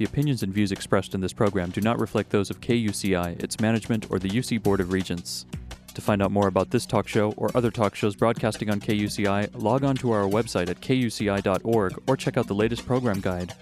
The 0.00 0.06
opinions 0.06 0.42
and 0.42 0.50
views 0.50 0.72
expressed 0.72 1.14
in 1.14 1.20
this 1.20 1.34
program 1.34 1.68
do 1.68 1.82
not 1.82 2.00
reflect 2.00 2.30
those 2.30 2.48
of 2.48 2.62
KUCI, 2.62 3.42
its 3.42 3.60
management, 3.60 4.06
or 4.08 4.18
the 4.18 4.30
UC 4.30 4.62
Board 4.62 4.80
of 4.80 4.92
Regents. 4.92 5.44
To 5.92 6.00
find 6.00 6.22
out 6.22 6.32
more 6.32 6.48
about 6.48 6.70
this 6.70 6.86
talk 6.86 7.06
show 7.06 7.32
or 7.32 7.54
other 7.54 7.70
talk 7.70 7.94
shows 7.94 8.16
broadcasting 8.16 8.70
on 8.70 8.80
KUCI, 8.80 9.62
log 9.62 9.84
on 9.84 9.96
to 9.96 10.12
our 10.12 10.22
website 10.22 10.70
at 10.70 10.80
kuci.org 10.80 12.02
or 12.06 12.16
check 12.16 12.38
out 12.38 12.46
the 12.46 12.54
latest 12.54 12.86
program 12.86 13.20
guide. 13.20 13.52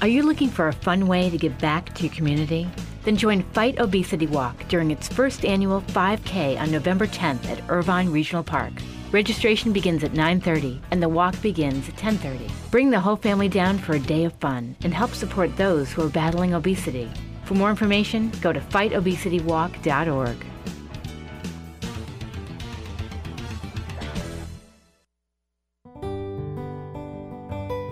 Are 0.00 0.06
you 0.06 0.22
looking 0.22 0.48
for 0.48 0.68
a 0.68 0.72
fun 0.72 1.08
way 1.08 1.30
to 1.30 1.36
give 1.36 1.58
back 1.58 1.92
to 1.96 2.04
your 2.04 2.14
community? 2.14 2.68
Then 3.02 3.16
join 3.16 3.42
Fight 3.42 3.80
Obesity 3.80 4.28
Walk 4.28 4.68
during 4.68 4.92
its 4.92 5.08
first 5.08 5.44
annual 5.44 5.80
5K 5.88 6.56
on 6.60 6.70
November 6.70 7.08
10th 7.08 7.46
at 7.46 7.68
Irvine 7.68 8.10
Regional 8.10 8.44
Park. 8.44 8.74
Registration 9.10 9.72
begins 9.72 10.04
at 10.04 10.12
9:30 10.12 10.82
and 10.90 11.02
the 11.02 11.08
walk 11.08 11.40
begins 11.40 11.88
at 11.88 11.96
10:30. 11.96 12.50
Bring 12.70 12.90
the 12.90 13.00
whole 13.00 13.16
family 13.16 13.48
down 13.48 13.78
for 13.78 13.94
a 13.94 13.98
day 13.98 14.24
of 14.24 14.34
fun 14.34 14.76
and 14.84 14.92
help 14.92 15.14
support 15.14 15.56
those 15.56 15.90
who 15.90 16.04
are 16.04 16.10
battling 16.10 16.52
obesity. 16.52 17.08
For 17.44 17.54
more 17.54 17.70
information, 17.70 18.30
go 18.42 18.52
to 18.52 18.60
fightobesitywalk.org. 18.60 20.36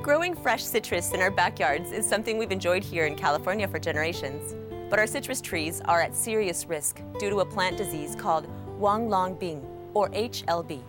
Growing 0.02 0.34
fresh 0.34 0.62
citrus 0.62 1.12
in 1.12 1.22
our 1.22 1.30
backyards 1.30 1.92
is 1.92 2.06
something 2.06 2.36
we've 2.36 2.52
enjoyed 2.52 2.84
here 2.84 3.06
in 3.06 3.16
California 3.16 3.66
for 3.66 3.78
generations. 3.78 4.54
But 4.90 4.98
our 4.98 5.06
citrus 5.06 5.40
trees 5.40 5.80
are 5.86 6.02
at 6.02 6.14
serious 6.14 6.66
risk 6.66 7.00
due 7.18 7.30
to 7.30 7.40
a 7.40 7.46
plant 7.46 7.78
disease 7.78 8.14
called 8.14 8.44
Huang 8.76 9.08
Long 9.08 9.34
Bing, 9.34 9.66
or 9.94 10.10
HLB. 10.10 10.82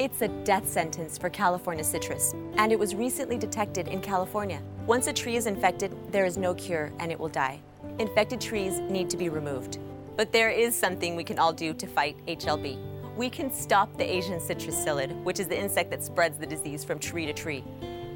It's 0.00 0.22
a 0.22 0.28
death 0.42 0.68
sentence 0.68 1.16
for 1.16 1.30
California 1.30 1.84
citrus, 1.84 2.34
and 2.56 2.72
it 2.72 2.78
was 2.78 2.96
recently 2.96 3.38
detected 3.38 3.86
in 3.86 4.00
California. 4.00 4.60
Once 4.88 5.06
a 5.06 5.12
tree 5.12 5.36
is 5.36 5.46
infected, 5.46 5.94
there 6.10 6.24
is 6.24 6.36
no 6.36 6.52
cure 6.52 6.92
and 6.98 7.12
it 7.12 7.20
will 7.20 7.28
die. 7.28 7.60
Infected 8.00 8.40
trees 8.40 8.80
need 8.80 9.08
to 9.10 9.16
be 9.16 9.28
removed. 9.28 9.78
But 10.16 10.32
there 10.32 10.50
is 10.50 10.74
something 10.74 11.14
we 11.14 11.22
can 11.22 11.38
all 11.38 11.52
do 11.52 11.72
to 11.74 11.86
fight 11.86 12.16
HLB. 12.26 12.76
We 13.14 13.30
can 13.30 13.52
stop 13.52 13.96
the 13.96 14.04
Asian 14.04 14.40
citrus 14.40 14.74
psyllid, 14.84 15.22
which 15.22 15.38
is 15.38 15.46
the 15.46 15.56
insect 15.56 15.92
that 15.92 16.02
spreads 16.02 16.38
the 16.38 16.46
disease 16.46 16.82
from 16.82 16.98
tree 16.98 17.26
to 17.26 17.32
tree. 17.32 17.62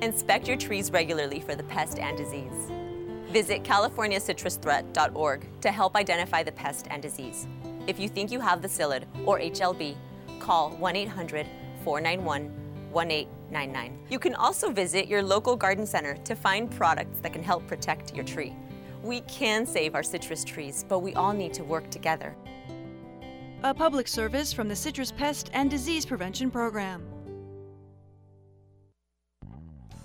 Inspect 0.03 0.49
your 0.49 0.57
trees 0.57 0.91
regularly 0.91 1.39
for 1.39 1.55
the 1.55 1.63
pest 1.63 2.01
and 2.01 2.19
disease. 2.19 2.73
Visit 3.31 3.63
californiacitrusthreat.org 3.63 5.61
to 5.61 5.71
help 5.71 5.95
identify 5.95 6.43
the 6.43 6.51
pest 6.51 6.89
and 6.91 7.01
disease. 7.01 7.47
If 7.87 8.01
you 8.01 8.09
think 8.09 8.33
you 8.33 8.41
have 8.41 8.63
the 8.63 8.69
psyllid 8.69 9.05
or 9.25 9.39
HLB, 9.39 9.95
call 10.41 10.71
1 10.71 10.97
800 10.97 11.47
491 11.89 12.53
1899. 12.93 13.99
You 14.11 14.19
can 14.19 14.35
also 14.35 14.71
visit 14.71 15.09
your 15.09 15.23
local 15.23 15.57
garden 15.57 15.87
center 15.87 16.17
to 16.17 16.35
find 16.35 16.71
products 16.71 17.19
that 17.21 17.33
can 17.33 17.43
help 17.43 17.67
protect 17.67 18.15
your 18.15 18.27
tree. 18.27 18.55
We 19.03 19.23
can 19.23 19.65
save 19.65 19.95
our 19.95 20.03
citrus 20.03 20.45
trees, 20.45 20.85
but 20.87 20.99
we 20.99 21.15
all 21.15 21.33
need 21.33 21.55
to 21.55 21.65
work 21.65 21.89
together. 21.89 22.37
A 23.63 23.73
public 23.73 24.07
service 24.07 24.53
from 24.53 24.69
the 24.69 24.77
Citrus 24.77 25.11
Pest 25.11 25.49
and 25.55 25.71
Disease 25.71 26.05
Prevention 26.05 26.51
Program. 26.51 27.03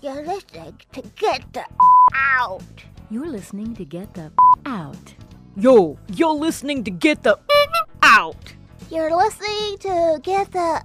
You're 0.02 0.26
listening 0.26 0.80
to 0.94 1.02
Get 1.18 1.44
the 1.52 1.66
Out. 2.16 2.64
You're 3.12 3.28
listening 3.28 3.76
to 3.76 3.84
Get 3.84 4.14
the 4.14 4.32
Out. 4.66 5.16
Yo, 5.58 6.00
you're 6.16 6.34
listening 6.34 6.86
to 6.86 6.92
Get 6.92 7.24
the 7.24 7.38
Out. 8.02 8.54
You're 8.90 9.14
listening 9.14 9.78
to 9.80 10.20
Get 10.24 10.50
the 10.54 10.82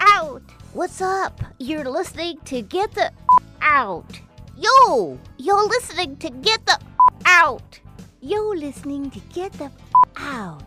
Out. 0.00 0.42
What's 0.72 1.00
up? 1.00 1.40
You're 1.58 1.88
listening 1.88 2.38
to 2.46 2.62
Get 2.62 2.90
the 2.92 3.12
Out. 3.60 4.18
Yo, 4.56 5.18
you're 5.38 5.68
listening 5.68 6.16
to 6.18 6.30
Get 6.30 6.64
the 6.66 6.78
Out. 7.24 7.80
You're 8.20 8.56
listening 8.56 9.10
to 9.10 9.18
Get 9.32 9.52
the 9.54 9.70
Out. 10.16 10.62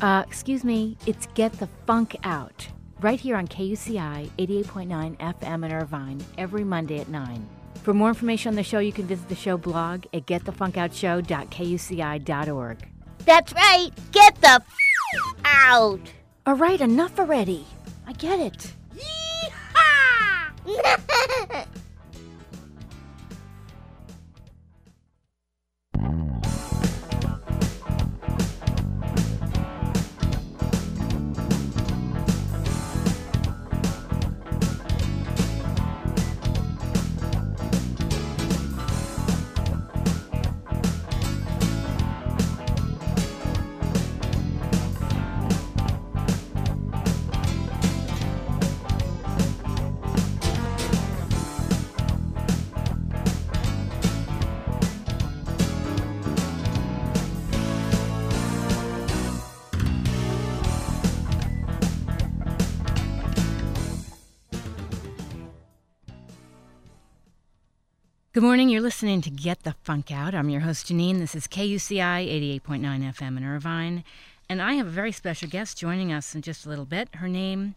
Uh, 0.00 0.22
excuse 0.26 0.64
me, 0.64 0.96
it's 1.06 1.26
Get 1.34 1.52
the 1.54 1.68
Funk 1.86 2.16
Out. 2.24 2.68
Right 3.00 3.20
here 3.20 3.36
on 3.36 3.48
KUCI 3.48 4.30
88.9 4.38 5.16
FM 5.18 5.64
in 5.64 5.72
Irvine 5.72 6.22
every 6.38 6.64
Monday 6.64 7.00
at 7.00 7.08
9. 7.08 7.48
For 7.82 7.94
more 7.94 8.08
information 8.08 8.50
on 8.50 8.56
the 8.56 8.62
show, 8.62 8.78
you 8.78 8.92
can 8.92 9.06
visit 9.06 9.28
the 9.28 9.34
show 9.34 9.56
blog 9.56 10.04
at 10.12 10.26
getthefunkoutshow.kuci.org. 10.26 12.88
That's 13.24 13.52
right. 13.54 13.90
Get 14.12 14.34
the 14.40 14.48
f- 14.48 14.62
out. 15.44 16.00
All 16.46 16.54
right, 16.56 16.80
enough 16.80 17.18
already. 17.18 17.66
I 18.10 18.12
get 18.14 18.40
it. 18.40 18.72
Yeehaw! 18.96 20.26
Good 68.40 68.46
morning. 68.46 68.70
You're 68.70 68.80
listening 68.80 69.20
to 69.20 69.30
Get 69.30 69.64
the 69.64 69.74
Funk 69.82 70.10
Out. 70.10 70.34
I'm 70.34 70.48
your 70.48 70.62
host, 70.62 70.86
Janine. 70.86 71.18
This 71.18 71.34
is 71.34 71.46
KUCI 71.46 72.58
88.9 72.62 72.80
FM 72.80 73.36
in 73.36 73.44
Irvine. 73.44 74.02
And 74.48 74.62
I 74.62 74.72
have 74.76 74.86
a 74.86 74.90
very 74.90 75.12
special 75.12 75.46
guest 75.46 75.76
joining 75.76 76.10
us 76.10 76.34
in 76.34 76.40
just 76.40 76.64
a 76.64 76.70
little 76.70 76.86
bit. 76.86 77.14
Her 77.16 77.28
name 77.28 77.74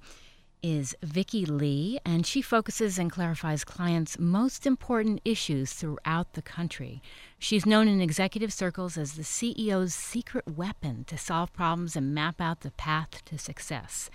is 0.62 0.96
Vicki 1.04 1.46
Lee, 1.46 2.00
and 2.06 2.26
she 2.26 2.42
focuses 2.42 2.98
and 2.98 3.12
clarifies 3.12 3.66
clients' 3.66 4.18
most 4.18 4.66
important 4.66 5.20
issues 5.26 5.74
throughout 5.74 6.32
the 6.32 6.42
country. 6.42 7.02
She's 7.38 7.66
known 7.66 7.90
in 7.90 8.00
executive 8.00 8.54
circles 8.54 8.98
as 8.98 9.16
the 9.16 9.24
CEO's 9.24 9.94
secret 9.94 10.48
weapon 10.48 11.04
to 11.10 11.18
solve 11.18 11.52
problems 11.52 11.98
and 11.98 12.16
map 12.16 12.40
out 12.40 12.62
the 12.62 12.72
path 12.72 13.22
to 13.26 13.38
success. 13.38 14.10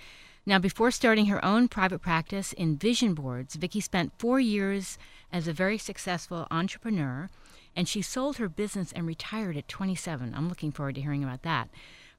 Now, 0.49 0.57
before 0.57 0.89
starting 0.89 1.27
her 1.27 1.45
own 1.45 1.67
private 1.67 1.99
practice 1.99 2.53
in 2.53 2.75
vision 2.75 3.13
boards, 3.13 3.53
Vicki 3.53 3.79
spent 3.81 4.17
four 4.17 4.39
years 4.39 4.97
as 5.31 5.47
a 5.47 5.53
very 5.53 5.77
successful 5.77 6.47
entrepreneur, 6.49 7.29
and 7.75 7.87
she 7.87 8.01
sold 8.01 8.37
her 8.37 8.49
business 8.49 8.91
and 8.91 9.05
retired 9.05 9.57
at 9.57 9.67
27. 9.67 10.33
I'm 10.33 10.49
looking 10.49 10.71
forward 10.71 10.95
to 10.95 11.01
hearing 11.01 11.23
about 11.23 11.43
that. 11.43 11.69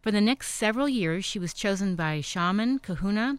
For 0.01 0.13
the 0.13 0.21
next 0.21 0.55
several 0.55 0.89
years, 0.89 1.25
she 1.25 1.41
was 1.41 1.53
chosen 1.53 1.97
by 1.97 2.21
shaman, 2.21 2.79
kahuna, 2.79 3.39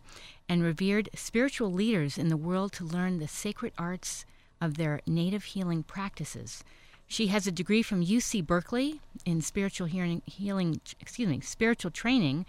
and 0.50 0.62
revered 0.62 1.08
spiritual 1.16 1.72
leaders 1.72 2.18
in 2.18 2.28
the 2.28 2.36
world 2.36 2.74
to 2.74 2.84
learn 2.84 3.20
the 3.20 3.30
sacred 3.30 3.72
arts 3.78 4.26
of 4.60 4.76
their 4.76 5.00
native 5.08 5.46
healing 5.46 5.84
practices. 5.84 6.66
She 7.08 7.28
has 7.28 7.48
a 7.48 7.52
degree 7.52 7.82
from 7.82 8.06
UC 8.06 8.46
Berkeley 8.46 9.00
in 9.26 9.42
spiritual 9.42 9.88
healing, 9.88 10.22
healing 10.26 10.82
excuse 11.00 11.30
me, 11.30 11.40
spiritual 11.40 11.92
training 11.92 12.46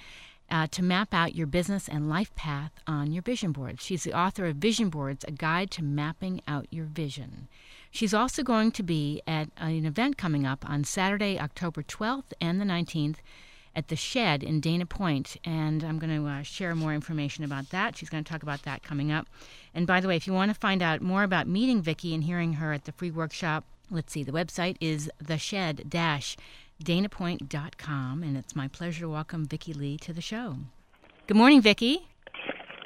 uh, 0.52 0.66
to 0.70 0.82
map 0.82 1.14
out 1.14 1.34
your 1.34 1.46
business 1.46 1.88
and 1.88 2.10
life 2.10 2.32
path 2.34 2.72
on 2.86 3.10
your 3.10 3.22
vision 3.22 3.52
board. 3.52 3.80
She's 3.80 4.04
the 4.04 4.12
author 4.12 4.44
of 4.44 4.56
Vision 4.56 4.90
Boards, 4.90 5.24
a 5.26 5.32
guide 5.32 5.70
to 5.72 5.82
mapping 5.82 6.42
out 6.46 6.66
your 6.70 6.84
vision. 6.84 7.48
She's 7.90 8.12
also 8.12 8.42
going 8.42 8.70
to 8.72 8.82
be 8.82 9.22
at 9.26 9.48
an 9.56 9.86
event 9.86 10.18
coming 10.18 10.46
up 10.46 10.68
on 10.68 10.84
Saturday, 10.84 11.40
October 11.40 11.82
12th 11.82 12.34
and 12.38 12.60
the 12.60 12.66
19th 12.66 13.16
at 13.74 13.88
the 13.88 13.96
Shed 13.96 14.42
in 14.42 14.60
Dana 14.60 14.84
Point, 14.84 15.38
and 15.46 15.82
I'm 15.82 15.98
going 15.98 16.14
to 16.14 16.28
uh, 16.28 16.42
share 16.42 16.74
more 16.74 16.92
information 16.92 17.44
about 17.44 17.70
that. 17.70 17.96
She's 17.96 18.10
going 18.10 18.22
to 18.22 18.30
talk 18.30 18.42
about 18.42 18.62
that 18.64 18.82
coming 18.82 19.10
up. 19.10 19.26
And 19.74 19.86
by 19.86 20.00
the 20.00 20.08
way, 20.08 20.16
if 20.16 20.26
you 20.26 20.34
want 20.34 20.50
to 20.50 20.60
find 20.60 20.82
out 20.82 21.00
more 21.00 21.22
about 21.22 21.46
meeting 21.46 21.80
Vicki 21.80 22.14
and 22.14 22.24
hearing 22.24 22.54
her 22.54 22.74
at 22.74 22.84
the 22.84 22.92
free 22.92 23.10
workshop, 23.10 23.64
let's 23.90 24.12
see, 24.12 24.22
the 24.22 24.32
website 24.32 24.76
is 24.80 25.10
the 25.18 25.38
shed 25.38 25.84
dash 25.88 26.36
danapoint.com, 26.82 28.22
and 28.22 28.36
it's 28.36 28.56
my 28.56 28.68
pleasure 28.68 29.00
to 29.00 29.08
welcome 29.08 29.46
Vicki 29.46 29.72
Lee 29.72 29.96
to 29.98 30.12
the 30.12 30.20
show. 30.20 30.56
Good 31.26 31.36
morning, 31.36 31.60
Vicki. 31.60 32.08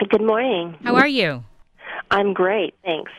Good 0.09 0.23
morning. 0.23 0.77
How 0.83 0.95
are 0.97 1.09
you? 1.09 1.45
I'm 2.11 2.33
great, 2.33 2.75
thanks. 2.85 3.13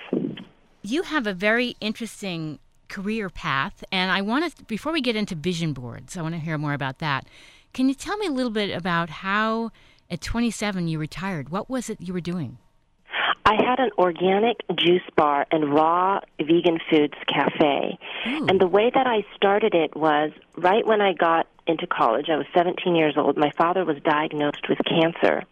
You 0.81 1.01
have 1.03 1.27
a 1.27 1.33
very 1.33 1.75
interesting 1.81 2.59
career 2.87 3.29
path, 3.29 3.83
and 3.91 4.11
I 4.11 4.21
want 4.21 4.55
to, 4.55 4.63
before 4.65 4.93
we 4.93 5.01
get 5.01 5.15
into 5.15 5.35
vision 5.35 5.73
boards, 5.73 6.15
I 6.15 6.21
want 6.21 6.35
to 6.35 6.39
hear 6.39 6.57
more 6.57 6.73
about 6.73 6.99
that. 6.99 7.25
Can 7.73 7.89
you 7.89 7.93
tell 7.93 8.17
me 8.17 8.27
a 8.27 8.31
little 8.31 8.51
bit 8.51 8.75
about 8.75 9.09
how 9.09 9.71
at 10.09 10.21
27 10.21 10.87
you 10.87 10.99
retired? 10.99 11.49
What 11.49 11.69
was 11.69 11.89
it 11.89 11.99
you 11.99 12.13
were 12.13 12.21
doing? 12.21 12.57
I 13.47 13.55
had 13.55 13.79
an 13.79 13.91
organic 13.97 14.57
juice 14.75 15.09
bar 15.15 15.47
and 15.51 15.73
raw 15.73 16.19
vegan 16.37 16.79
foods 16.89 17.13
cafe. 17.33 17.97
Ooh. 18.27 18.45
And 18.49 18.59
the 18.59 18.67
way 18.67 18.91
that 18.93 19.07
I 19.07 19.25
started 19.37 19.73
it 19.73 19.95
was 19.95 20.31
right 20.57 20.85
when 20.85 20.99
I 20.99 21.13
got 21.13 21.47
into 21.65 21.87
college, 21.87 22.29
I 22.29 22.35
was 22.35 22.45
17 22.53 22.93
years 22.93 23.13
old. 23.15 23.37
My 23.37 23.51
father 23.57 23.85
was 23.85 23.97
diagnosed 24.03 24.67
with 24.67 24.79
cancer. 24.85 25.43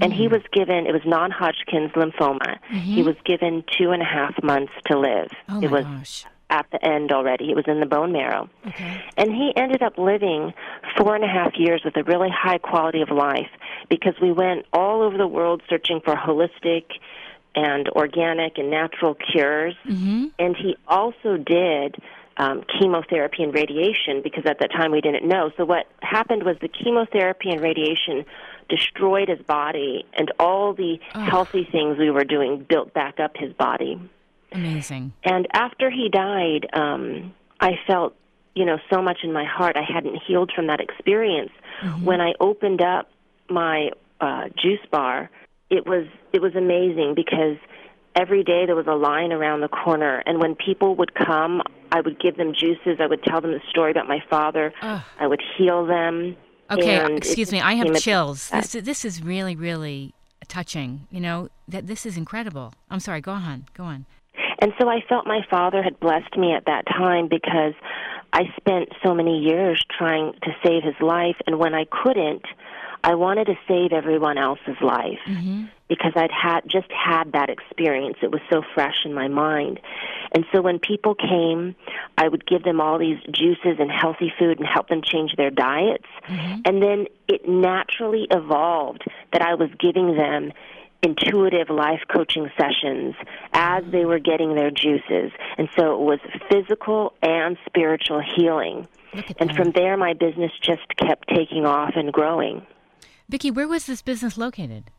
And 0.00 0.12
he 0.12 0.26
hmm. 0.26 0.32
was 0.32 0.42
given, 0.52 0.86
it 0.86 0.92
was 0.92 1.02
non 1.04 1.30
Hodgkin's 1.30 1.90
lymphoma. 1.92 2.58
He 2.70 3.00
mm-hmm. 3.00 3.04
was 3.04 3.16
given 3.24 3.62
two 3.76 3.90
and 3.90 4.00
a 4.00 4.06
half 4.06 4.42
months 4.42 4.72
to 4.86 4.98
live. 4.98 5.30
Oh 5.50 5.60
it 5.60 5.70
was 5.70 5.84
gosh. 5.84 6.24
At 6.50 6.66
the 6.72 6.84
end 6.84 7.12
already. 7.12 7.50
It 7.50 7.56
was 7.56 7.66
in 7.66 7.80
the 7.80 7.86
bone 7.86 8.12
marrow. 8.12 8.48
Okay. 8.66 9.02
And 9.16 9.30
he 9.30 9.52
ended 9.56 9.82
up 9.82 9.98
living 9.98 10.54
four 10.96 11.14
and 11.14 11.24
a 11.24 11.28
half 11.28 11.52
years 11.56 11.82
with 11.84 11.96
a 11.96 12.04
really 12.04 12.30
high 12.30 12.58
quality 12.58 13.02
of 13.02 13.10
life 13.10 13.50
because 13.90 14.14
we 14.20 14.32
went 14.32 14.66
all 14.72 15.02
over 15.02 15.16
the 15.16 15.26
world 15.26 15.62
searching 15.68 16.00
for 16.04 16.14
holistic 16.14 16.84
and 17.54 17.88
organic 17.90 18.58
and 18.58 18.70
natural 18.70 19.14
cures. 19.14 19.74
Mm-hmm. 19.86 20.26
And 20.38 20.56
he 20.56 20.76
also 20.86 21.36
did 21.36 21.96
um, 22.38 22.62
chemotherapy 22.78 23.42
and 23.42 23.52
radiation 23.52 24.22
because 24.22 24.44
at 24.46 24.60
that 24.60 24.70
time 24.70 24.92
we 24.92 25.00
didn't 25.00 25.26
know. 25.26 25.50
So 25.56 25.64
what 25.64 25.86
happened 26.00 26.44
was 26.44 26.56
the 26.60 26.68
chemotherapy 26.68 27.50
and 27.50 27.60
radiation 27.60 28.24
destroyed 28.68 29.28
his 29.28 29.40
body, 29.40 30.04
and 30.12 30.30
all 30.38 30.74
the 30.74 30.98
healthy 31.12 31.66
things 31.72 31.98
we 31.98 32.10
were 32.10 32.24
doing 32.24 32.66
built 32.68 32.92
back 32.92 33.18
up 33.18 33.32
his 33.34 33.52
body. 33.54 33.98
Amazing. 34.52 35.12
And 35.24 35.46
after 35.52 35.90
he 35.90 36.08
died, 36.08 36.66
um, 36.72 37.34
I 37.60 37.72
felt, 37.86 38.14
you 38.54 38.64
know, 38.64 38.78
so 38.90 39.02
much 39.02 39.18
in 39.22 39.32
my 39.32 39.44
heart. 39.44 39.76
I 39.76 39.82
hadn't 39.82 40.20
healed 40.26 40.52
from 40.54 40.66
that 40.68 40.80
experience. 40.80 41.50
When 42.02 42.20
I 42.20 42.32
opened 42.40 42.82
up 42.82 43.08
my 43.48 43.90
uh, 44.20 44.48
juice 44.60 44.84
bar, 44.90 45.30
it 45.70 45.86
was 45.86 46.06
it 46.32 46.42
was 46.42 46.54
amazing 46.56 47.14
because 47.14 47.56
every 48.16 48.42
day 48.42 48.66
there 48.66 48.74
was 48.74 48.86
a 48.88 48.94
line 48.96 49.32
around 49.32 49.60
the 49.60 49.68
corner, 49.68 50.22
and 50.26 50.40
when 50.40 50.56
people 50.56 50.96
would 50.96 51.14
come, 51.14 51.62
I 51.92 52.00
would 52.00 52.18
give 52.20 52.36
them 52.36 52.52
juices. 52.52 52.98
I 52.98 53.06
would 53.06 53.22
tell 53.22 53.40
them 53.40 53.52
the 53.52 53.60
story 53.70 53.92
about 53.92 54.08
my 54.08 54.20
father. 54.28 54.72
Ugh. 54.82 55.02
I 55.20 55.26
would 55.26 55.42
heal 55.56 55.86
them. 55.86 56.36
Okay, 56.70 57.14
excuse 57.14 57.52
me. 57.52 57.60
I 57.60 57.74
have 57.74 57.94
chills. 57.96 58.50
This 58.50 58.72
this 58.72 59.04
is 59.04 59.22
really 59.22 59.54
really 59.54 60.14
touching. 60.48 61.06
You 61.10 61.20
know 61.20 61.48
that 61.68 61.86
this 61.86 62.04
is 62.04 62.16
incredible. 62.16 62.74
I'm 62.90 63.00
sorry. 63.00 63.20
Go 63.20 63.32
on. 63.32 63.66
Go 63.74 63.84
on. 63.84 64.06
And 64.60 64.72
so 64.78 64.88
I 64.88 65.00
felt 65.08 65.26
my 65.26 65.40
father 65.48 65.82
had 65.82 66.00
blessed 66.00 66.36
me 66.36 66.52
at 66.52 66.66
that 66.66 66.86
time 66.86 67.28
because 67.28 67.74
I 68.32 68.52
spent 68.56 68.90
so 69.04 69.14
many 69.14 69.38
years 69.38 69.84
trying 69.96 70.32
to 70.42 70.50
save 70.64 70.82
his 70.82 71.00
life, 71.00 71.36
and 71.46 71.58
when 71.58 71.74
I 71.74 71.86
couldn't, 71.90 72.44
I 73.04 73.14
wanted 73.14 73.46
to 73.46 73.54
save 73.68 73.92
everyone 73.92 74.38
else's 74.38 74.76
life 74.82 75.20
mm-hmm. 75.26 75.66
because 75.88 76.12
I'd 76.16 76.32
had 76.32 76.62
just 76.66 76.90
had 76.90 77.32
that 77.32 77.48
experience. 77.48 78.16
It 78.22 78.32
was 78.32 78.40
so 78.50 78.62
fresh 78.74 79.04
in 79.04 79.14
my 79.14 79.28
mind. 79.28 79.80
And 80.32 80.44
so 80.52 80.60
when 80.60 80.78
people 80.78 81.14
came, 81.14 81.76
I 82.18 82.28
would 82.28 82.44
give 82.46 82.64
them 82.64 82.80
all 82.80 82.98
these 82.98 83.18
juices 83.30 83.78
and 83.78 83.90
healthy 83.90 84.32
food 84.38 84.58
and 84.58 84.66
help 84.66 84.88
them 84.88 85.00
change 85.02 85.36
their 85.36 85.50
diets. 85.50 86.08
Mm-hmm. 86.26 86.60
And 86.64 86.82
then 86.82 87.06
it 87.28 87.48
naturally 87.48 88.26
evolved 88.30 89.04
that 89.32 89.42
I 89.42 89.54
was 89.54 89.70
giving 89.78 90.16
them 90.16 90.52
intuitive 91.02 91.70
life 91.70 92.00
coaching 92.12 92.50
sessions 92.58 93.14
as 93.52 93.84
they 93.90 94.04
were 94.04 94.18
getting 94.18 94.54
their 94.54 94.70
juices. 94.70 95.32
And 95.56 95.68
so 95.76 95.94
it 95.94 96.00
was 96.00 96.18
physical 96.50 97.12
and 97.22 97.56
spiritual 97.66 98.22
healing. 98.36 98.88
And 99.38 99.50
that. 99.50 99.56
from 99.56 99.72
there, 99.72 99.96
my 99.96 100.14
business 100.14 100.52
just 100.60 100.82
kept 100.96 101.28
taking 101.28 101.64
off 101.66 101.92
and 101.96 102.12
growing. 102.12 102.66
Vicki, 103.28 103.50
where 103.50 103.68
was 103.68 103.86
this 103.86 104.02
business 104.02 104.36
located? 104.36 104.90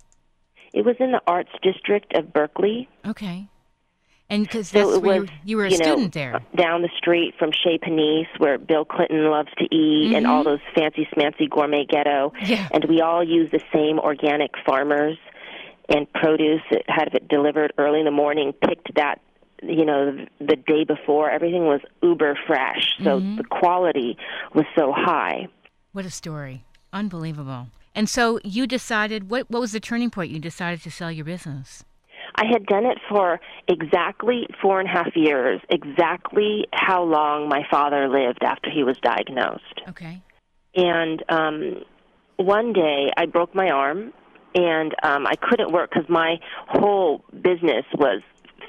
It 0.74 0.86
was 0.86 0.96
in 1.00 1.12
the 1.12 1.22
arts 1.28 1.52
district 1.62 2.16
of 2.16 2.32
Berkeley. 2.32 2.88
Okay. 3.06 3.48
And 4.30 4.44
because 4.44 4.70
So 4.70 4.80
that's 4.80 4.98
it 4.98 5.02
where 5.02 5.22
was, 5.22 5.30
you, 5.30 5.36
you 5.46 5.58
were 5.58 5.66
a 5.66 5.72
you 5.72 5.80
know, 5.80 5.86
student 5.86 6.14
there. 6.14 6.40
down 6.56 6.84
the 6.84 6.90
street 6.96 7.34
from 7.40 7.52
Chez 7.52 7.80
Panisse, 7.80 8.28
where 8.38 8.60
Bill 8.60 8.86
Clinton 8.86 9.26
loves 9.32 9.50
to 9.58 9.76
eat, 9.76 10.14
and 10.16 10.28
all 10.28 10.44
those 10.44 10.60
fancy 10.76 11.08
smancy 11.16 11.50
gourmet 11.50 11.86
ghetto. 11.86 12.32
Mm-hmm. 12.36 12.46
Yeah. 12.46 12.68
And 12.72 12.86
we 12.86 13.02
all 13.02 13.24
use 13.24 13.50
the 13.52 13.62
same 13.74 13.98
organic 13.98 14.52
farmers 14.64 15.18
and 15.90 16.12
produce. 16.14 16.62
It 16.72 16.84
had 16.88 17.14
it 17.14 17.28
delivered 17.28 17.74
early 17.78 18.00
in 18.00 18.06
the 18.06 18.12
morning. 18.12 18.54
Picked 18.54 18.96
that, 18.96 19.20
you 19.64 19.86
know, 19.86 20.26
the 20.40 20.56
day 20.56 20.84
before. 20.86 21.30
Everything 21.30 21.66
was 21.66 21.82
uber 22.02 22.38
fresh, 22.48 22.96
so 23.04 23.20
Mm-hmm. 23.20 23.38
the 23.38 23.44
quality 23.44 24.18
was 24.54 24.66
so 24.78 24.94
high. 24.96 25.48
What 25.92 26.06
a 26.06 26.10
story. 26.12 26.64
Unbelievable. 26.94 27.68
And 27.96 28.08
so 28.08 28.40
you 28.44 28.68
decided, 28.68 29.30
what, 29.30 29.50
what 29.50 29.60
was 29.60 29.72
the 29.72 29.80
turning 29.80 30.10
point? 30.10 30.32
You 30.32 30.40
decided 30.40 30.82
to 30.84 30.92
sell 30.92 31.12
your 31.12 31.26
business. 31.26 31.84
I 32.36 32.46
had 32.46 32.66
done 32.68 32.86
it 32.86 33.00
for 33.10 33.40
exactly 33.68 34.48
four 34.62 34.80
and 34.80 34.88
a 34.88 34.92
half 34.92 35.10
years, 35.16 35.60
exactly 35.70 36.66
how 36.72 37.04
long 37.04 37.50
my 37.50 37.64
father 37.70 38.08
lived 38.08 38.44
after 38.44 38.70
he 38.70 38.84
was 38.84 38.96
diagnosed. 39.02 39.82
Okay. 39.90 40.22
And 40.76 41.24
um, 41.30 41.84
one 42.38 42.72
day 42.72 43.10
I 43.18 43.26
broke 43.26 43.54
my 43.54 43.70
arm, 43.70 44.14
and 44.56 44.96
um, 45.04 45.28
I 45.28 45.36
couldn't 45.36 45.72
work 45.72 45.92
because 45.92 46.10
my 46.10 46.40
whole 46.68 47.24
business 47.42 47.86
was 47.94 48.22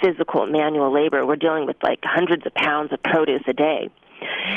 physical 0.03 0.47
manual 0.47 0.93
labor. 0.93 1.27
We're 1.27 1.37
dealing 1.37 1.67
with 1.67 1.77
like 1.83 2.01
hundreds 2.03 2.47
of 2.47 2.55
pounds 2.55 2.93
of 2.93 3.03
produce 3.03 3.43
a 3.47 3.53
day. 3.53 3.91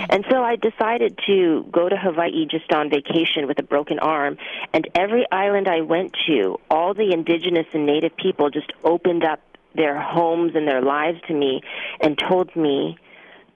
And 0.10 0.26
so 0.30 0.44
I 0.44 0.58
decided 0.58 1.20
to 1.26 1.66
go 1.72 1.88
to 1.88 1.96
Hawaii 1.96 2.46
just 2.46 2.72
on 2.74 2.90
vacation 2.90 3.48
with 3.48 3.60
a 3.60 3.64
broken 3.64 4.00
arm. 4.00 4.38
And 4.74 4.88
every 4.96 5.26
island 5.32 5.68
I 5.68 5.82
went 5.82 6.16
to, 6.28 6.60
all 6.70 6.94
the 6.94 7.14
indigenous 7.14 7.68
and 7.74 7.86
native 7.86 8.16
people 8.18 8.50
just 8.50 8.72
opened 8.84 9.24
up 9.24 9.40
their 9.76 10.00
homes 10.00 10.52
and 10.56 10.68
their 10.68 10.82
lives 10.82 11.20
to 11.28 11.34
me 11.34 11.62
and 12.02 12.18
told 12.18 12.56
me 12.56 12.98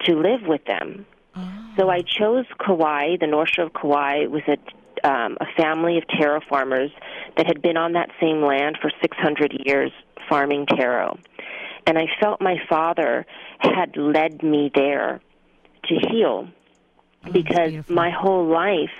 to 0.06 0.16
live 0.16 0.44
with 0.48 0.64
them. 0.66 1.06
So 1.78 1.90
I 1.90 2.02
chose 2.02 2.46
Kauai, 2.58 3.18
the 3.20 3.28
North 3.28 3.50
Shore 3.50 3.66
of 3.66 3.74
Kauai, 3.74 4.26
with 4.26 4.48
a 4.48 4.58
um, 5.04 5.38
a 5.40 5.46
family 5.56 5.98
of 5.98 6.04
taro 6.08 6.40
farmers 6.50 6.92
that 7.36 7.48
had 7.48 7.62
been 7.62 7.78
on 7.78 7.94
that 7.94 8.10
same 8.20 8.42
land 8.42 8.78
for 8.82 8.92
600 9.02 9.62
years 9.66 9.92
farming 10.30 10.66
taro. 10.66 11.18
And 11.86 11.98
I 11.98 12.08
felt 12.20 12.42
my 12.42 12.58
father 12.70 13.26
had 13.60 13.96
led 13.96 14.44
me 14.44 14.72
there 14.74 15.22
to 15.86 15.96
heal 16.10 16.50
because 17.32 17.70
beautiful. 17.70 17.96
my 17.96 18.10
whole 18.10 18.46
life 18.46 18.92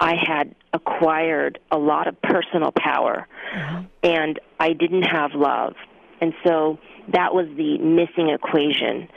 I 0.00 0.14
had 0.14 0.54
acquired 0.72 1.58
a 1.70 1.78
lot 1.78 2.08
of 2.08 2.20
personal 2.22 2.72
power 2.76 3.26
and 4.02 4.40
I 4.60 4.72
didn't 4.72 5.04
have 5.04 5.32
love. 5.34 5.74
And 6.20 6.34
so 6.44 6.78
that 7.12 7.34
was 7.34 7.46
the 7.56 7.78
missing 7.78 8.30
equation 8.30 9.08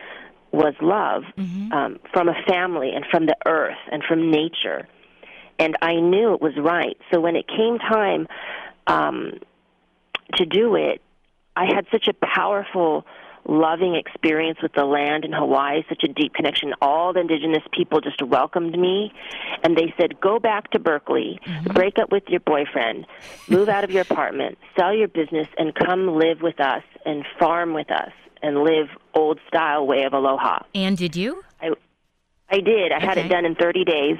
was 0.52 0.74
love 0.82 1.24
um, 1.72 2.00
from 2.14 2.30
a 2.30 2.36
family 2.48 2.92
and 2.96 3.06
from 3.12 3.26
the 3.26 3.36
earth 3.46 3.78
and 3.92 4.04
from 4.04 4.32
nature. 4.32 4.88
And 5.60 5.76
I 5.82 5.96
knew 5.96 6.34
it 6.34 6.42
was 6.42 6.54
right. 6.58 6.98
So 7.12 7.20
when 7.20 7.36
it 7.36 7.48
came 7.48 7.80
time 7.80 8.28
um, 8.86 9.40
to 10.36 10.46
do 10.46 10.76
it, 10.76 11.02
I 11.56 11.66
had 11.66 11.88
such 11.92 12.08
a 12.08 12.14
powerful, 12.14 13.06
loving 13.48 13.96
experience 13.96 14.60
with 14.62 14.74
the 14.74 14.86
land 14.86 15.26
in 15.26 15.34
Hawaii, 15.34 15.84
such 15.90 16.04
a 16.04 16.08
deep 16.08 16.34
connection. 16.36 16.74
All 16.82 17.14
the 17.14 17.22
indigenous 17.22 17.64
people 17.72 18.02
just 18.02 18.22
welcomed 18.22 18.78
me, 18.78 19.12
and 19.64 19.76
they 19.76 19.94
said, 20.00 20.20
Go 20.22 20.38
back 20.38 20.70
to 20.72 20.80
Berkeley, 20.80 21.40
break 21.74 21.98
up 21.98 22.12
with 22.12 22.24
your 22.28 22.42
boyfriend, 22.42 23.08
move 23.48 23.70
out 23.70 23.84
of 23.84 23.90
your 23.90 24.04
apartment, 24.04 24.60
sell 24.78 24.94
your 24.94 25.08
business, 25.08 25.48
and 25.58 25.74
come 25.74 26.18
live 26.18 26.42
with 26.42 26.60
us 26.60 26.84
and 27.06 27.26
farm 27.40 27.74
with 27.74 27.90
us 27.90 28.12
and 28.44 28.64
live 28.64 28.88
old 29.16 29.40
style 29.48 29.88
way 29.88 30.04
of 30.04 30.14
aloha. 30.14 30.60
And 30.76 30.96
did 30.96 31.16
you? 31.16 31.44
I 31.62 31.72
I 32.50 32.60
did. 32.60 32.92
I 32.92 33.04
had 33.04 33.18
it 33.18 33.28
done 33.28 33.46
in 33.46 33.56
30 33.56 33.84
days. 33.84 34.18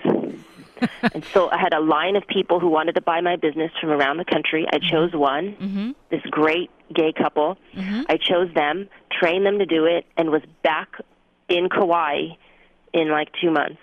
And 1.14 1.24
so 1.34 1.50
I 1.50 1.58
had 1.58 1.74
a 1.74 1.80
line 1.80 2.16
of 2.16 2.26
people 2.28 2.60
who 2.60 2.68
wanted 2.70 2.96
to 2.96 3.02
buy 3.02 3.22
my 3.22 3.36
business 3.36 3.72
from 3.80 3.90
around 3.90 4.18
the 4.18 4.26
country. 4.26 4.66
I 4.72 4.80
chose 4.80 5.14
one, 5.14 5.56
Mm-hmm. 5.62 5.92
this 6.12 6.22
great 6.32 6.70
gay 6.94 7.12
couple. 7.14 7.58
I 7.76 8.18
chose 8.22 8.54
them, 8.54 8.88
trained 9.12 9.46
them 9.46 9.60
to 9.60 9.66
do 9.66 9.86
it, 9.86 10.06
and 10.18 10.30
was 10.30 10.42
back 10.64 10.90
in 11.50 11.70
Kauai 11.70 12.30
in 12.94 13.10
like 13.10 13.30
two 13.42 13.52
months. 13.52 13.80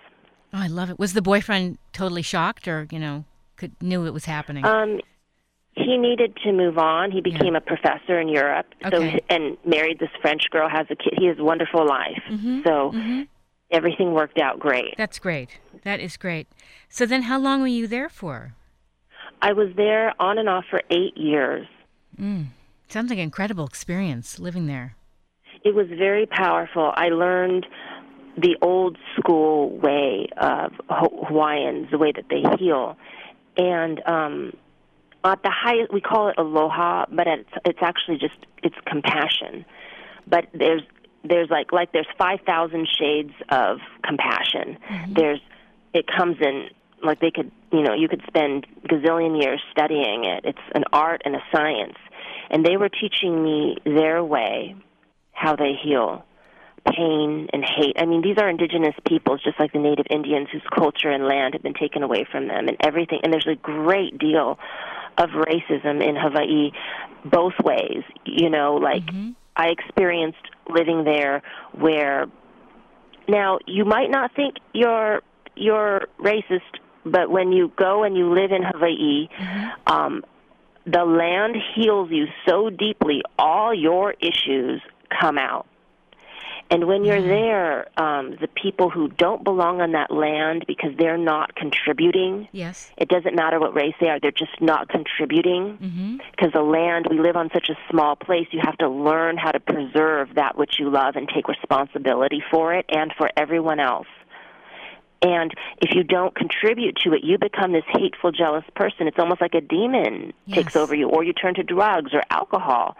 Oh, 0.52 0.58
I 0.58 0.66
love 0.68 0.90
it. 0.90 0.98
Was 0.98 1.12
the 1.14 1.22
boyfriend 1.22 1.78
totally 1.92 2.22
shocked 2.22 2.68
or, 2.68 2.86
you 2.90 2.98
know, 2.98 3.24
could 3.56 3.72
knew 3.82 4.06
it 4.06 4.12
was 4.14 4.24
happening? 4.24 4.64
Um, 4.64 5.00
he 5.76 5.96
needed 5.98 6.36
to 6.44 6.52
move 6.52 6.78
on. 6.78 7.10
He 7.10 7.20
became 7.20 7.56
a 7.56 7.60
professor 7.60 8.20
in 8.20 8.28
Europe, 8.28 8.66
so 8.82 8.96
Okay. 8.98 9.20
and 9.28 9.56
married 9.66 9.98
this 9.98 10.10
French 10.22 10.44
girl. 10.50 10.68
Has 10.68 10.86
a 10.90 10.94
kid. 10.94 11.14
He 11.18 11.26
has 11.26 11.38
a 11.38 11.44
wonderful 11.44 11.84
life. 11.84 12.22
Mm-hmm. 12.30 12.60
So 12.64 12.92
everything 13.72 14.12
worked 14.12 14.38
out 14.38 14.60
great. 14.60 14.94
That's 14.96 15.18
great. 15.18 15.58
That 15.84 16.00
is 16.00 16.16
great. 16.16 16.48
So 16.88 17.06
then 17.06 17.22
how 17.22 17.38
long 17.38 17.60
were 17.60 17.66
you 17.66 17.86
there 17.86 18.08
for? 18.08 18.54
I 19.40 19.52
was 19.52 19.68
there 19.76 20.14
on 20.20 20.38
and 20.38 20.48
off 20.48 20.64
for 20.70 20.82
eight 20.90 21.16
years. 21.16 21.66
Sounds 22.88 23.10
like 23.10 23.18
an 23.18 23.24
incredible 23.24 23.66
experience 23.66 24.38
living 24.38 24.66
there. 24.66 24.96
It 25.64 25.74
was 25.74 25.86
very 25.88 26.26
powerful. 26.26 26.92
I 26.94 27.08
learned 27.08 27.66
the 28.36 28.56
old 28.62 28.98
school 29.16 29.70
way 29.78 30.28
of 30.36 30.72
Hawaiians, 30.88 31.90
the 31.90 31.98
way 31.98 32.12
that 32.12 32.26
they 32.28 32.42
heal, 32.58 32.96
and 33.56 34.02
um, 34.06 34.52
at 35.24 35.42
the 35.42 35.50
highest 35.50 35.92
we 35.92 36.00
call 36.00 36.28
it 36.28 36.34
aloha, 36.38 37.06
but 37.10 37.26
it's 37.26 37.48
it's 37.64 37.78
actually 37.80 38.18
just 38.18 38.36
it's 38.62 38.76
compassion. 38.86 39.64
But 40.26 40.46
there's 40.52 40.82
there's 41.24 41.50
like 41.50 41.72
like 41.72 41.92
there's 41.92 42.08
five 42.18 42.40
thousand 42.46 42.88
shades 42.88 43.32
of 43.48 43.78
compassion. 44.02 44.76
Mm-hmm. 44.88 45.14
There's 45.14 45.40
it 45.94 46.06
comes 46.06 46.36
in 46.40 46.68
like 47.02 47.20
they 47.20 47.30
could 47.30 47.50
you 47.72 47.82
know 47.82 47.94
you 47.94 48.08
could 48.08 48.22
spend 48.26 48.66
gazillion 48.88 49.40
years 49.40 49.62
studying 49.70 50.24
it. 50.24 50.44
It's 50.44 50.66
an 50.74 50.84
art 50.92 51.22
and 51.24 51.34
a 51.36 51.42
science, 51.52 51.96
and 52.50 52.64
they 52.64 52.76
were 52.76 52.88
teaching 52.88 53.42
me 53.42 53.76
their 53.84 54.22
way, 54.22 54.74
how 55.32 55.56
they 55.56 55.72
heal 55.82 56.24
pain 56.86 57.48
and 57.52 57.64
hate. 57.64 57.96
I 57.98 58.04
mean, 58.04 58.22
these 58.22 58.36
are 58.38 58.48
indigenous 58.48 58.94
peoples, 59.06 59.40
just 59.42 59.58
like 59.58 59.72
the 59.72 59.78
native 59.78 60.06
Indians, 60.10 60.48
whose 60.52 60.62
culture 60.74 61.08
and 61.08 61.24
land 61.24 61.54
have 61.54 61.62
been 61.62 61.74
taken 61.74 62.02
away 62.02 62.26
from 62.30 62.48
them, 62.48 62.68
and 62.68 62.76
everything. 62.80 63.20
And 63.22 63.32
there's 63.32 63.46
a 63.46 63.54
great 63.54 64.18
deal 64.18 64.58
of 65.16 65.30
racism 65.30 66.06
in 66.06 66.16
Hawaii, 66.16 66.72
both 67.24 67.54
ways. 67.62 68.02
You 68.26 68.50
know, 68.50 68.74
like 68.74 69.06
mm-hmm. 69.06 69.30
I 69.56 69.68
experienced 69.68 70.50
living 70.68 71.04
there, 71.04 71.42
where 71.72 72.26
now 73.28 73.58
you 73.66 73.84
might 73.84 74.10
not 74.10 74.34
think 74.34 74.56
you're 74.72 75.22
you're 75.56 76.08
racist, 76.18 76.60
but 77.04 77.30
when 77.30 77.52
you 77.52 77.72
go 77.76 78.04
and 78.04 78.16
you 78.16 78.32
live 78.32 78.52
in 78.52 78.62
Hawaii. 78.62 79.28
Um, 79.86 80.24
the 80.86 81.04
land 81.04 81.56
heals 81.74 82.10
you 82.10 82.26
so 82.46 82.68
deeply, 82.68 83.22
all 83.38 83.72
your 83.72 84.12
issues 84.20 84.82
come 85.08 85.38
out. 85.38 85.66
And 86.70 86.86
when 86.86 87.04
you're 87.04 87.20
there, 87.20 87.86
um, 88.00 88.36
the 88.40 88.48
people 88.48 88.88
who 88.88 89.08
don't 89.08 89.44
belong 89.44 89.82
on 89.82 89.92
that 89.92 90.10
land 90.10 90.64
because 90.66 90.92
they're 90.98 91.18
not 91.18 91.54
contributing, 91.54 92.48
Yes. 92.52 92.90
it 92.96 93.08
doesn't 93.08 93.34
matter 93.36 93.60
what 93.60 93.74
race 93.74 93.94
they 94.00 94.08
are, 94.08 94.18
they're 94.18 94.30
just 94.30 94.60
not 94.60 94.88
contributing. 94.88 95.78
Mm-hmm. 95.80 96.16
Because 96.30 96.52
the 96.52 96.62
land, 96.62 97.06
we 97.10 97.18
live 97.18 97.36
on 97.36 97.50
such 97.52 97.68
a 97.68 97.76
small 97.90 98.16
place, 98.16 98.46
you 98.50 98.60
have 98.62 98.78
to 98.78 98.88
learn 98.88 99.36
how 99.36 99.52
to 99.52 99.60
preserve 99.60 100.34
that 100.36 100.56
which 100.56 100.78
you 100.78 100.90
love 100.90 101.16
and 101.16 101.28
take 101.28 101.48
responsibility 101.48 102.42
for 102.50 102.74
it 102.74 102.86
and 102.88 103.12
for 103.16 103.30
everyone 103.36 103.78
else. 103.78 104.08
And 105.24 105.54
if 105.80 105.94
you 105.94 106.04
don't 106.04 106.34
contribute 106.34 106.96
to 107.04 107.14
it, 107.14 107.24
you 107.24 107.38
become 107.38 107.72
this 107.72 107.84
hateful, 107.88 108.30
jealous 108.30 108.64
person. 108.76 109.08
It's 109.08 109.18
almost 109.18 109.40
like 109.40 109.54
a 109.54 109.62
demon 109.62 110.34
takes 110.50 110.76
over 110.76 110.94
you, 110.94 111.08
or 111.08 111.24
you 111.24 111.32
turn 111.32 111.54
to 111.54 111.62
drugs 111.62 112.12
or 112.12 112.22
alcohol. 112.28 112.96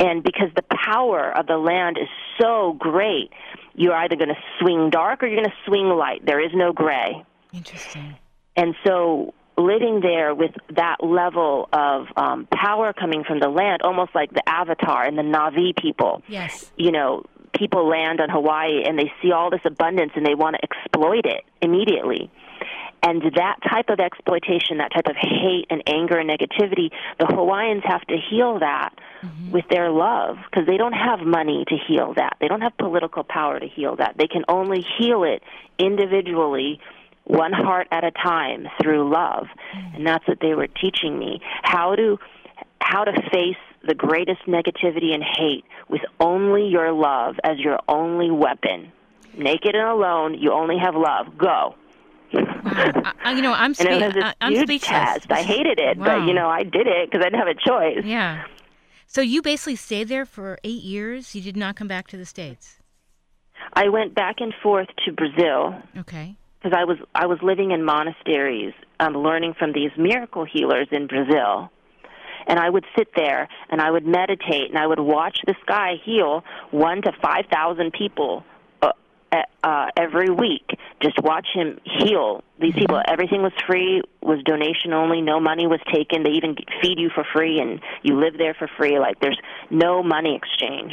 And 0.00 0.24
because 0.24 0.48
the 0.56 0.64
power 0.84 1.30
of 1.30 1.46
the 1.46 1.56
land 1.56 1.96
is 1.96 2.08
so 2.40 2.74
great, 2.76 3.30
you're 3.76 3.94
either 3.94 4.16
going 4.16 4.30
to 4.30 4.42
swing 4.58 4.90
dark 4.90 5.22
or 5.22 5.28
you're 5.28 5.40
going 5.40 5.48
to 5.48 5.70
swing 5.70 5.86
light. 5.90 6.26
There 6.26 6.44
is 6.44 6.50
no 6.54 6.72
gray. 6.72 7.24
Interesting. 7.52 8.16
And 8.56 8.74
so 8.84 9.32
living 9.56 10.00
there 10.00 10.34
with 10.34 10.50
that 10.70 10.96
level 11.04 11.68
of 11.72 12.06
um, 12.16 12.48
power 12.52 12.92
coming 12.92 13.22
from 13.22 13.38
the 13.38 13.48
land, 13.48 13.82
almost 13.82 14.12
like 14.12 14.32
the 14.32 14.42
Avatar 14.48 15.04
and 15.04 15.16
the 15.16 15.22
Na'vi 15.22 15.76
people. 15.80 16.22
Yes. 16.26 16.72
You 16.76 16.90
know, 16.90 17.24
people 17.54 17.88
land 17.88 18.20
on 18.20 18.28
Hawaii 18.28 18.84
and 18.84 18.98
they 18.98 19.12
see 19.22 19.32
all 19.32 19.50
this 19.50 19.60
abundance 19.64 20.12
and 20.14 20.26
they 20.26 20.34
want 20.34 20.56
to 20.56 20.62
exploit 20.62 21.26
it 21.26 21.44
immediately. 21.60 22.30
And 23.02 23.20
that 23.36 23.56
type 23.70 23.90
of 23.90 24.00
exploitation, 24.00 24.78
that 24.78 24.90
type 24.94 25.06
of 25.06 25.14
hate 25.14 25.66
and 25.68 25.82
anger 25.86 26.16
and 26.16 26.30
negativity, 26.30 26.90
the 27.18 27.26
Hawaiians 27.26 27.82
have 27.84 28.00
to 28.06 28.16
heal 28.16 28.60
that 28.60 28.94
mm-hmm. 29.22 29.50
with 29.50 29.66
their 29.68 29.90
love 29.90 30.38
because 30.50 30.66
they 30.66 30.78
don't 30.78 30.94
have 30.94 31.20
money 31.20 31.66
to 31.68 31.76
heal 31.86 32.14
that. 32.14 32.38
They 32.40 32.48
don't 32.48 32.62
have 32.62 32.74
political 32.78 33.22
power 33.22 33.60
to 33.60 33.66
heal 33.66 33.96
that. 33.96 34.16
They 34.16 34.26
can 34.26 34.44
only 34.48 34.86
heal 34.98 35.22
it 35.24 35.42
individually, 35.78 36.80
one 37.24 37.52
heart 37.52 37.88
at 37.90 38.04
a 38.04 38.10
time 38.10 38.68
through 38.82 39.12
love. 39.12 39.48
Mm. 39.76 39.96
And 39.96 40.06
that's 40.06 40.26
what 40.26 40.40
they 40.40 40.54
were 40.54 40.68
teaching 40.68 41.18
me. 41.18 41.42
How 41.62 41.94
to 41.96 42.18
how 42.80 43.04
to 43.04 43.12
face 43.30 43.56
the 43.86 43.94
greatest 43.94 44.40
negativity 44.46 45.14
and 45.14 45.22
hate 45.22 45.64
with 45.88 46.02
only 46.20 46.66
your 46.66 46.92
love 46.92 47.36
as 47.44 47.58
your 47.58 47.78
only 47.88 48.30
weapon. 48.30 48.90
Naked 49.36 49.74
and 49.74 49.88
alone, 49.88 50.34
you 50.38 50.52
only 50.52 50.76
have 50.78 50.94
love. 50.94 51.36
Go. 51.36 51.74
I, 52.32 53.12
I- 53.24 53.32
you 53.32 53.42
know, 53.42 53.52
I'm, 53.52 53.74
spe- 53.74 53.86
it 53.86 54.04
was 54.06 54.14
this 54.14 54.24
I, 54.24 54.34
I'm 54.40 54.56
speechless. 54.56 54.88
test. 54.88 55.26
I 55.32 55.42
hated 55.42 55.78
it, 55.78 55.98
Wow. 55.98 56.04
but 56.20 56.26
you 56.26 56.34
know, 56.34 56.48
I 56.48 56.62
did 56.62 56.86
it 56.86 57.10
because 57.10 57.24
I 57.24 57.30
didn't 57.30 57.38
have 57.40 57.48
a 57.48 57.54
choice. 57.68 58.04
Yeah. 58.04 58.44
So 59.06 59.20
you 59.20 59.42
basically 59.42 59.76
stayed 59.76 60.08
there 60.08 60.24
for 60.24 60.58
eight 60.64 60.82
years. 60.82 61.34
You 61.34 61.42
did 61.42 61.56
not 61.56 61.76
come 61.76 61.86
back 61.88 62.08
to 62.08 62.16
the 62.16 62.24
states. 62.26 62.78
I 63.74 63.88
went 63.88 64.14
back 64.14 64.36
and 64.40 64.52
forth 64.62 64.88
to 65.04 65.12
Brazil 65.12 65.74
Okay. 65.96 66.36
because 66.60 66.76
I 66.76 66.84
was 66.84 66.98
I 67.14 67.26
was 67.26 67.38
living 67.42 67.70
in 67.70 67.84
monasteries, 67.84 68.72
um, 69.00 69.14
learning 69.16 69.54
from 69.58 69.72
these 69.72 69.90
miracle 69.96 70.44
healers 70.44 70.88
in 70.90 71.06
Brazil. 71.06 71.70
And 72.46 72.58
I 72.58 72.68
would 72.68 72.84
sit 72.96 73.08
there 73.16 73.48
and 73.70 73.80
I 73.80 73.90
would 73.90 74.06
meditate 74.06 74.68
and 74.68 74.78
I 74.78 74.86
would 74.86 75.00
watch 75.00 75.38
this 75.46 75.56
guy 75.66 75.94
heal 76.04 76.44
one 76.70 77.02
to 77.02 77.12
five 77.22 77.46
thousand 77.50 77.92
people 77.92 78.44
uh, 79.34 79.42
uh, 79.62 79.86
every 79.96 80.30
week. 80.30 80.78
Just 81.02 81.20
watch 81.22 81.48
him 81.52 81.78
heal 81.84 82.44
these 82.60 82.74
people. 82.74 83.00
Everything 83.08 83.42
was 83.42 83.52
free, 83.66 84.02
was 84.22 84.40
donation 84.44 84.92
only. 84.92 85.20
No 85.22 85.40
money 85.40 85.66
was 85.66 85.80
taken. 85.92 86.22
They 86.22 86.30
even 86.30 86.56
feed 86.80 86.98
you 86.98 87.10
for 87.12 87.24
free 87.32 87.58
and 87.58 87.80
you 88.02 88.18
live 88.18 88.38
there 88.38 88.54
for 88.54 88.68
free. 88.76 88.98
Like 88.98 89.20
there's 89.20 89.40
no 89.70 90.02
money 90.02 90.36
exchange. 90.36 90.92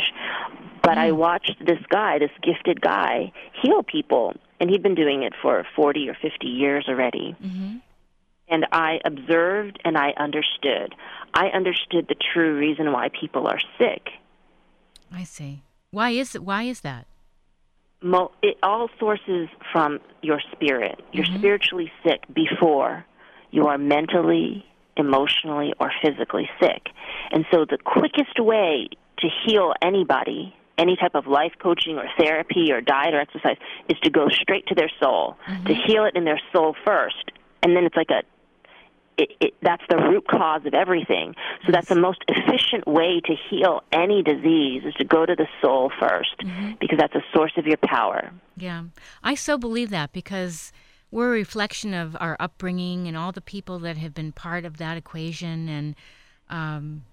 But 0.82 0.98
I 0.98 1.12
watched 1.12 1.64
this 1.64 1.78
guy, 1.90 2.18
this 2.18 2.32
gifted 2.42 2.82
guy, 2.82 3.32
heal 3.62 3.84
people, 3.84 4.34
and 4.60 4.70
he'd 4.70 4.82
been 4.82 4.96
doing 4.96 5.22
it 5.22 5.34
for 5.42 5.64
40 5.76 6.10
or 6.10 6.18
50 6.20 6.48
years 6.48 6.86
already. 6.88 7.36
Mm-hmm. 7.44 7.78
And 8.52 8.68
I 8.72 9.00
observed 9.06 9.80
and 9.84 9.98
I 9.98 10.12
understood. 10.18 10.94
I 11.34 11.48
understood 11.48 12.08
the 12.10 12.16
true 12.34 12.58
reason 12.60 12.92
why 12.92 13.10
people 13.10 13.48
are 13.48 13.60
sick. 13.80 14.10
I 15.12 15.24
see. 15.24 15.64
Why 15.90 16.12
is 16.12 16.36
it? 16.36 16.44
Why 16.44 16.64
is 16.64 16.82
that? 16.82 17.08
Mo- 18.02 18.32
it 18.42 18.58
all 18.62 18.90
sources 19.00 19.48
from 19.72 20.00
your 20.22 20.42
spirit. 20.52 21.00
You're 21.12 21.26
mm-hmm. 21.26 21.38
spiritually 21.38 21.92
sick 22.04 22.22
before 22.34 23.06
you 23.52 23.68
are 23.68 23.78
mentally, 23.78 24.66
emotionally, 24.98 25.74
or 25.80 25.92
physically 26.02 26.50
sick. 26.60 26.88
And 27.32 27.46
so 27.52 27.66
the 27.70 27.78
quickest 27.78 28.40
way 28.40 28.90
to 29.20 29.28
heal 29.46 29.74
anybody, 29.82 30.56
any 30.78 30.96
type 30.96 31.16
of 31.16 31.28
life 31.28 31.54
coaching 31.62 31.98
or 31.98 32.06
therapy 32.18 32.72
or 32.72 32.82
diet 32.82 33.14
or 33.14 33.20
exercise, 33.20 33.58
is 33.90 33.98
to 34.00 34.10
go 34.10 34.30
straight 34.30 34.66
to 34.68 34.76
their 34.76 34.92
soul, 35.00 35.36
to 35.46 35.52
mm-hmm. 35.52 35.74
heal 35.86 36.06
it 36.06 36.16
in 36.16 36.26
their 36.26 36.42
soul 36.52 36.76
first. 36.86 37.32
And 37.62 37.76
then 37.76 37.84
it's 37.84 37.96
like 37.96 38.10
a 38.10 38.24
it, 39.22 39.32
it, 39.40 39.54
that's 39.62 39.84
the 39.90 39.98
root 39.98 40.28
cause 40.28 40.66
of 40.66 40.74
everything. 40.74 41.36
So 41.66 41.72
that's 41.72 41.90
the 41.90 41.96
most 41.96 42.24
efficient 42.28 42.88
way 42.88 43.22
to 43.26 43.36
heal 43.50 43.84
any 43.92 44.24
disease 44.24 44.84
is 44.86 44.94
to 44.96 45.04
go 45.04 45.26
to 45.26 45.36
the 45.36 45.48
soul 45.62 45.92
1st 46.02 46.80
because 46.80 46.98
that's 46.98 47.14
the 47.14 47.24
source 47.34 47.52
of 47.58 47.68
your 47.68 47.78
power. 47.78 48.32
Yeah. 48.58 48.84
I 49.24 49.36
so 49.36 49.58
believe 49.58 49.92
that 49.92 50.12
because 50.12 50.72
we're 51.12 51.30
a 51.30 51.32
reflection 51.32 51.94
of 51.94 52.18
our 52.20 52.36
upbringing 52.40 53.08
and 53.08 53.16
all 53.16 53.32
the 53.32 53.42
people 53.42 53.78
that 53.80 53.98
have 53.98 54.14
been 54.14 54.32
part 54.32 54.66
of 54.66 54.78
that 54.78 54.98
equation. 54.98 55.70
And 55.70 55.96
um, 56.50 57.04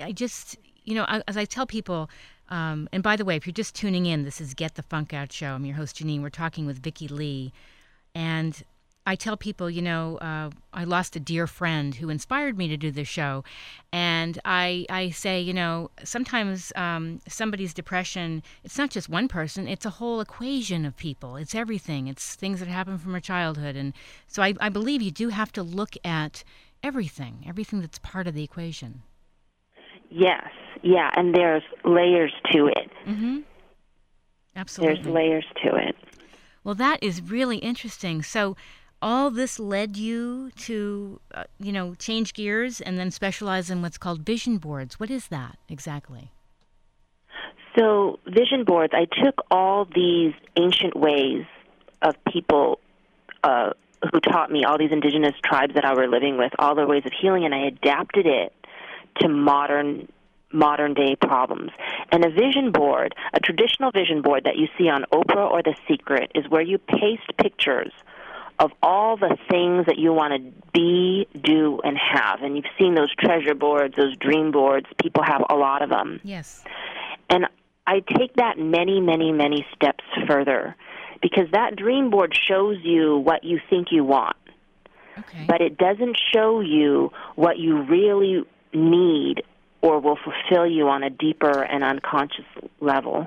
I 0.00 0.12
just, 0.12 0.56
you 0.84 0.94
know, 0.94 1.06
as 1.26 1.36
I 1.36 1.46
tell 1.46 1.66
people, 1.66 2.10
um, 2.50 2.88
and 2.92 3.02
by 3.02 3.16
the 3.16 3.24
way, 3.24 3.36
if 3.36 3.46
you're 3.46 3.54
just 3.54 3.74
tuning 3.74 4.04
in, 4.04 4.24
this 4.24 4.38
is 4.38 4.52
Get 4.52 4.74
the 4.74 4.82
Funk 4.82 5.14
Out 5.14 5.32
Show. 5.32 5.54
I'm 5.54 5.64
your 5.64 5.76
host, 5.76 5.96
Janine. 5.96 6.20
We're 6.20 6.28
talking 6.28 6.66
with 6.66 6.82
Vicki 6.82 7.08
Lee. 7.08 7.52
And 8.14 8.62
I 9.04 9.16
tell 9.16 9.36
people, 9.36 9.68
you 9.68 9.82
know, 9.82 10.16
uh, 10.18 10.50
I 10.72 10.84
lost 10.84 11.16
a 11.16 11.20
dear 11.20 11.48
friend 11.48 11.96
who 11.96 12.08
inspired 12.08 12.56
me 12.56 12.68
to 12.68 12.76
do 12.76 12.92
this 12.92 13.08
show, 13.08 13.42
and 13.92 14.38
I 14.44 14.86
I 14.88 15.10
say, 15.10 15.40
you 15.40 15.52
know, 15.52 15.90
sometimes 16.04 16.72
um, 16.76 17.20
somebody's 17.26 17.74
depression, 17.74 18.44
it's 18.62 18.78
not 18.78 18.90
just 18.90 19.08
one 19.08 19.26
person; 19.26 19.66
it's 19.66 19.84
a 19.84 19.90
whole 19.90 20.20
equation 20.20 20.86
of 20.86 20.96
people. 20.96 21.34
It's 21.36 21.54
everything. 21.54 22.06
It's 22.06 22.36
things 22.36 22.60
that 22.60 22.68
happen 22.68 22.96
from 22.96 23.14
our 23.14 23.20
childhood, 23.20 23.74
and 23.74 23.92
so 24.28 24.40
I, 24.42 24.54
I 24.60 24.68
believe 24.68 25.02
you 25.02 25.10
do 25.10 25.30
have 25.30 25.52
to 25.52 25.62
look 25.64 25.96
at 26.04 26.44
everything, 26.82 27.44
everything 27.46 27.80
that's 27.80 27.98
part 27.98 28.28
of 28.28 28.34
the 28.34 28.44
equation. 28.44 29.02
Yes, 30.10 30.48
yeah, 30.82 31.10
and 31.16 31.34
there's 31.34 31.62
layers 31.84 32.32
to 32.52 32.66
it. 32.66 32.90
Mm-hmm. 33.06 33.38
Absolutely. 34.54 35.02
There's 35.02 35.06
layers 35.06 35.46
to 35.64 35.74
it. 35.74 35.96
Well, 36.64 36.74
that 36.76 37.02
is 37.02 37.20
really 37.22 37.58
interesting. 37.58 38.22
So, 38.22 38.56
all 39.02 39.30
this 39.30 39.58
led 39.58 39.96
you 39.96 40.52
to, 40.52 41.20
uh, 41.34 41.44
you 41.58 41.72
know, 41.72 41.94
change 41.96 42.32
gears 42.32 42.80
and 42.80 42.96
then 42.96 43.10
specialize 43.10 43.68
in 43.68 43.82
what's 43.82 43.98
called 43.98 44.24
vision 44.24 44.58
boards. 44.58 45.00
What 45.00 45.10
is 45.10 45.26
that 45.28 45.58
exactly? 45.68 46.30
So, 47.76 48.20
vision 48.26 48.64
boards, 48.64 48.92
I 48.94 49.06
took 49.22 49.44
all 49.50 49.86
these 49.86 50.34
ancient 50.56 50.94
ways 50.94 51.44
of 52.02 52.14
people 52.30 52.78
uh, 53.42 53.70
who 54.12 54.20
taught 54.20 54.50
me, 54.50 54.64
all 54.64 54.78
these 54.78 54.92
indigenous 54.92 55.34
tribes 55.44 55.74
that 55.74 55.84
I 55.84 55.94
were 55.94 56.06
living 56.06 56.38
with, 56.38 56.52
all 56.58 56.74
their 56.74 56.86
ways 56.86 57.02
of 57.06 57.12
healing, 57.18 57.44
and 57.44 57.54
I 57.54 57.66
adapted 57.66 58.26
it 58.26 58.54
to 59.20 59.28
modern 59.28 60.08
modern 60.54 60.92
day 60.92 61.16
problems. 61.16 61.70
And 62.10 62.26
a 62.26 62.30
vision 62.30 62.72
board, 62.72 63.14
a 63.32 63.40
traditional 63.40 63.90
vision 63.90 64.20
board 64.20 64.44
that 64.44 64.56
you 64.56 64.68
see 64.76 64.86
on 64.86 65.06
Oprah 65.10 65.50
or 65.50 65.62
The 65.62 65.74
Secret, 65.88 66.30
is 66.34 66.46
where 66.50 66.60
you 66.60 66.76
paste 66.76 67.26
pictures 67.38 67.90
of 68.62 68.70
all 68.80 69.16
the 69.16 69.36
things 69.50 69.86
that 69.86 69.98
you 69.98 70.12
want 70.12 70.32
to 70.34 70.70
be, 70.72 71.26
do, 71.42 71.80
and 71.82 71.98
have. 71.98 72.42
And 72.42 72.56
you've 72.56 72.64
seen 72.78 72.94
those 72.94 73.12
treasure 73.16 73.54
boards, 73.54 73.96
those 73.96 74.16
dream 74.16 74.52
boards. 74.52 74.86
People 75.00 75.24
have 75.24 75.42
a 75.50 75.56
lot 75.56 75.82
of 75.82 75.90
them. 75.90 76.20
Yes. 76.22 76.62
And 77.28 77.46
I 77.88 78.04
take 78.16 78.34
that 78.36 78.58
many, 78.58 79.00
many, 79.00 79.32
many 79.32 79.66
steps 79.74 80.04
further 80.28 80.76
because 81.20 81.50
that 81.52 81.74
dream 81.74 82.10
board 82.10 82.38
shows 82.48 82.76
you 82.84 83.16
what 83.16 83.42
you 83.42 83.60
think 83.68 83.88
you 83.90 84.04
want, 84.04 84.36
Okay. 85.18 85.44
but 85.48 85.60
it 85.60 85.76
doesn't 85.76 86.16
show 86.32 86.60
you 86.60 87.10
what 87.34 87.58
you 87.58 87.82
really 87.82 88.44
need 88.72 89.42
or 89.80 89.98
will 89.98 90.18
fulfill 90.22 90.68
you 90.68 90.88
on 90.88 91.02
a 91.02 91.10
deeper 91.10 91.64
and 91.64 91.82
unconscious 91.82 92.44
level. 92.80 93.26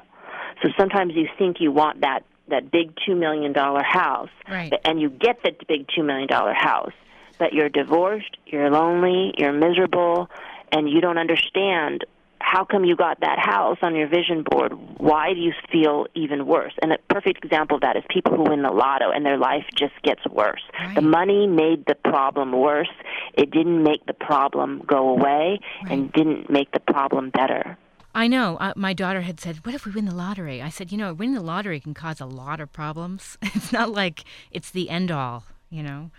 So 0.64 0.70
sometimes 0.80 1.14
you 1.14 1.28
think 1.38 1.58
you 1.60 1.74
want 1.74 2.00
that 2.02 2.24
that 2.50 2.72
big 2.72 2.94
2 3.06 3.16
million 3.16 3.54
dollar 3.54 3.84
house 3.84 4.30
Right. 4.50 4.74
and 4.86 5.00
you 5.02 5.10
get 5.10 5.42
the 5.44 5.52
big 5.68 5.88
2 5.96 6.04
million 6.04 6.28
dollar 6.28 6.54
house, 6.54 6.94
but 7.40 7.54
you're 7.54 7.70
divorced, 7.70 8.38
you're 8.46 8.70
lonely, 8.70 9.34
you're 9.38 9.54
miserable, 9.54 10.30
and 10.72 10.90
you 10.90 11.02
don't 11.02 11.18
understand 11.18 12.06
how 12.40 12.64
come 12.64 12.86
you 12.86 12.96
got 12.96 13.20
that 13.22 13.40
house 13.40 13.78
on 13.82 13.96
your 13.96 14.08
vision 14.08 14.44
board? 14.48 14.72
Why 15.00 15.34
do 15.34 15.40
you 15.40 15.52
feel 15.72 16.06
even 16.14 16.46
worse? 16.46 16.74
And 16.82 16.94
a 16.94 16.98
perfect 17.10 17.44
example 17.44 17.76
of 17.76 17.82
that 17.82 17.98
is 17.98 18.04
people 18.10 18.36
who 18.36 18.44
win 18.44 18.62
the 18.62 18.70
lotto 18.72 19.10
and 19.10 19.26
their 19.26 19.38
life 19.38 19.66
just 19.76 19.94
gets 20.04 20.22
worse. 20.28 20.62
The 20.94 21.02
money 21.02 21.48
made 21.48 21.86
the 21.88 21.96
problem 21.96 22.52
worse. 22.52 22.92
It 23.34 23.50
didn't 23.50 23.82
make 23.84 24.06
the 24.06 24.14
problem 24.14 24.84
go 24.86 25.10
away 25.10 25.60
and 25.90 26.12
didn't 26.14 26.50
make 26.50 26.72
the 26.72 26.80
problem 26.80 27.32
better. 27.32 27.78
I 28.16 28.28
know. 28.28 28.56
Uh, 28.58 28.74
my 28.78 28.94
daughter 28.94 29.22
had 29.22 29.42
said, 29.42 29.66
"What 29.66 29.76
if 29.76 29.86
we 29.86 29.92
win 29.92 30.06
the 30.06 30.16
lottery?" 30.16 30.62
I 30.62 30.70
said, 30.70 30.92
"You 30.92 30.98
know, 30.98 31.14
winning 31.14 31.36
the 31.36 31.42
lottery 31.42 31.82
can 31.82 31.94
cause 31.94 32.22
a 32.22 32.26
lot 32.26 32.62
of 32.62 32.72
problems. 32.72 33.38
It's 33.44 33.74
not 33.74 33.92
like 33.92 34.24
it's 34.52 34.72
the 34.72 34.90
end 34.90 35.12
all, 35.12 35.44
you 35.70 35.84
know." 35.84 36.12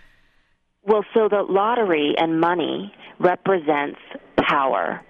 Well, 0.83 1.03
so 1.13 1.27
the 1.27 1.41
lottery 1.41 2.13
and 2.17 2.39
money 2.39 2.93
represents 3.19 3.99
power. 4.37 5.01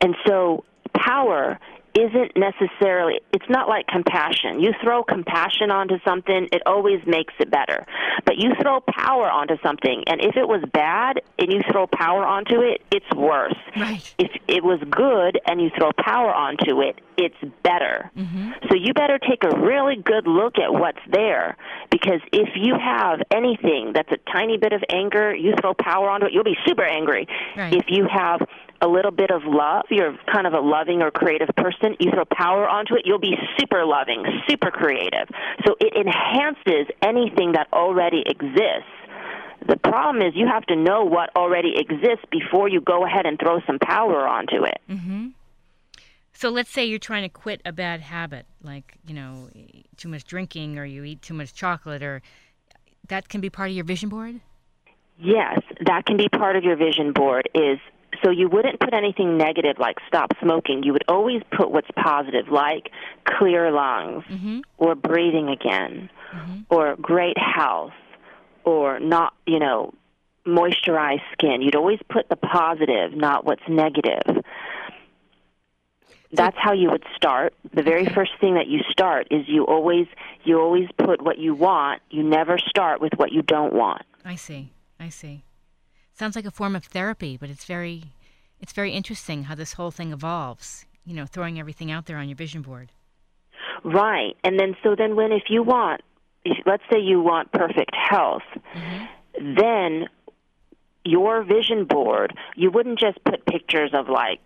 And 0.00 0.14
so 0.26 0.64
power 0.94 1.58
isn't 1.94 2.36
necessarily 2.36 3.20
it's 3.32 3.48
not 3.48 3.68
like 3.68 3.86
compassion. 3.86 4.60
You 4.60 4.72
throw 4.82 5.02
compassion 5.02 5.70
onto 5.70 5.98
something, 6.04 6.48
it 6.52 6.62
always 6.66 7.00
makes 7.06 7.34
it 7.38 7.50
better. 7.50 7.86
But 8.24 8.36
you 8.38 8.52
throw 8.60 8.80
power 8.80 9.30
onto 9.30 9.56
something 9.62 10.04
and 10.06 10.20
if 10.20 10.36
it 10.36 10.46
was 10.46 10.62
bad 10.72 11.20
and 11.38 11.52
you 11.52 11.60
throw 11.70 11.86
power 11.86 12.24
onto 12.24 12.60
it, 12.60 12.82
it's 12.92 13.10
worse. 13.16 13.54
Right. 13.76 14.14
If 14.18 14.30
it 14.48 14.62
was 14.64 14.80
good 14.90 15.40
and 15.46 15.60
you 15.60 15.70
throw 15.76 15.90
power 15.92 16.32
onto 16.32 16.80
it, 16.80 17.00
it's 17.16 17.36
better. 17.62 18.10
Mm-hmm. 18.16 18.52
So 18.68 18.76
you 18.76 18.94
better 18.94 19.18
take 19.18 19.44
a 19.44 19.60
really 19.60 19.96
good 19.96 20.26
look 20.26 20.58
at 20.58 20.72
what's 20.72 21.00
there 21.10 21.56
because 21.90 22.20
if 22.32 22.48
you 22.56 22.74
have 22.74 23.20
anything 23.30 23.92
that's 23.94 24.10
a 24.10 24.18
tiny 24.30 24.56
bit 24.56 24.72
of 24.72 24.82
anger, 24.90 25.34
you 25.34 25.54
throw 25.60 25.74
power 25.74 26.08
onto 26.08 26.26
it, 26.26 26.32
you'll 26.32 26.44
be 26.44 26.56
super 26.66 26.84
angry. 26.84 27.26
Right. 27.56 27.74
If 27.74 27.86
you 27.88 28.06
have 28.10 28.40
a 28.82 28.88
little 28.88 29.10
bit 29.10 29.30
of 29.30 29.42
love, 29.44 29.84
you're 29.90 30.16
kind 30.32 30.46
of 30.46 30.54
a 30.54 30.60
loving 30.60 31.02
or 31.02 31.10
creative 31.10 31.48
person, 31.56 31.96
you 31.98 32.10
throw 32.10 32.24
power 32.24 32.68
onto 32.68 32.94
it, 32.94 33.02
you'll 33.04 33.18
be 33.18 33.36
super 33.58 33.84
loving, 33.84 34.24
super 34.48 34.70
creative. 34.70 35.28
So 35.66 35.76
it 35.80 35.94
enhances 35.94 36.86
anything 37.02 37.52
that 37.52 37.68
already 37.72 38.22
exists. 38.26 38.88
The 39.68 39.76
problem 39.76 40.22
is 40.22 40.32
you 40.34 40.46
have 40.46 40.64
to 40.66 40.76
know 40.76 41.04
what 41.04 41.30
already 41.36 41.74
exists 41.76 42.24
before 42.30 42.68
you 42.68 42.80
go 42.80 43.04
ahead 43.04 43.26
and 43.26 43.38
throw 43.38 43.60
some 43.66 43.78
power 43.78 44.26
onto 44.26 44.64
it. 44.64 44.80
Mm-hmm. 44.88 45.28
So 46.32 46.48
let's 46.48 46.70
say 46.70 46.86
you're 46.86 46.98
trying 46.98 47.24
to 47.24 47.28
quit 47.28 47.60
a 47.66 47.72
bad 47.72 48.00
habit, 48.00 48.46
like 48.62 48.96
you 49.06 49.12
know, 49.12 49.50
too 49.98 50.08
much 50.08 50.24
drinking, 50.24 50.78
or 50.78 50.86
you 50.86 51.04
eat 51.04 51.20
too 51.20 51.34
much 51.34 51.52
chocolate, 51.52 52.02
or 52.02 52.22
that 53.08 53.28
can 53.28 53.42
be 53.42 53.50
part 53.50 53.68
of 53.68 53.76
your 53.76 53.84
vision 53.84 54.08
board. 54.08 54.40
Yes, 55.18 55.60
that 55.84 56.06
can 56.06 56.16
be 56.16 56.30
part 56.30 56.56
of 56.56 56.64
your 56.64 56.76
vision 56.76 57.12
board 57.12 57.46
is 57.54 57.78
so 58.22 58.30
you 58.30 58.48
wouldn't 58.48 58.80
put 58.80 58.92
anything 58.92 59.36
negative 59.36 59.76
like 59.78 59.96
stop 60.06 60.32
smoking. 60.42 60.82
You 60.82 60.92
would 60.92 61.04
always 61.08 61.42
put 61.56 61.70
what's 61.70 61.90
positive 61.96 62.48
like 62.48 62.90
clear 63.24 63.70
lungs 63.70 64.24
mm-hmm. 64.24 64.60
or 64.78 64.94
breathing 64.94 65.48
again 65.48 66.10
mm-hmm. 66.34 66.60
or 66.68 66.96
great 66.96 67.36
health 67.38 67.92
or 68.64 69.00
not, 69.00 69.34
you 69.46 69.58
know, 69.58 69.94
moisturized 70.46 71.22
skin. 71.32 71.62
You'd 71.62 71.76
always 71.76 72.00
put 72.08 72.28
the 72.28 72.36
positive, 72.36 73.14
not 73.14 73.44
what's 73.44 73.62
negative. 73.68 74.44
That's 76.32 76.56
how 76.56 76.72
you 76.72 76.90
would 76.90 77.04
start. 77.16 77.54
The 77.74 77.82
very 77.82 78.06
first 78.06 78.32
thing 78.40 78.54
that 78.54 78.68
you 78.68 78.80
start 78.90 79.28
is 79.30 79.48
you 79.48 79.64
always 79.66 80.06
you 80.44 80.60
always 80.60 80.88
put 80.96 81.22
what 81.22 81.38
you 81.38 81.54
want. 81.54 82.02
You 82.10 82.22
never 82.22 82.56
start 82.58 83.00
with 83.00 83.12
what 83.16 83.32
you 83.32 83.42
don't 83.42 83.72
want. 83.72 84.02
I 84.24 84.36
see. 84.36 84.72
I 84.98 85.08
see. 85.08 85.42
Sounds 86.20 86.36
like 86.36 86.44
a 86.44 86.50
form 86.50 86.76
of 86.76 86.84
therapy, 86.84 87.38
but 87.38 87.48
it's 87.48 87.64
very, 87.64 88.02
it's 88.60 88.74
very 88.74 88.92
interesting 88.92 89.44
how 89.44 89.54
this 89.54 89.72
whole 89.72 89.90
thing 89.90 90.12
evolves. 90.12 90.84
You 91.06 91.14
know, 91.14 91.24
throwing 91.24 91.58
everything 91.58 91.90
out 91.90 92.04
there 92.04 92.18
on 92.18 92.28
your 92.28 92.36
vision 92.36 92.60
board. 92.60 92.92
Right. 93.84 94.36
And 94.44 94.60
then 94.60 94.76
so 94.82 94.94
then 94.94 95.16
when 95.16 95.32
if 95.32 95.44
you 95.48 95.62
want 95.62 96.02
if, 96.44 96.58
let's 96.66 96.82
say 96.92 97.00
you 97.00 97.22
want 97.22 97.50
perfect 97.52 97.94
health, 97.94 98.42
mm-hmm. 98.74 99.54
then 99.54 100.10
your 101.06 101.42
vision 101.42 101.86
board, 101.86 102.36
you 102.54 102.70
wouldn't 102.70 102.98
just 102.98 103.24
put 103.24 103.46
pictures 103.46 103.92
of 103.94 104.10
like 104.10 104.40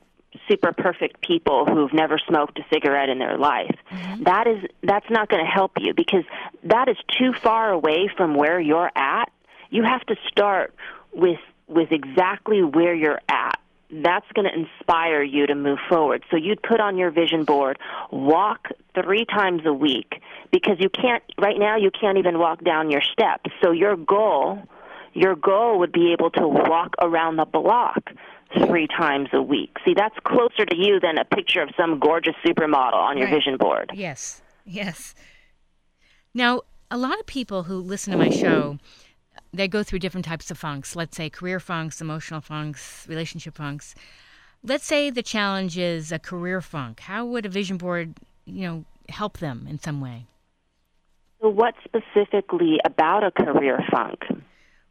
super 0.48 0.72
perfect 0.72 1.22
people 1.22 1.66
who've 1.66 1.92
never 1.92 2.20
smoked 2.28 2.56
a 2.60 2.62
cigarette 2.72 3.08
in 3.08 3.18
their 3.18 3.36
life. 3.36 3.74
Mm-hmm. 3.90 4.22
That 4.22 4.46
is 4.46 4.62
that's 4.84 5.10
not 5.10 5.28
going 5.28 5.44
to 5.44 5.50
help 5.50 5.72
you 5.80 5.92
because 5.92 6.22
that 6.62 6.88
is 6.88 6.98
too 7.18 7.32
far 7.42 7.72
away 7.72 8.08
from 8.16 8.36
where 8.36 8.60
you're 8.60 8.92
at. 8.94 9.32
You 9.70 9.82
have 9.82 10.02
to 10.02 10.14
start 10.30 10.72
with 11.12 11.40
with 11.68 11.92
exactly 11.92 12.62
where 12.62 12.94
you're 12.94 13.20
at. 13.28 13.58
That's 13.90 14.26
going 14.34 14.48
to 14.50 14.58
inspire 14.58 15.22
you 15.22 15.46
to 15.46 15.54
move 15.54 15.78
forward. 15.88 16.24
So 16.30 16.36
you'd 16.36 16.62
put 16.62 16.80
on 16.80 16.96
your 16.96 17.10
vision 17.10 17.44
board, 17.44 17.78
walk 18.10 18.68
3 19.00 19.24
times 19.26 19.62
a 19.64 19.72
week 19.72 20.20
because 20.50 20.76
you 20.80 20.88
can't 20.88 21.22
right 21.38 21.58
now 21.58 21.76
you 21.76 21.90
can't 21.90 22.18
even 22.18 22.38
walk 22.38 22.64
down 22.64 22.90
your 22.90 23.02
steps. 23.02 23.50
So 23.62 23.70
your 23.72 23.96
goal 23.96 24.62
your 25.12 25.36
goal 25.36 25.78
would 25.78 25.92
be 25.92 26.12
able 26.12 26.30
to 26.30 26.48
walk 26.48 26.94
around 27.00 27.36
the 27.36 27.44
block 27.44 28.10
three 28.66 28.88
times 28.88 29.28
a 29.32 29.40
week. 29.40 29.76
See, 29.84 29.94
that's 29.94 30.16
closer 30.24 30.66
to 30.66 30.76
you 30.76 30.98
than 30.98 31.18
a 31.18 31.24
picture 31.24 31.62
of 31.62 31.70
some 31.76 32.00
gorgeous 32.00 32.34
supermodel 32.44 32.94
on 32.94 33.16
your 33.16 33.26
Right. 33.28 33.34
vision 33.36 33.56
board. 33.56 33.90
Yes, 33.94 34.42
yes. 34.64 35.14
Now, 36.34 36.62
a 36.90 36.96
lot 36.96 37.18
of 37.20 37.26
people 37.26 37.64
who 37.64 37.76
listen 37.78 38.12
to 38.12 38.18
my 38.18 38.28
show, 38.30 38.78
they 39.54 39.68
go 39.68 39.82
through 39.82 40.00
different 40.00 40.26
types 40.26 40.50
of 40.50 40.58
funks. 40.58 40.96
Let's 40.96 41.16
say 41.16 41.30
career 41.30 41.60
funks, 41.60 42.00
emotional 42.00 42.40
funks, 42.40 43.06
relationship 43.08 43.54
funks. 43.54 43.94
Let's 44.62 44.84
say 44.84 45.10
the 45.10 45.22
challenge 45.22 45.78
is 45.78 46.10
a 46.10 46.18
career 46.18 46.60
funk. 46.60 47.00
How 47.00 47.24
would 47.24 47.46
a 47.46 47.48
vision 47.48 47.76
board, 47.76 48.14
you 48.46 48.66
know, 48.66 48.84
help 49.08 49.38
them 49.38 49.66
in 49.68 49.78
some 49.78 50.00
way? 50.00 50.26
So, 51.40 51.48
what 51.50 51.74
specifically 51.84 52.78
about 52.84 53.22
a 53.22 53.30
career 53.30 53.78
funk? 53.92 54.20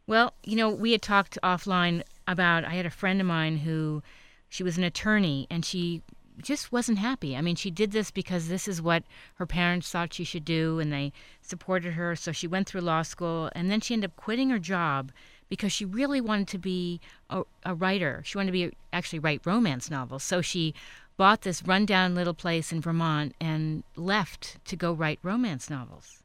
Well, 0.06 0.34
you 0.44 0.56
know, 0.56 0.70
we 0.70 0.92
had 0.92 1.02
talked 1.02 1.38
offline 1.42 2.02
about. 2.28 2.64
I 2.64 2.74
had 2.74 2.86
a 2.86 2.90
friend 2.90 3.20
of 3.20 3.26
mine 3.26 3.58
who, 3.58 4.02
she 4.48 4.62
was 4.62 4.78
an 4.78 4.84
attorney, 4.84 5.46
and 5.50 5.64
she 5.64 6.02
just 6.38 6.72
wasn't 6.72 6.98
happy. 6.98 7.36
I 7.36 7.40
mean, 7.40 7.56
she 7.56 7.70
did 7.70 7.92
this 7.92 8.10
because 8.10 8.48
this 8.48 8.66
is 8.66 8.82
what 8.82 9.04
her 9.36 9.46
parents 9.46 9.90
thought 9.90 10.14
she 10.14 10.24
should 10.24 10.44
do, 10.44 10.78
and 10.78 10.92
they 10.92 11.12
supported 11.40 11.94
her. 11.94 12.16
So 12.16 12.32
she 12.32 12.46
went 12.46 12.68
through 12.68 12.82
law 12.82 13.02
school, 13.02 13.50
and 13.54 13.70
then 13.70 13.80
she 13.80 13.94
ended 13.94 14.10
up 14.10 14.16
quitting 14.16 14.50
her 14.50 14.58
job 14.58 15.12
because 15.48 15.72
she 15.72 15.84
really 15.84 16.20
wanted 16.20 16.48
to 16.48 16.58
be 16.58 17.00
a, 17.30 17.42
a 17.64 17.74
writer. 17.74 18.22
She 18.24 18.38
wanted 18.38 18.48
to 18.48 18.52
be 18.52 18.76
actually 18.92 19.18
write 19.18 19.42
romance 19.44 19.90
novels. 19.90 20.22
So 20.22 20.40
she 20.40 20.74
bought 21.16 21.42
this 21.42 21.62
rundown 21.62 22.14
little 22.14 22.34
place 22.34 22.72
in 22.72 22.80
Vermont 22.80 23.34
and 23.40 23.84
left 23.96 24.64
to 24.64 24.76
go 24.76 24.92
write 24.92 25.20
romance 25.22 25.70
novels. 25.70 26.22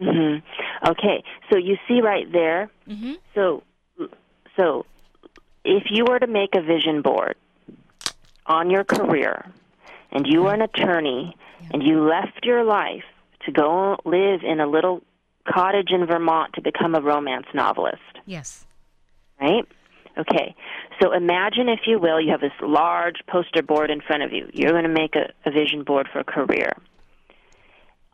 hmm 0.00 0.36
Okay, 0.86 1.22
so 1.50 1.56
you 1.56 1.76
see 1.86 2.00
right 2.00 2.30
there. 2.32 2.68
Mm-hmm. 2.88 3.12
So, 3.36 3.62
so 4.56 4.84
if 5.64 5.84
you 5.90 6.04
were 6.08 6.18
to 6.18 6.26
make 6.26 6.56
a 6.56 6.60
vision 6.60 7.02
board 7.02 7.36
on 8.46 8.70
your 8.70 8.84
career, 8.84 9.46
and 10.10 10.26
you 10.26 10.42
were 10.42 10.54
an 10.54 10.62
attorney, 10.62 11.36
and 11.72 11.82
you 11.82 12.00
left 12.06 12.44
your 12.44 12.64
life 12.64 13.04
to 13.46 13.52
go 13.52 13.96
live 14.04 14.40
in 14.42 14.60
a 14.60 14.66
little 14.66 15.02
cottage 15.52 15.90
in 15.90 16.06
Vermont 16.06 16.52
to 16.54 16.60
become 16.60 16.94
a 16.94 17.00
romance 17.00 17.46
novelist, 17.54 18.02
Yes. 18.26 18.64
right? 19.40 19.64
Okay, 20.18 20.54
so 21.00 21.12
imagine, 21.12 21.68
if 21.70 21.80
you 21.86 21.98
will, 21.98 22.20
you 22.20 22.30
have 22.32 22.40
this 22.42 22.52
large 22.60 23.16
poster 23.28 23.62
board 23.62 23.90
in 23.90 24.00
front 24.02 24.22
of 24.22 24.32
you. 24.32 24.48
You're 24.52 24.70
going 24.72 24.82
to 24.84 24.88
make 24.90 25.16
a, 25.16 25.32
a 25.46 25.50
vision 25.50 25.84
board 25.84 26.06
for 26.12 26.18
a 26.20 26.24
career. 26.24 26.70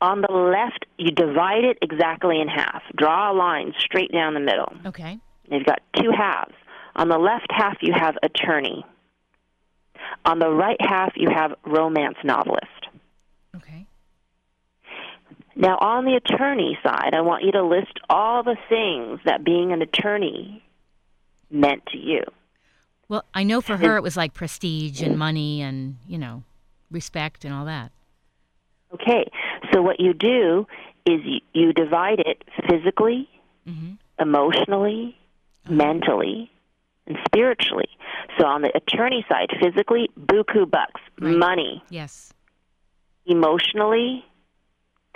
On 0.01 0.21
the 0.21 0.33
left, 0.33 0.87
you 0.97 1.11
divide 1.11 1.65
it 1.65 1.79
exactly 1.83 2.41
in 2.41 2.47
half. 2.47 2.83
Draw 2.97 3.33
a 3.33 3.35
line 3.35 3.75
straight 3.79 4.13
down 4.13 4.35
the 4.35 4.41
middle. 4.41 4.73
Okay. 4.87 5.19
You've 5.51 5.67
got 5.67 5.81
two 5.97 6.13
halves. 6.17 6.55
On 6.95 7.09
the 7.09 7.19
left 7.19 7.49
half, 7.51 7.79
you 7.81 7.93
have 7.93 8.17
attorney. 8.23 8.87
On 10.25 10.39
the 10.39 10.51
right 10.51 10.81
half, 10.81 11.13
you 11.17 11.29
have 11.31 11.55
romance 11.65 12.17
novelist. 12.25 12.67
Okay. 13.57 13.87
Now, 15.57 15.77
on 15.79 16.05
the 16.05 16.15
attorney 16.15 16.79
side, 16.83 17.15
I 17.15 17.21
want 17.23 17.45
you 17.45 17.53
to 17.53 17.63
list 17.63 17.99
all 18.09 18.43
the 18.43 18.57
things 18.69 19.21
that 19.25 19.45
being 19.45 19.73
an 19.73 19.83
attorney 19.83 20.63
meant 21.51 21.85
to 21.87 21.99
you. 21.99 22.23
Well, 23.09 23.25
I 23.33 23.43
know 23.43 23.61
for 23.61 23.77
her 23.77 23.97
it 23.97 24.03
was 24.03 24.17
like 24.17 24.35
prestige 24.35 25.01
and 25.01 25.19
money 25.19 25.63
and, 25.63 25.97
you 26.07 26.19
know, 26.19 26.45
respect 26.91 27.45
and 27.45 27.55
all 27.55 27.65
that. 27.65 27.91
Okay, 28.95 29.31
so 29.73 29.83
what 29.83 29.99
you 29.99 30.15
do 30.15 30.67
is 31.07 31.21
you, 31.25 31.41
you 31.53 31.73
divide 31.73 32.21
it 32.21 32.45
physically, 32.69 33.29
hmm 33.67 33.95
emotionally, 34.21 35.17
mentally, 35.69 36.51
and 37.09 37.17
spiritually. 37.27 37.89
So 38.39 38.47
on 38.47 38.63
the 38.63 38.71
attorney 38.77 39.25
side, 39.29 39.49
physically, 39.61 40.09
buku 40.21 40.71
bucks, 40.71 41.01
Right. 41.21 41.37
money. 41.37 41.83
Yes. 41.91 42.33
Emotionally, 43.27 44.25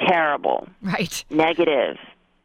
terrible, 0.07 0.69
Right. 0.83 1.25
negative, 1.31 1.97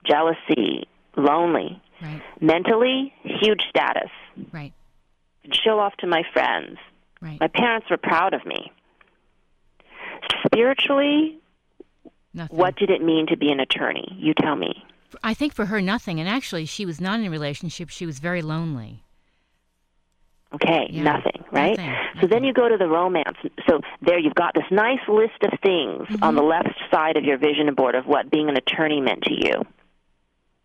jealousy, 0.06 0.88
lonely. 1.16 1.82
Right. 2.02 2.22
Mentally, 2.40 3.14
huge 3.24 3.62
status. 3.70 4.12
Right. 4.52 4.74
Show 5.52 5.80
off 5.80 5.96
to 5.98 6.08
my 6.08 6.24
friends. 6.34 6.78
Right. 7.22 7.40
My 7.40 7.48
parents 7.48 7.90
were 7.90 7.98
proud 7.98 8.34
of 8.36 8.46
me. 8.46 8.72
Spiritually, 10.46 11.38
Nothing. 12.34 12.58
what 12.58 12.76
did 12.76 12.90
it 12.90 13.02
mean 13.02 13.28
to 13.28 13.38
be 13.38 13.52
an 13.52 13.60
attorney? 13.60 14.16
You 14.20 14.34
tell 14.34 14.56
me. 14.56 14.84
I 15.24 15.34
think 15.34 15.54
for 15.54 15.66
her, 15.66 15.82
nothing. 15.82 16.20
And 16.20 16.28
actually, 16.30 16.66
she 16.66 16.86
was 16.86 17.00
not 17.02 17.20
in 17.20 17.26
a 17.26 17.30
relationship. 17.30 17.90
She 17.90 18.06
was 18.06 18.20
very 18.20 18.42
lonely. 18.42 19.04
Okay, 20.54 20.88
Yeah, 20.90 21.04
nothing, 21.04 21.44
right? 21.52 21.78
nothing, 21.78 21.96
So 22.22 22.28
then 22.28 22.44
you 22.46 22.54
go 22.54 22.70
to 22.70 22.78
the 22.78 22.88
romance. 22.88 23.38
So 23.70 23.82
there 24.02 24.18
you've 24.18 24.34
got 24.36 24.54
this 24.54 24.64
nice 24.72 25.06
list 25.08 25.44
of 25.44 25.60
things 25.62 26.08
on 26.22 26.36
the 26.36 26.42
Mm-hmm. 26.42 26.50
left 26.50 26.80
side 26.90 27.18
of 27.18 27.24
your 27.26 27.38
vision 27.38 27.74
board 27.76 27.96
of 27.96 28.06
what 28.06 28.32
being 28.32 28.48
an 28.50 28.56
attorney 28.56 29.02
meant 29.02 29.24
to 29.24 29.34
you. 29.34 29.66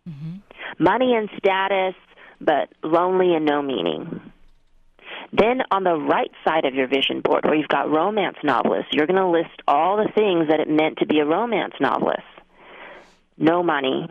Mm-hmm. 0.08 0.36
Money 0.78 1.14
and 1.16 1.28
status, 1.36 1.94
but 2.40 2.68
lonely 2.82 3.34
and 3.34 3.44
no 3.44 3.60
meaning. 3.60 4.20
Then 5.32 5.62
on 5.70 5.82
the 5.84 5.94
right 5.96 6.30
side 6.44 6.64
of 6.64 6.74
your 6.74 6.86
vision 6.86 7.20
board, 7.20 7.44
where 7.44 7.54
you've 7.54 7.68
got 7.68 7.90
romance 7.90 8.36
novelists, 8.44 8.92
you're 8.92 9.06
going 9.06 9.16
to 9.20 9.28
list 9.28 9.62
all 9.66 9.96
the 9.96 10.10
things 10.12 10.48
that 10.48 10.60
it 10.60 10.68
meant 10.68 10.98
to 10.98 11.06
be 11.06 11.18
a 11.20 11.24
romance 11.26 11.74
novelist. 11.80 12.22
No 13.36 13.62
money, 13.62 14.08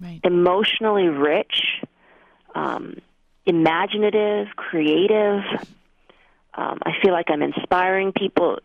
Right. 0.00 0.20
emotionally 0.22 1.08
rich, 1.08 1.82
um, 2.54 2.98
imaginative, 3.48 4.48
creative. 4.56 5.42
Um, 6.54 6.78
I 6.82 6.92
feel 7.02 7.12
like 7.12 7.26
I'm 7.28 7.42
inspiring 7.42 8.12
people. 8.12 8.58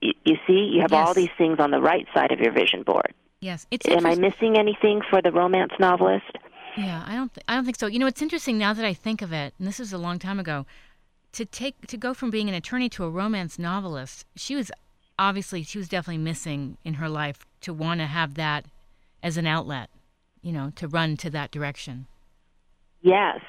You, 0.00 0.12
you 0.24 0.36
see, 0.46 0.70
you 0.72 0.80
have 0.80 0.92
all 0.92 1.14
these 1.14 1.30
things 1.38 1.60
on 1.60 1.70
the 1.70 1.80
right 1.80 2.06
side 2.14 2.32
of 2.32 2.40
your 2.40 2.52
vision 2.52 2.82
board. 2.82 3.14
Yes. 3.40 3.66
It's 3.70 3.86
Am 3.88 4.06
I 4.06 4.14
missing 4.14 4.56
anything 4.56 5.02
for 5.10 5.20
the 5.20 5.32
romance 5.32 5.72
novelist? 5.78 6.38
Yeah, 6.76 7.04
I 7.06 7.14
don't. 7.14 7.32
Th- 7.34 7.44
I 7.48 7.54
don't 7.54 7.64
think 7.64 7.76
so. 7.76 7.86
You 7.86 7.98
know, 7.98 8.06
it's 8.06 8.22
interesting 8.22 8.56
now 8.56 8.72
that 8.72 8.84
I 8.84 8.94
think 8.94 9.20
of 9.20 9.32
it, 9.32 9.52
and 9.58 9.68
this 9.68 9.78
is 9.78 9.92
a 9.92 9.98
long 9.98 10.18
time 10.18 10.40
ago. 10.40 10.64
To 11.32 11.44
take 11.44 11.86
to 11.86 11.96
go 11.96 12.14
from 12.14 12.30
being 12.30 12.48
an 12.48 12.54
attorney 12.54 12.88
to 12.90 13.04
a 13.04 13.10
romance 13.10 13.58
novelist, 13.58 14.26
she 14.36 14.54
was 14.54 14.70
obviously 15.18 15.62
she 15.62 15.78
was 15.78 15.88
definitely 15.88 16.22
missing 16.22 16.78
in 16.84 16.94
her 16.94 17.08
life 17.08 17.44
to 17.62 17.74
want 17.74 18.00
to 18.00 18.06
have 18.06 18.34
that 18.34 18.66
as 19.22 19.36
an 19.36 19.46
outlet. 19.46 19.90
You 20.40 20.52
know, 20.52 20.72
to 20.76 20.88
run 20.88 21.16
to 21.18 21.30
that 21.30 21.50
direction. 21.50 22.06
Yes. 23.02 23.40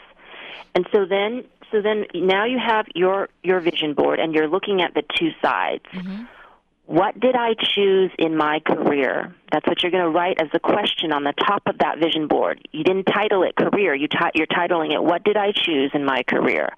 And 0.76 0.88
so 0.92 1.06
then, 1.06 1.44
so 1.72 1.82
then 1.82 2.06
now 2.14 2.46
you 2.46 2.60
have 2.60 2.86
your 2.96 3.30
your 3.44 3.60
vision 3.60 3.94
board, 3.94 4.20
and 4.20 4.34
you're 4.34 4.48
looking 4.48 4.82
at 4.82 4.94
the 4.94 5.04
two 5.18 5.30
sides. 5.42 5.84
Mm-hmm. 5.94 6.24
What 6.86 7.18
did 7.18 7.36
I 7.36 7.54
choose 7.58 8.12
in 8.20 8.36
my 8.36 8.60
career? 8.60 9.34
That's 9.52 9.66
what 9.66 9.82
you're 9.82 9.92
going 9.92 10.04
to 10.04 10.10
write 10.10 10.42
as 10.42 10.50
a 10.54 10.60
question 10.60 11.14
on 11.14 11.24
the 11.24 11.32
top 11.32 11.64
of 11.66 11.78
that 11.78 11.98
vision 11.98 12.28
board. 12.28 12.68
You 12.74 12.84
didn't 12.84 13.06
title 13.06 13.44
it 13.44 13.56
career. 13.56 13.96
You 13.96 14.10
ti- 14.10 14.32
you're 14.36 14.48
titling 14.48 14.94
it 14.94 15.02
What 15.02 15.24
did 15.24 15.38
I 15.38 15.54
choose 15.54 15.92
in 15.94 16.04
my 16.04 16.24
career? 16.24 16.70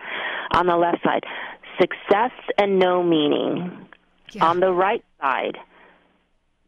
On 0.52 0.68
the 0.68 0.78
left 0.78 1.04
side, 1.04 1.24
success 1.80 2.32
and 2.58 2.78
no 2.78 3.02
meaning. 3.02 3.88
Yeah. 4.32 4.46
On 4.46 4.60
the 4.60 4.72
right 4.72 5.04
side, 5.20 5.58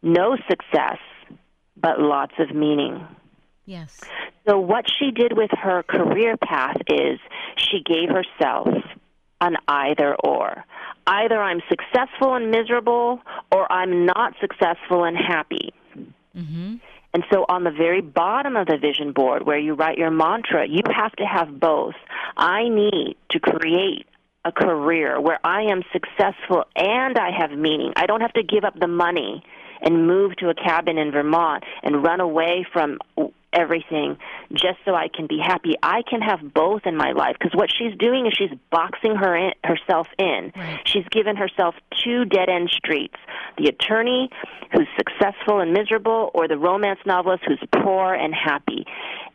no 0.02 0.38
success, 0.50 0.98
but 1.76 2.00
lots 2.00 2.34
of 2.40 2.56
meaning. 2.56 3.06
Yes. 3.68 4.00
So 4.48 4.58
what 4.58 4.86
she 4.90 5.12
did 5.12 5.38
with 5.38 5.52
her 5.52 5.84
career 5.84 6.38
path 6.38 6.78
is 6.90 7.20
she 7.58 7.84
gave 7.86 8.10
herself 8.10 8.70
an 9.42 9.58
either 9.68 10.16
or. 10.16 10.64
Either 11.06 11.40
I'm 11.40 11.62
successful 11.70 12.34
and 12.34 12.50
miserable 12.50 13.22
or 13.52 13.72
I'm 13.72 14.06
not 14.06 14.34
successful 14.40 15.04
and 15.04 15.18
happy. 15.18 15.74
Mm-hmm. 16.36 16.76
And 17.14 17.24
so 17.32 17.46
on 17.50 17.64
the 17.64 17.72
very 17.72 18.02
bottom 18.02 18.56
of 18.56 18.68
the 18.68 18.78
vision 18.78 19.12
board 19.12 19.46
where 19.46 19.58
you 19.58 19.74
write 19.74 19.98
your 19.98 20.12
mantra, 20.12 20.68
you 20.68 20.82
have 20.90 21.12
to 21.18 21.26
have 21.26 21.60
both. 21.60 21.96
I 22.38 22.70
need 22.70 23.18
to 23.32 23.40
create 23.40 24.06
a 24.46 24.52
career 24.52 25.20
where 25.20 25.40
I 25.44 25.64
am 25.64 25.84
successful 25.92 26.64
and 26.76 27.18
I 27.18 27.32
have 27.38 27.52
meaning. 27.52 27.92
I 27.98 28.06
don't 28.06 28.22
have 28.22 28.34
to 28.34 28.44
give 28.44 28.64
up 28.64 28.80
the 28.80 28.88
money 28.88 29.44
and 29.82 30.08
move 30.08 30.36
to 30.38 30.50
a 30.50 30.56
cabin 30.56 30.98
in 30.98 31.12
Vermont 31.12 31.64
and 31.84 32.04
run 32.04 32.22
away 32.22 32.66
from 32.72 33.00
everything 33.58 34.18
just 34.54 34.78
so 34.86 34.94
I 34.94 35.08
can 35.14 35.28
be 35.28 35.40
happy. 35.40 35.76
I 35.82 36.04
can 36.08 36.22
have 36.22 36.54
both 36.54 36.84
in 36.86 36.96
my 36.96 37.12
life 37.12 37.36
because 37.40 37.56
what 37.56 37.70
she's 37.76 37.98
doing 37.98 38.28
is 38.28 38.34
she's 38.38 38.58
boxing 38.72 39.16
her 39.16 39.36
in, 39.36 39.52
herself 39.64 40.08
in. 40.18 40.52
Right. 40.56 40.80
She's 40.86 41.06
given 41.10 41.36
herself 41.36 41.76
two 42.04 42.26
dead 42.26 42.50
end 42.50 42.70
streets: 42.70 43.16
the 43.58 43.68
attorney 43.68 44.30
who's 44.72 44.88
successful 44.98 45.60
and 45.60 45.74
miserable, 45.74 46.32
or 46.34 46.48
the 46.48 46.58
romance 46.58 47.00
novelist 47.06 47.44
who's 47.48 47.62
poor 47.84 48.14
and 48.14 48.34
happy. 48.34 48.86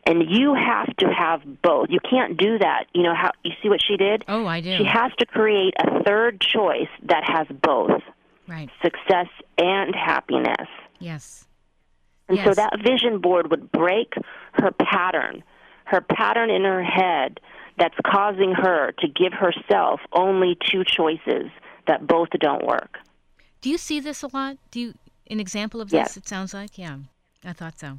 And 0.04 0.24
you 0.28 0.54
have 0.54 0.96
to 0.96 1.06
have 1.06 1.42
both. 1.62 1.86
You 1.88 2.00
can't 2.00 2.36
do 2.36 2.58
that. 2.58 2.86
You 2.92 3.04
know 3.04 3.14
how 3.14 3.30
you 3.44 3.52
see 3.62 3.68
what 3.68 3.80
she 3.86 3.96
did? 3.96 4.24
Oh, 4.28 4.46
I 4.46 4.60
do. 4.60 4.76
She 4.76 4.84
has 4.84 5.12
to 5.18 5.26
create 5.26 5.74
a 5.78 6.02
third 6.02 6.40
choice 6.40 6.88
that 7.04 7.22
has 7.24 7.46
both 7.62 8.02
right. 8.48 8.68
success 8.82 9.28
and 9.58 9.94
happiness. 9.94 10.68
Yes. 10.98 11.46
And 12.38 12.48
so 12.48 12.54
that 12.54 12.80
vision 12.82 13.20
board 13.20 13.50
would 13.50 13.70
break 13.72 14.14
her 14.52 14.70
pattern, 14.72 15.42
her 15.84 16.00
pattern 16.00 16.50
in 16.50 16.64
her 16.64 16.82
head 16.82 17.40
that's 17.78 17.96
causing 18.06 18.52
her 18.52 18.92
to 18.98 19.08
give 19.08 19.32
herself 19.32 20.00
only 20.12 20.56
two 20.70 20.84
choices 20.84 21.50
that 21.86 22.06
both 22.06 22.28
don't 22.40 22.64
work. 22.66 22.98
Do 23.60 23.70
you 23.70 23.78
see 23.78 24.00
this 24.00 24.22
a 24.22 24.28
lot? 24.34 24.56
Do 24.70 24.80
you 24.80 24.94
an 25.30 25.40
example 25.40 25.80
of 25.80 25.90
this? 25.90 25.98
Yes. 25.98 26.16
It 26.16 26.28
sounds 26.28 26.52
like 26.52 26.78
yeah. 26.78 26.98
I 27.44 27.52
thought 27.52 27.78
so. 27.78 27.98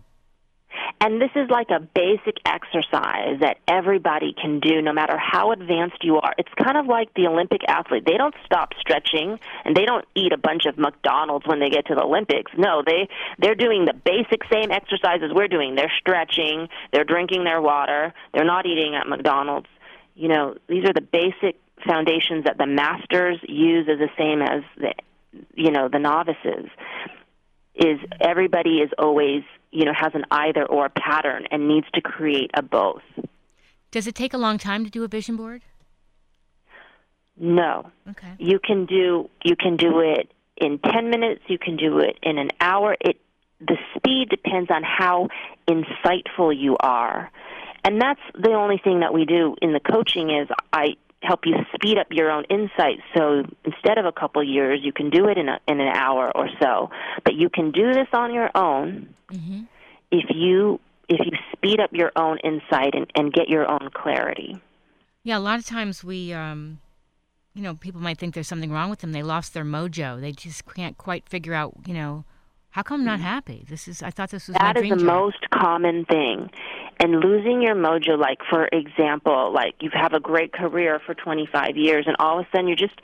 And 1.04 1.22
this 1.22 1.32
is 1.36 1.50
like 1.50 1.70
a 1.70 1.82
basic 1.82 2.38
exercise 2.46 3.42
that 3.42 3.58
everybody 3.68 4.34
can 4.42 4.62
do 4.62 4.82
no 4.82 4.94
matter 4.94 5.18
how 5.18 5.52
advanced 5.52 6.02
you 6.02 6.16
are. 6.16 6.34
It's 6.38 6.54
kind 6.58 6.78
of 6.78 6.86
like 6.86 7.14
the 7.14 7.28
Olympic 7.28 7.60
athlete. 7.68 8.06
They 8.06 8.16
don't 8.16 8.34
stop 8.46 8.70
stretching 8.80 9.38
and 9.66 9.76
they 9.76 9.84
don't 9.84 10.06
eat 10.16 10.32
a 10.32 10.38
bunch 10.38 10.66
of 10.66 10.78
McDonald's 10.78 11.46
when 11.46 11.60
they 11.60 11.70
get 11.70 11.88
to 11.88 11.96
the 11.96 12.04
Olympics. 12.04 12.54
No, 12.58 12.84
they 12.86 13.10
they're 13.38 13.54
doing 13.54 13.84
the 13.84 13.94
basic 13.94 14.44
same 14.50 14.72
exercises 14.72 15.30
we're 15.36 15.50
doing. 15.50 15.76
They're 15.76 15.92
stretching, 16.00 16.70
they're 16.94 17.04
drinking 17.04 17.44
their 17.44 17.62
water, 17.62 18.14
they're 18.34 18.46
not 18.46 18.66
eating 18.66 18.96
at 18.96 19.06
McDonald's. 19.06 19.68
You 20.16 20.30
know, 20.30 20.56
these 20.70 20.86
are 20.86 20.94
the 20.94 21.02
basic 21.02 21.60
foundations 21.86 22.46
that 22.46 22.58
the 22.58 22.66
masters 22.66 23.40
use 23.44 23.90
as 23.92 24.00
the 24.00 24.10
same 24.18 24.42
as 24.42 24.64
the 24.78 24.94
you 25.54 25.72
know, 25.72 25.90
the 25.90 26.00
novices 26.00 26.70
is 27.76 28.00
everybody 28.22 28.78
is 28.78 28.92
always 28.98 29.44
you 29.74 29.86
know 29.86 29.94
has 29.94 30.12
an 30.16 30.24
either 30.32 30.66
or 30.66 30.90
pattern 30.90 31.46
and 31.52 31.68
needs 31.68 31.88
to 31.94 32.02
create 32.02 32.52
a 32.54 32.62
both 32.62 33.02
Does 33.92 34.08
it 34.08 34.16
take 34.16 34.34
a 34.34 34.38
long 34.38 34.58
time 34.58 34.84
to 34.86 34.90
do 34.90 35.04
a 35.04 35.08
vision 35.08 35.36
board? 35.36 35.64
no 37.38 37.90
Okay. 38.10 38.34
you 38.38 38.60
can 38.60 38.86
do 38.86 39.30
you 39.44 39.56
can 39.56 39.76
do 39.76 40.00
it 40.00 40.32
in 40.58 40.78
10 40.80 41.10
minutes 41.10 41.42
you 41.48 41.58
can 41.58 41.76
do 41.76 42.00
it 42.00 42.18
in 42.22 42.38
an 42.38 42.52
hour 42.62 42.96
it 43.02 43.18
the 43.60 43.78
speed 43.96 44.30
depends 44.30 44.70
on 44.70 44.84
how 44.84 45.30
insightful 45.68 46.56
you 46.56 46.78
are 46.80 47.32
and 47.84 48.00
that's 48.00 48.22
the 48.36 48.52
only 48.54 48.78
thing 48.78 49.00
that 49.00 49.14
we 49.14 49.26
do 49.26 49.56
in 49.62 49.74
the 49.74 49.80
coaching 49.80 50.30
is 50.30 50.48
i 50.72 50.96
help 51.24 51.42
you 51.46 51.56
speed 51.76 51.98
up 51.98 52.08
your 52.12 52.30
own 52.30 52.44
insight 52.50 53.00
so 53.16 53.44
instead 53.66 53.98
of 53.98 54.06
a 54.06 54.12
couple 54.12 54.44
years 54.44 54.80
you 54.84 54.92
can 54.94 55.10
do 55.10 55.28
it 55.28 55.38
in 55.38 55.48
a, 55.50 55.60
in 55.68 55.80
an 55.80 55.88
hour 55.96 56.32
or 56.36 56.48
so 56.62 56.90
but 57.24 57.34
you 57.36 57.50
can 57.50 57.72
do 57.72 57.94
this 57.94 58.08
on 58.14 58.34
your 58.34 58.50
own 58.56 59.14
Mm-hmm. 59.32 59.62
if 60.12 60.26
you 60.30 60.80
if 61.10 61.20
you 61.26 61.32
speed 61.56 61.80
up 61.80 61.90
your 61.92 62.12
own 62.16 62.38
insight 62.44 62.94
and, 62.94 63.08
and 63.16 63.34
get 63.34 63.50
your 63.50 63.70
own 63.70 63.90
clarity 63.94 64.60
Yeah, 65.24 65.38
a 65.38 65.40
lot 65.40 65.58
of 65.60 65.66
times 65.66 66.04
we, 66.04 66.34
um, 66.34 66.80
you 67.56 67.62
know, 67.64 67.76
people 67.76 68.00
might 68.02 68.18
think 68.18 68.34
there's 68.36 68.48
something 68.48 68.72
wrong 68.72 68.90
with 68.90 69.00
them. 69.00 69.12
They 69.12 69.24
lost 69.24 69.54
their 69.54 69.64
mojo. 69.66 70.20
They 70.20 70.32
just 70.34 70.66
can't 70.66 70.98
quite 70.98 71.28
figure 71.30 71.54
out, 71.54 71.74
you 71.88 71.94
know, 71.94 72.26
how 72.72 72.82
come 72.84 73.02
I'm 73.02 73.06
not 73.06 73.20
happy? 73.22 73.66
This 73.70 73.88
is. 73.88 74.02
I 74.04 74.10
thought 74.12 74.30
this 74.32 74.48
was 74.48 74.56
That 74.58 74.76
is 74.78 74.84
the 74.90 74.96
job. 74.98 75.06
most 75.06 75.50
common 75.54 76.06
thing. 76.06 76.50
And 77.00 77.20
losing 77.20 77.62
your 77.62 77.76
mojo, 77.76 78.18
like 78.18 78.40
for 78.50 78.68
example, 78.72 79.52
like 79.54 79.76
you 79.82 79.90
have 79.94 80.14
a 80.14 80.20
great 80.20 80.54
career 80.54 81.02
for 81.06 81.14
25 81.14 81.78
years, 81.78 82.06
and 82.08 82.16
all 82.20 82.40
of 82.40 82.46
a 82.46 82.50
sudden 82.52 82.68
you're 82.68 82.78
just 82.78 83.00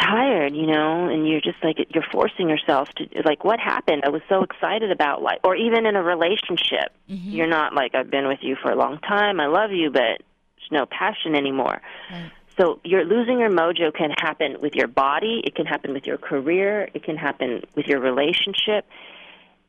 tired, 0.00 0.54
you 0.54 0.66
know, 0.66 1.08
and 1.08 1.26
you're 1.28 1.40
just 1.40 1.62
like 1.62 1.76
you're 1.94 2.04
forcing 2.12 2.48
yourself 2.48 2.88
to 2.96 3.06
like 3.24 3.44
what 3.44 3.58
happened? 3.60 4.02
I 4.04 4.10
was 4.10 4.22
so 4.28 4.42
excited 4.42 4.90
about 4.90 5.22
life 5.22 5.38
or 5.44 5.56
even 5.56 5.86
in 5.86 5.96
a 5.96 6.02
relationship. 6.02 6.92
Mm-hmm. 7.08 7.30
You're 7.30 7.46
not 7.46 7.74
like 7.74 7.94
I've 7.94 8.10
been 8.10 8.28
with 8.28 8.40
you 8.42 8.56
for 8.60 8.70
a 8.70 8.76
long 8.76 8.98
time. 8.98 9.40
I 9.40 9.46
love 9.46 9.72
you, 9.72 9.90
but 9.90 10.00
there's 10.00 10.72
no 10.72 10.86
passion 10.86 11.34
anymore. 11.34 11.80
Right. 12.10 12.30
So 12.58 12.80
you're 12.84 13.04
losing 13.04 13.38
your 13.38 13.50
mojo 13.50 13.94
can 13.94 14.10
happen 14.10 14.56
with 14.62 14.74
your 14.74 14.88
body, 14.88 15.42
it 15.44 15.54
can 15.54 15.66
happen 15.66 15.92
with 15.92 16.06
your 16.06 16.16
career, 16.16 16.88
it 16.94 17.04
can 17.04 17.16
happen 17.16 17.62
with 17.74 17.86
your 17.86 18.00
relationship. 18.00 18.86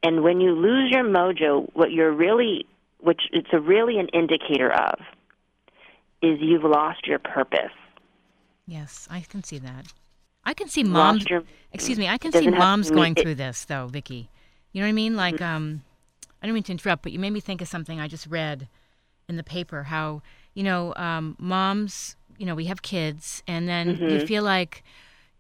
And 0.04 0.24
when 0.24 0.40
you 0.40 0.52
lose 0.52 0.90
your 0.92 1.04
mojo, 1.04 1.70
what 1.74 1.92
you're 1.92 2.12
really 2.12 2.66
which 3.00 3.22
it's 3.32 3.50
a 3.54 3.60
really 3.60 3.98
an 4.00 4.08
indicator 4.10 4.72
of 4.72 5.00
is 6.22 6.40
you've 6.42 6.64
lost 6.64 7.06
your 7.06 7.20
purpose. 7.20 7.72
Yes, 8.66 9.08
I 9.10 9.22
can 9.22 9.44
see 9.44 9.60
that. 9.60 9.94
I 10.44 10.54
can 10.54 10.68
see 10.68 10.84
moms. 10.84 11.26
Your 11.30 11.44
Excuse 11.74 11.98
me, 11.98 12.08
I 12.08 12.18
can 12.18 12.32
see 12.32 12.50
moms 12.50 12.90
going 12.90 13.14
it- 13.16 13.22
through 13.22 13.36
this 13.36 13.66
though, 13.66 13.88
Vicki. 13.88 14.30
You 14.72 14.82
know 14.82 14.88
what 14.88 14.90
I 14.90 14.94
mean? 14.94 15.16
Like, 15.16 15.42
um, 15.42 15.84
I 16.42 16.46
don't 16.46 16.54
mean 16.54 16.64
to 16.64 16.72
interrupt, 16.72 17.04
but 17.04 17.12
you 17.12 17.20
made 17.20 17.32
me 17.32 17.40
think 17.40 17.62
of 17.62 17.68
something 17.68 18.00
I 18.00 18.08
just 18.08 18.28
read 18.28 18.68
in 19.28 19.38
the 19.38 19.44
paper. 19.44 19.84
How 19.84 20.22
you 20.54 20.64
know, 20.64 20.94
um, 20.96 21.36
moms. 21.40 22.16
You 22.38 22.46
know, 22.46 22.56
we 22.56 22.66
have 22.66 22.82
kids, 22.84 23.42
and 23.48 23.68
then 23.68 23.96
Mm-hmm. 23.96 24.10
you 24.10 24.20
feel 24.20 24.44
like 24.44 24.84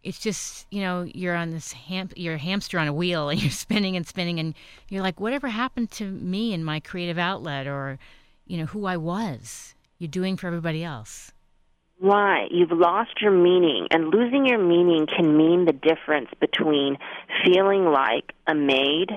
it's 0.07 0.19
just 0.19 0.65
you 0.71 0.81
know 0.81 1.03
you're 1.03 1.35
on 1.35 1.51
this 1.51 1.73
ham- 1.73 2.09
you're 2.15 2.35
a 2.35 2.39
hamster 2.39 2.79
on 2.79 2.87
a 2.87 2.93
wheel, 2.93 3.27
and 3.27 3.41
you're 3.41 3.51
spinning 3.51 3.97
and 3.97 4.07
spinning, 4.07 4.39
and 4.39 4.55
you're 4.87 5.03
like, 5.03 5.19
whatever 5.19 5.49
happened 5.49 5.91
to 5.91 6.05
me 6.05 6.53
and 6.53 6.65
my 6.65 6.79
creative 6.79 7.17
outlet, 7.17 7.67
or 7.67 7.99
you 8.45 8.57
know 8.57 8.65
who 8.65 8.85
I 8.85 8.95
was? 8.95 9.75
You're 9.99 10.07
doing 10.07 10.37
for 10.37 10.47
everybody 10.47 10.83
else. 10.83 11.33
Right. 11.99 12.47
You've 12.51 12.71
lost 12.71 13.21
your 13.21 13.31
meaning, 13.31 13.87
and 13.91 14.09
losing 14.09 14.45
your 14.45 14.59
meaning 14.59 15.07
can 15.07 15.35
mean 15.35 15.65
the 15.65 15.73
difference 15.73 16.29
between 16.39 16.97
feeling 17.43 17.85
like 17.85 18.31
a 18.45 18.55
maid 18.55 19.09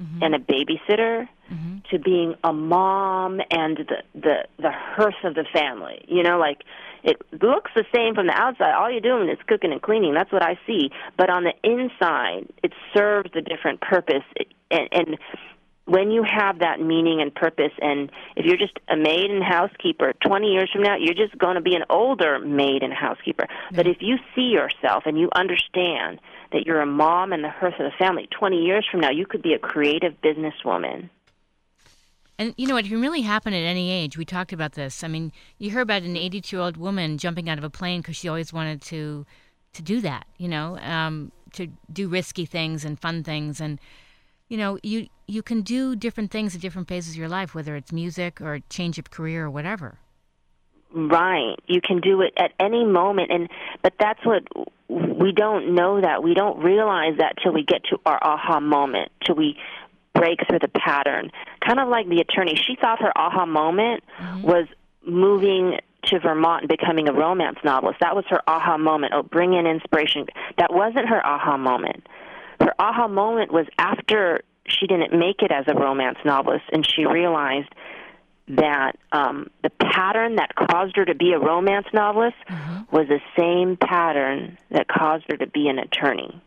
mm-hmm. 0.00 0.22
and 0.22 0.34
a 0.34 0.38
babysitter 0.38 1.28
mm-hmm. 1.52 1.76
to 1.90 1.98
being 2.00 2.34
a 2.42 2.52
mom 2.52 3.40
and 3.50 3.76
the, 3.76 4.02
the 4.14 4.36
the 4.58 4.72
hearth 4.72 5.22
of 5.22 5.34
the 5.34 5.44
family. 5.52 6.04
You 6.08 6.24
know, 6.24 6.38
like 6.38 6.62
it 7.02 7.16
looks 7.42 7.70
the 7.74 7.84
same 7.94 8.14
from 8.14 8.26
the 8.26 8.32
outside. 8.32 8.74
All 8.74 8.90
you're 8.90 9.00
doing 9.00 9.28
is 9.28 9.38
cooking 9.46 9.72
and 9.72 9.82
cleaning. 9.82 10.14
That's 10.14 10.32
what 10.32 10.42
I 10.42 10.58
see. 10.66 10.90
But 11.16 11.30
on 11.30 11.44
the 11.44 11.54
inside, 11.62 12.48
it 12.62 12.72
serves 12.94 13.30
a 13.34 13.40
different 13.40 13.80
purpose. 13.80 14.24
And, 14.70 14.88
and 14.92 15.18
when 15.86 16.10
you 16.10 16.24
have 16.24 16.58
that 16.58 16.80
meaning 16.80 17.20
and 17.20 17.34
purpose 17.34 17.72
and 17.80 18.10
if 18.34 18.44
you're 18.44 18.56
just 18.56 18.78
a 18.88 18.96
maid 18.96 19.30
and 19.30 19.42
housekeeper 19.42 20.12
20 20.26 20.48
years 20.48 20.68
from 20.72 20.82
now 20.82 20.96
you're 20.96 21.14
just 21.14 21.36
going 21.38 21.54
to 21.54 21.60
be 21.60 21.74
an 21.74 21.84
older 21.88 22.38
maid 22.40 22.82
and 22.82 22.92
housekeeper 22.92 23.46
but 23.72 23.86
if 23.86 23.98
you 24.00 24.16
see 24.34 24.50
yourself 24.50 25.04
and 25.06 25.18
you 25.18 25.28
understand 25.34 26.20
that 26.52 26.66
you're 26.66 26.80
a 26.80 26.86
mom 26.86 27.32
and 27.32 27.44
the 27.44 27.48
hearth 27.48 27.74
of 27.78 27.90
the 27.90 27.96
family 27.98 28.28
20 28.36 28.56
years 28.56 28.86
from 28.90 29.00
now 29.00 29.10
you 29.10 29.26
could 29.26 29.42
be 29.42 29.54
a 29.54 29.58
creative 29.58 30.12
businesswoman 30.22 31.08
And 32.38 32.54
you 32.56 32.66
know 32.66 32.74
what? 32.74 32.84
Can 32.84 33.00
really 33.00 33.22
happen 33.22 33.54
at 33.54 33.64
any 33.64 33.90
age. 33.90 34.18
We 34.18 34.24
talked 34.24 34.52
about 34.52 34.72
this. 34.72 35.02
I 35.02 35.08
mean, 35.08 35.32
you 35.58 35.70
hear 35.70 35.80
about 35.80 36.02
an 36.02 36.16
82 36.16 36.56
year 36.56 36.62
old 36.62 36.76
woman 36.76 37.18
jumping 37.18 37.48
out 37.48 37.58
of 37.58 37.64
a 37.64 37.70
plane 37.70 38.00
because 38.00 38.16
she 38.16 38.28
always 38.28 38.52
wanted 38.52 38.82
to 38.82 39.24
to 39.72 39.82
do 39.82 40.00
that. 40.02 40.26
You 40.36 40.48
know, 40.48 40.78
um, 40.78 41.32
to 41.54 41.68
do 41.92 42.08
risky 42.08 42.44
things 42.44 42.84
and 42.84 43.00
fun 43.00 43.24
things, 43.24 43.60
and 43.60 43.80
you 44.48 44.58
know, 44.58 44.78
you 44.82 45.08
you 45.26 45.42
can 45.42 45.62
do 45.62 45.96
different 45.96 46.30
things 46.30 46.54
at 46.54 46.60
different 46.60 46.88
phases 46.88 47.12
of 47.12 47.16
your 47.16 47.28
life, 47.28 47.54
whether 47.54 47.74
it's 47.74 47.92
music 47.92 48.40
or 48.40 48.60
change 48.68 48.98
of 48.98 49.10
career 49.10 49.46
or 49.46 49.50
whatever. 49.50 49.98
Right. 50.92 51.56
You 51.66 51.80
can 51.80 52.00
do 52.00 52.22
it 52.22 52.32
at 52.38 52.52
any 52.60 52.84
moment 52.84 53.30
and 53.30 53.48
but 53.82 53.94
that's 53.98 54.24
what 54.24 54.44
we 54.88 55.32
don't 55.32 55.74
know 55.74 56.00
that. 56.00 56.22
We 56.22 56.34
don't 56.34 56.58
realize 56.62 57.18
that 57.18 57.34
till 57.42 57.52
we 57.52 57.64
get 57.64 57.82
to 57.90 57.98
our 58.06 58.18
aha 58.22 58.60
moment, 58.60 59.10
till 59.24 59.34
we 59.34 59.58
break 60.18 60.40
through 60.48 60.60
the 60.60 60.68
pattern. 60.68 61.30
Kind 61.60 61.80
of 61.80 61.88
like 61.88 62.08
the 62.08 62.20
attorney. 62.20 62.54
She 62.54 62.76
thought 62.80 63.00
her 63.00 63.16
aha 63.16 63.46
moment 63.46 64.04
was 64.42 64.66
moving 65.06 65.78
to 66.04 66.20
Vermont 66.20 66.62
and 66.62 66.68
becoming 66.68 67.08
a 67.08 67.12
romance 67.12 67.58
novelist. 67.64 67.98
That 68.00 68.14
was 68.14 68.24
her 68.28 68.40
aha 68.48 68.78
moment. 68.78 69.12
Oh, 69.14 69.22
bring 69.22 69.54
in 69.54 69.66
inspiration. 69.66 70.26
That 70.58 70.72
wasn't 70.72 71.08
her 71.08 71.24
aha 71.24 71.56
moment. 71.56 72.06
Her 72.60 72.74
aha 72.78 73.08
moment 73.08 73.52
was 73.52 73.66
after 73.78 74.42
she 74.68 74.86
didn't 74.86 75.16
make 75.16 75.42
it 75.42 75.52
as 75.52 75.64
a 75.68 75.74
romance 75.74 76.18
novelist 76.24 76.64
and 76.72 76.86
she 76.86 77.04
realized 77.04 77.72
that 78.48 78.92
um, 79.12 79.50
the 79.62 79.70
pattern 79.70 80.36
that 80.36 80.54
caused 80.54 80.96
her 80.96 81.04
to 81.04 81.14
be 81.14 81.32
a 81.32 81.38
romance 81.38 81.86
novelist 81.92 82.36
was 82.92 83.08
the 83.08 83.20
same 83.36 83.76
pattern 83.76 84.56
that 84.70 84.86
caused 84.88 85.24
her 85.28 85.36
to 85.36 85.46
be 85.46 85.68
an 85.68 85.78
attorney. 85.78 86.40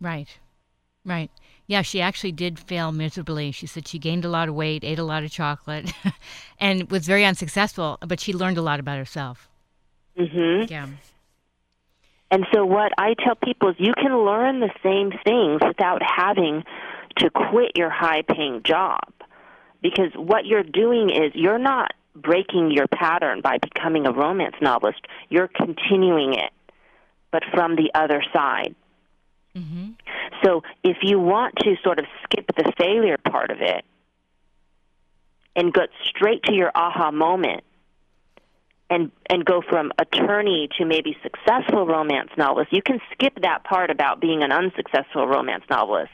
Right. 0.00 0.38
Right. 1.04 1.30
Yeah, 1.70 1.82
she 1.82 2.00
actually 2.00 2.32
did 2.32 2.58
fail 2.58 2.90
miserably. 2.90 3.52
She 3.52 3.68
said 3.68 3.86
she 3.86 4.00
gained 4.00 4.24
a 4.24 4.28
lot 4.28 4.48
of 4.48 4.56
weight, 4.56 4.82
ate 4.82 4.98
a 4.98 5.04
lot 5.04 5.22
of 5.22 5.30
chocolate, 5.30 5.92
and 6.58 6.90
was 6.90 7.06
very 7.06 7.24
unsuccessful, 7.24 7.96
but 8.00 8.18
she 8.18 8.32
learned 8.32 8.58
a 8.58 8.62
lot 8.62 8.80
about 8.80 8.98
herself. 8.98 9.48
hmm 10.16 10.62
Yeah. 10.66 10.88
And 12.32 12.44
so, 12.52 12.64
what 12.64 12.90
I 12.98 13.14
tell 13.14 13.36
people 13.36 13.68
is 13.68 13.76
you 13.78 13.94
can 13.94 14.18
learn 14.18 14.58
the 14.58 14.72
same 14.82 15.12
things 15.22 15.60
without 15.64 16.02
having 16.02 16.64
to 17.18 17.30
quit 17.30 17.76
your 17.76 17.90
high 17.90 18.22
paying 18.22 18.64
job. 18.64 19.12
Because 19.80 20.10
what 20.16 20.46
you're 20.46 20.64
doing 20.64 21.10
is 21.10 21.30
you're 21.36 21.60
not 21.60 21.92
breaking 22.16 22.72
your 22.72 22.88
pattern 22.88 23.42
by 23.42 23.58
becoming 23.58 24.08
a 24.08 24.12
romance 24.12 24.56
novelist, 24.60 25.06
you're 25.28 25.46
continuing 25.48 26.34
it, 26.34 26.50
but 27.30 27.44
from 27.54 27.76
the 27.76 27.92
other 27.94 28.24
side. 28.32 28.74
Hmm 29.54 29.90
So 30.44 30.62
if 30.84 30.98
you 31.02 31.18
want 31.18 31.56
to 31.58 31.76
sort 31.82 31.98
of 31.98 32.06
skip 32.24 32.46
the 32.56 32.72
failure 32.78 33.18
part 33.18 33.50
of 33.50 33.58
it 33.60 33.84
and 35.56 35.72
get 35.72 35.88
straight 36.04 36.42
to 36.44 36.52
your 36.52 36.70
aha 36.74 37.10
moment 37.10 37.64
and 38.88 39.10
and 39.28 39.44
go 39.44 39.62
from 39.62 39.92
attorney 39.98 40.68
to 40.78 40.84
maybe 40.84 41.16
successful 41.22 41.86
romance 41.86 42.30
novelist, 42.36 42.72
you 42.72 42.82
can 42.82 43.00
skip 43.12 43.40
that 43.42 43.64
part 43.64 43.90
about 43.90 44.20
being 44.20 44.42
an 44.42 44.52
unsuccessful 44.52 45.26
romance 45.26 45.64
novelist. 45.70 46.12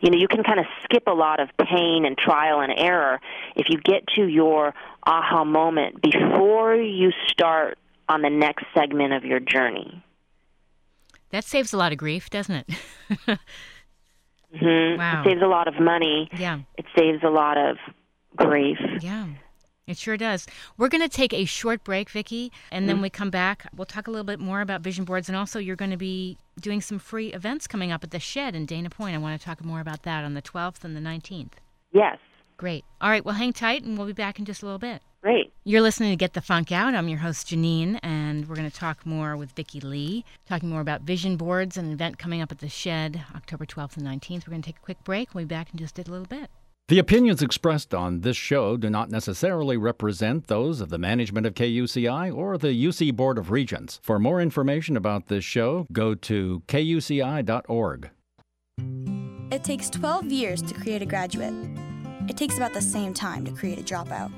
You 0.00 0.10
know, 0.10 0.18
you 0.18 0.28
can 0.28 0.42
kind 0.42 0.58
of 0.58 0.66
skip 0.84 1.04
a 1.06 1.12
lot 1.12 1.40
of 1.40 1.48
pain 1.58 2.06
and 2.06 2.16
trial 2.16 2.60
and 2.60 2.72
error 2.74 3.20
if 3.54 3.66
you 3.68 3.78
get 3.78 4.06
to 4.16 4.26
your 4.26 4.74
aha 5.02 5.44
moment 5.44 6.00
before 6.00 6.74
you 6.74 7.10
start 7.28 7.78
on 8.08 8.22
the 8.22 8.30
next 8.30 8.64
segment 8.74 9.12
of 9.12 9.24
your 9.24 9.40
journey. 9.40 10.02
That 11.30 11.44
saves 11.44 11.72
a 11.72 11.76
lot 11.76 11.92
of 11.92 11.98
grief, 11.98 12.28
doesn't 12.30 12.54
it? 12.68 12.68
hmm 14.58 14.96
Wow. 14.98 15.22
It 15.22 15.24
saves 15.30 15.42
a 15.42 15.46
lot 15.46 15.68
of 15.68 15.80
money. 15.80 16.28
yeah. 16.36 16.60
It 16.76 16.86
saves 16.96 17.22
a 17.22 17.28
lot 17.30 17.56
of 17.56 17.76
grief. 18.36 18.78
Yeah. 19.00 19.26
It 19.86 19.96
sure 19.96 20.16
does. 20.16 20.46
We're 20.76 20.88
going 20.88 21.02
to 21.02 21.08
take 21.08 21.32
a 21.32 21.44
short 21.44 21.82
break, 21.82 22.10
Vicki, 22.10 22.52
and 22.70 22.82
Mm-hmm. 22.82 22.86
then 22.88 23.02
we 23.02 23.10
come 23.10 23.30
back. 23.30 23.66
We'll 23.76 23.86
talk 23.86 24.06
a 24.06 24.10
little 24.10 24.24
bit 24.24 24.38
more 24.38 24.60
about 24.60 24.82
vision 24.82 25.04
boards, 25.04 25.28
and 25.28 25.36
also 25.36 25.58
you're 25.58 25.74
going 25.76 25.90
to 25.90 25.96
be 25.96 26.38
doing 26.60 26.80
some 26.80 26.98
free 27.00 27.32
events 27.32 27.66
coming 27.66 27.90
up 27.90 28.04
at 28.04 28.10
the 28.12 28.20
Shed 28.20 28.54
in 28.54 28.66
Dana 28.66 28.88
Point. 28.90 29.14
I 29.16 29.18
want 29.18 29.40
to 29.40 29.44
talk 29.44 29.64
more 29.64 29.80
about 29.80 30.02
that 30.04 30.24
on 30.24 30.34
the 30.34 30.42
12th 30.42 30.84
and 30.84 30.94
the 30.96 31.00
19th. 31.00 31.52
Yes. 31.92 32.18
Great. 32.56 32.84
All 33.00 33.10
right. 33.10 33.24
Well, 33.24 33.34
hang 33.34 33.52
tight, 33.52 33.82
and 33.82 33.96
we'll 33.98 34.06
be 34.06 34.12
back 34.12 34.38
in 34.38 34.44
just 34.44 34.62
a 34.62 34.66
little 34.66 34.78
bit. 34.78 35.02
Great. 35.22 35.52
You're 35.64 35.80
listening 35.80 36.10
to 36.10 36.16
Get 36.16 36.34
the 36.34 36.40
Funk 36.40 36.70
Out. 36.70 36.94
I'm 36.94 37.08
your 37.08 37.18
host, 37.18 37.48
Janine, 37.48 37.98
and 38.02 38.19
we're 38.50 38.56
going 38.56 38.70
to 38.70 38.76
talk 38.76 39.06
more 39.06 39.36
with 39.36 39.52
Vicki 39.52 39.80
Lee, 39.80 40.24
talking 40.46 40.68
more 40.68 40.80
about 40.80 41.02
vision 41.02 41.36
boards 41.36 41.76
and 41.76 41.86
an 41.86 41.92
event 41.94 42.18
coming 42.18 42.42
up 42.42 42.50
at 42.50 42.58
the 42.58 42.68
Shed 42.68 43.24
October 43.34 43.64
12th 43.64 43.96
and 43.96 44.06
19th. 44.06 44.46
We're 44.46 44.50
going 44.50 44.62
to 44.62 44.66
take 44.66 44.78
a 44.78 44.84
quick 44.84 45.02
break. 45.04 45.34
We'll 45.34 45.44
be 45.44 45.48
back 45.48 45.68
in 45.72 45.78
just 45.78 45.98
a 45.98 46.02
little 46.02 46.26
bit. 46.26 46.50
The 46.88 46.98
opinions 46.98 47.40
expressed 47.40 47.94
on 47.94 48.22
this 48.22 48.36
show 48.36 48.76
do 48.76 48.90
not 48.90 49.10
necessarily 49.10 49.76
represent 49.76 50.48
those 50.48 50.80
of 50.80 50.88
the 50.88 50.98
management 50.98 51.46
of 51.46 51.54
KUCI 51.54 52.34
or 52.34 52.58
the 52.58 52.68
UC 52.72 53.14
Board 53.14 53.38
of 53.38 53.52
Regents. 53.52 54.00
For 54.02 54.18
more 54.18 54.40
information 54.40 54.96
about 54.96 55.28
this 55.28 55.44
show, 55.44 55.86
go 55.92 56.16
to 56.16 56.64
kuci.org. 56.66 58.10
It 59.52 59.62
takes 59.62 59.88
12 59.90 60.32
years 60.32 60.62
to 60.62 60.74
create 60.74 61.02
a 61.02 61.06
graduate. 61.06 61.54
It 62.28 62.36
takes 62.36 62.56
about 62.56 62.74
the 62.74 62.82
same 62.82 63.14
time 63.14 63.44
to 63.44 63.52
create 63.52 63.78
a 63.78 63.82
dropout. 63.82 64.32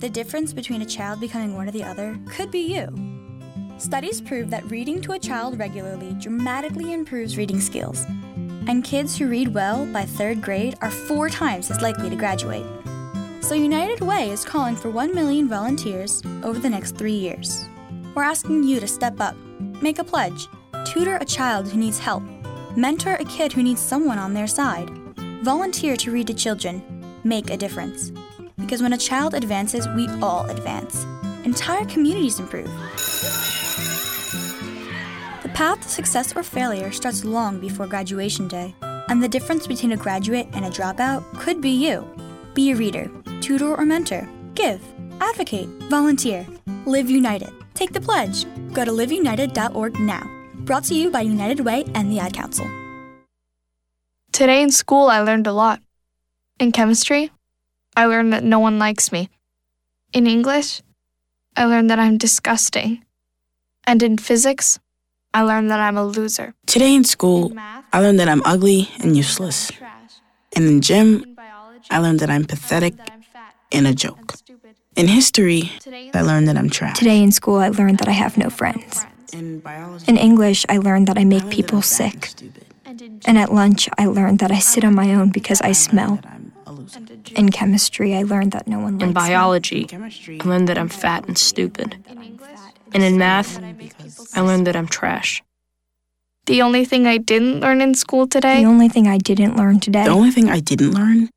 The 0.00 0.10
difference 0.10 0.52
between 0.52 0.82
a 0.82 0.86
child 0.86 1.20
becoming 1.20 1.54
one 1.54 1.68
or 1.68 1.72
the 1.72 1.84
other 1.84 2.18
could 2.26 2.50
be 2.50 2.74
you. 2.74 3.17
Studies 3.78 4.20
prove 4.20 4.50
that 4.50 4.68
reading 4.72 5.00
to 5.02 5.12
a 5.12 5.18
child 5.20 5.56
regularly 5.56 6.12
dramatically 6.14 6.92
improves 6.92 7.36
reading 7.36 7.60
skills. 7.60 8.04
And 8.66 8.82
kids 8.82 9.16
who 9.16 9.28
read 9.28 9.54
well 9.54 9.86
by 9.86 10.02
third 10.02 10.42
grade 10.42 10.76
are 10.80 10.90
four 10.90 11.30
times 11.30 11.70
as 11.70 11.80
likely 11.80 12.10
to 12.10 12.16
graduate. 12.16 12.66
So 13.40 13.54
United 13.54 14.00
Way 14.00 14.30
is 14.30 14.44
calling 14.44 14.74
for 14.74 14.90
1 14.90 15.14
million 15.14 15.48
volunteers 15.48 16.24
over 16.42 16.58
the 16.58 16.68
next 16.68 16.96
three 16.96 17.14
years. 17.14 17.68
We're 18.16 18.24
asking 18.24 18.64
you 18.64 18.80
to 18.80 18.88
step 18.88 19.20
up, 19.20 19.36
make 19.80 20.00
a 20.00 20.04
pledge, 20.04 20.48
tutor 20.84 21.16
a 21.16 21.24
child 21.24 21.68
who 21.68 21.78
needs 21.78 22.00
help, 22.00 22.24
mentor 22.76 23.14
a 23.14 23.24
kid 23.26 23.52
who 23.52 23.62
needs 23.62 23.80
someone 23.80 24.18
on 24.18 24.34
their 24.34 24.48
side, 24.48 24.90
volunteer 25.44 25.96
to 25.98 26.10
read 26.10 26.26
to 26.26 26.34
children, 26.34 26.82
make 27.22 27.50
a 27.50 27.56
difference. 27.56 28.10
Because 28.56 28.82
when 28.82 28.94
a 28.94 28.98
child 28.98 29.34
advances, 29.34 29.86
we 29.94 30.08
all 30.20 30.46
advance. 30.50 31.06
Entire 31.44 31.84
communities 31.84 32.40
improve. 32.40 32.68
Path 35.58 35.82
to 35.82 35.88
success 35.88 36.36
or 36.36 36.44
failure 36.44 36.92
starts 36.92 37.24
long 37.24 37.58
before 37.58 37.88
graduation 37.88 38.46
day, 38.46 38.76
and 39.08 39.20
the 39.20 39.28
difference 39.28 39.66
between 39.66 39.90
a 39.90 39.96
graduate 39.96 40.46
and 40.52 40.64
a 40.64 40.70
dropout 40.70 41.24
could 41.36 41.60
be 41.60 41.70
you. 41.70 42.06
Be 42.54 42.70
a 42.70 42.76
reader, 42.76 43.10
tutor, 43.40 43.74
or 43.74 43.84
mentor. 43.84 44.28
Give, 44.54 44.80
advocate, 45.20 45.66
volunteer. 45.90 46.46
Live 46.86 47.10
United. 47.10 47.50
Take 47.74 47.92
the 47.92 48.00
pledge. 48.00 48.44
Go 48.72 48.84
to 48.84 48.92
liveunited.org 48.92 49.98
now. 49.98 50.30
Brought 50.60 50.84
to 50.84 50.94
you 50.94 51.10
by 51.10 51.22
United 51.22 51.58
Way 51.58 51.84
and 51.92 52.08
the 52.12 52.20
Ad 52.20 52.34
Council. 52.34 52.70
Today 54.30 54.62
in 54.62 54.70
school, 54.70 55.08
I 55.08 55.22
learned 55.22 55.48
a 55.48 55.52
lot. 55.52 55.80
In 56.60 56.70
chemistry, 56.70 57.32
I 57.96 58.04
learned 58.04 58.32
that 58.32 58.44
no 58.44 58.60
one 58.60 58.78
likes 58.78 59.10
me. 59.10 59.28
In 60.12 60.28
English, 60.28 60.82
I 61.56 61.64
learned 61.64 61.90
that 61.90 61.98
I'm 61.98 62.16
disgusting. 62.16 63.04
And 63.88 64.04
in 64.04 64.18
physics, 64.18 64.78
I 65.38 65.42
learned 65.42 65.70
that 65.70 65.78
I'm 65.78 65.96
a 65.96 66.04
loser. 66.04 66.52
Today 66.66 66.92
in 66.96 67.04
school, 67.04 67.52
I 67.92 68.00
learned 68.00 68.18
that 68.18 68.28
I'm 68.28 68.42
ugly 68.44 68.90
and 68.98 69.16
useless. 69.16 69.70
And 70.56 70.66
in 70.66 70.80
gym, 70.80 71.38
I 71.92 71.98
learned 72.00 72.18
that 72.18 72.28
I'm 72.28 72.44
pathetic 72.44 72.94
and 73.70 73.86
a 73.86 73.94
joke. 73.94 74.34
In 74.96 75.06
history, 75.06 75.70
I 76.12 76.22
learned 76.22 76.48
that 76.48 76.56
I'm 76.56 76.68
trash. 76.68 76.98
Today 76.98 77.22
in 77.22 77.30
school, 77.30 77.58
I 77.58 77.68
learned 77.68 77.98
that 78.00 78.08
I 78.08 78.16
have 78.24 78.36
no 78.36 78.50
friends. 78.50 79.06
In 79.32 80.16
English, 80.28 80.66
I 80.68 80.78
learned 80.78 81.06
that 81.06 81.16
I 81.16 81.24
make 81.24 81.48
people 81.50 81.82
sick. 81.82 82.34
And 83.24 83.38
at 83.38 83.54
lunch, 83.54 83.88
I 83.96 84.06
learned 84.06 84.40
that 84.40 84.50
I 84.50 84.58
sit 84.58 84.82
on 84.82 84.96
my 84.96 85.14
own 85.14 85.30
because 85.30 85.60
I 85.60 85.70
smell. 85.70 86.18
In 87.36 87.50
chemistry, 87.50 88.16
I 88.16 88.24
learned 88.24 88.50
that 88.56 88.66
no 88.66 88.80
one 88.80 88.98
likes 88.98 89.02
me. 89.02 89.06
In 89.06 89.12
biology, 89.14 89.86
I 90.40 90.44
learned 90.44 90.66
that 90.68 90.78
I'm 90.78 90.88
fat 90.88 91.28
and 91.28 91.38
stupid. 91.38 91.94
And 92.92 93.04
in 93.04 93.18
math, 93.18 93.60
I 94.34 94.40
learned 94.40 94.66
that 94.66 94.76
I'm 94.76 94.88
trash. 94.88 95.42
The 96.46 96.62
only 96.62 96.84
thing 96.84 97.06
I 97.06 97.18
didn't 97.18 97.60
learn 97.60 97.80
in 97.80 97.94
school 97.94 98.26
today? 98.26 98.62
The 98.62 98.68
only 98.68 98.88
thing 98.88 99.06
I 99.06 99.18
didn't 99.18 99.56
learn 99.56 99.80
today. 99.80 100.04
The 100.04 100.10
only 100.10 100.30
thing 100.30 100.48
I 100.48 100.60
didn't 100.60 100.92
learn 100.92 101.28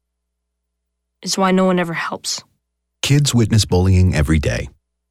is 1.21 1.37
why 1.37 1.51
no 1.51 1.65
one 1.65 1.79
ever 1.79 1.93
helps. 1.93 2.43
Kids 3.01 3.33
witness 3.33 3.65
bullying 3.65 4.15
every 4.15 4.39
day. 4.39 4.69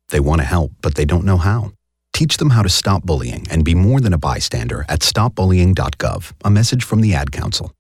They 0.09 0.21
want 0.21 0.41
to 0.41 0.47
help, 0.47 0.73
but 0.81 0.95
they 0.95 1.05
don't 1.05 1.25
know 1.25 1.37
how. 1.37 1.73
Teach 2.13 2.39
them 2.39 2.51
how 2.51 2.63
to 2.63 2.69
stop 2.69 3.03
bullying 3.05 3.47
and 3.51 3.65
be 3.65 3.75
more 3.75 4.01
than 4.01 4.13
a 4.13 4.19
bystander 4.19 4.85
at 4.89 5.01
stopbullying.gov. 5.01 6.33
A 6.45 6.51
message 6.51 6.85
from 6.85 7.01
the 7.01 7.15
Ad 7.15 7.31
Council. 7.31 7.73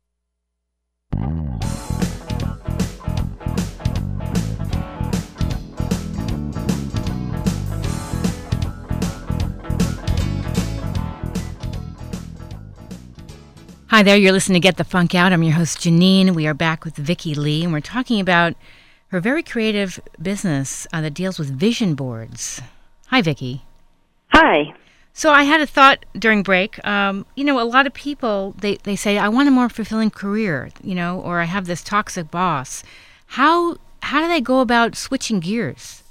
Hi 13.90 14.04
there, 14.04 14.16
you're 14.16 14.30
listening 14.30 14.62
to 14.62 14.64
Get 14.64 14.76
the 14.76 14.84
Funk 14.84 15.16
Out. 15.16 15.32
I'm 15.32 15.42
your 15.42 15.54
host, 15.54 15.78
Janeane. 15.78 16.32
We 16.32 16.46
are 16.46 16.54
back 16.54 16.84
with 16.84 16.94
Vicki 16.94 17.34
Lee, 17.34 17.64
and 17.64 17.72
we're 17.72 17.80
talking 17.80 18.20
about 18.20 18.54
her 19.08 19.18
very 19.18 19.42
creative 19.42 19.98
business 20.22 20.86
uh, 20.92 21.00
that 21.00 21.12
deals 21.12 21.40
with 21.40 21.50
vision 21.50 21.96
boards. 21.96 22.62
Hi, 23.08 23.20
Vicki. 23.20 23.64
Hi. 24.28 24.72
So 25.12 25.32
I 25.32 25.42
had 25.42 25.60
a 25.60 25.66
thought 25.66 26.06
during 26.16 26.44
break. 26.44 26.78
Um, 26.86 27.26
you 27.34 27.42
know, 27.42 27.60
a 27.60 27.66
lot 27.66 27.88
of 27.88 27.92
people 27.92 28.54
they, 28.60 28.76
they 28.76 28.94
say, 28.94 29.18
I 29.18 29.28
want 29.28 29.48
a 29.48 29.50
more 29.50 29.68
fulfilling 29.68 30.12
career, 30.12 30.70
you 30.84 30.94
know, 30.94 31.20
or 31.20 31.40
I 31.40 31.46
have 31.46 31.66
this 31.66 31.82
toxic 31.82 32.30
boss. 32.30 32.84
How 33.26 33.76
how 34.04 34.20
do 34.20 34.28
they 34.28 34.40
go 34.40 34.60
about 34.60 34.94
switching 34.94 35.40
gears? 35.40 36.04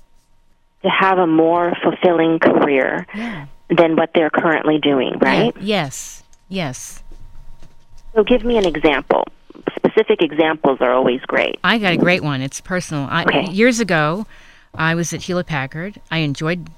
To 0.84 0.90
have 0.90 1.18
a 1.18 1.28
more 1.28 1.72
fulfilling 1.82 2.40
career 2.40 3.08
yeah. 3.16 3.46
than 3.70 3.96
what 3.96 4.10
they're 4.14 4.30
currently 4.30 4.80
doing, 4.80 5.18
right? 5.20 5.56
Yeah. 5.56 5.64
Yes. 5.64 6.24
Yes. 6.50 6.99
So 8.16 8.24
give 8.24 8.44
me 8.44 8.58
an 8.58 8.66
example. 8.66 9.26
Specific 9.76 10.22
examples 10.22 10.80
are 10.82 10.92
always 10.92 11.22
great. 11.22 11.60
I 11.64 11.78
got 11.78 11.94
a 11.94 11.98
great 11.98 12.24
one. 12.24 12.42
It's 12.42 12.62
personal. 12.62 13.08
I, 13.10 13.24
Okay. 13.24 13.52
Years 13.52 13.80
ago, 13.80 14.26
I 14.74 14.96
was 14.96 15.14
at 15.14 15.24
Hewlett 15.24 15.48
Packard. 15.48 16.00
I 16.12 16.20
enjoyed 16.20 16.70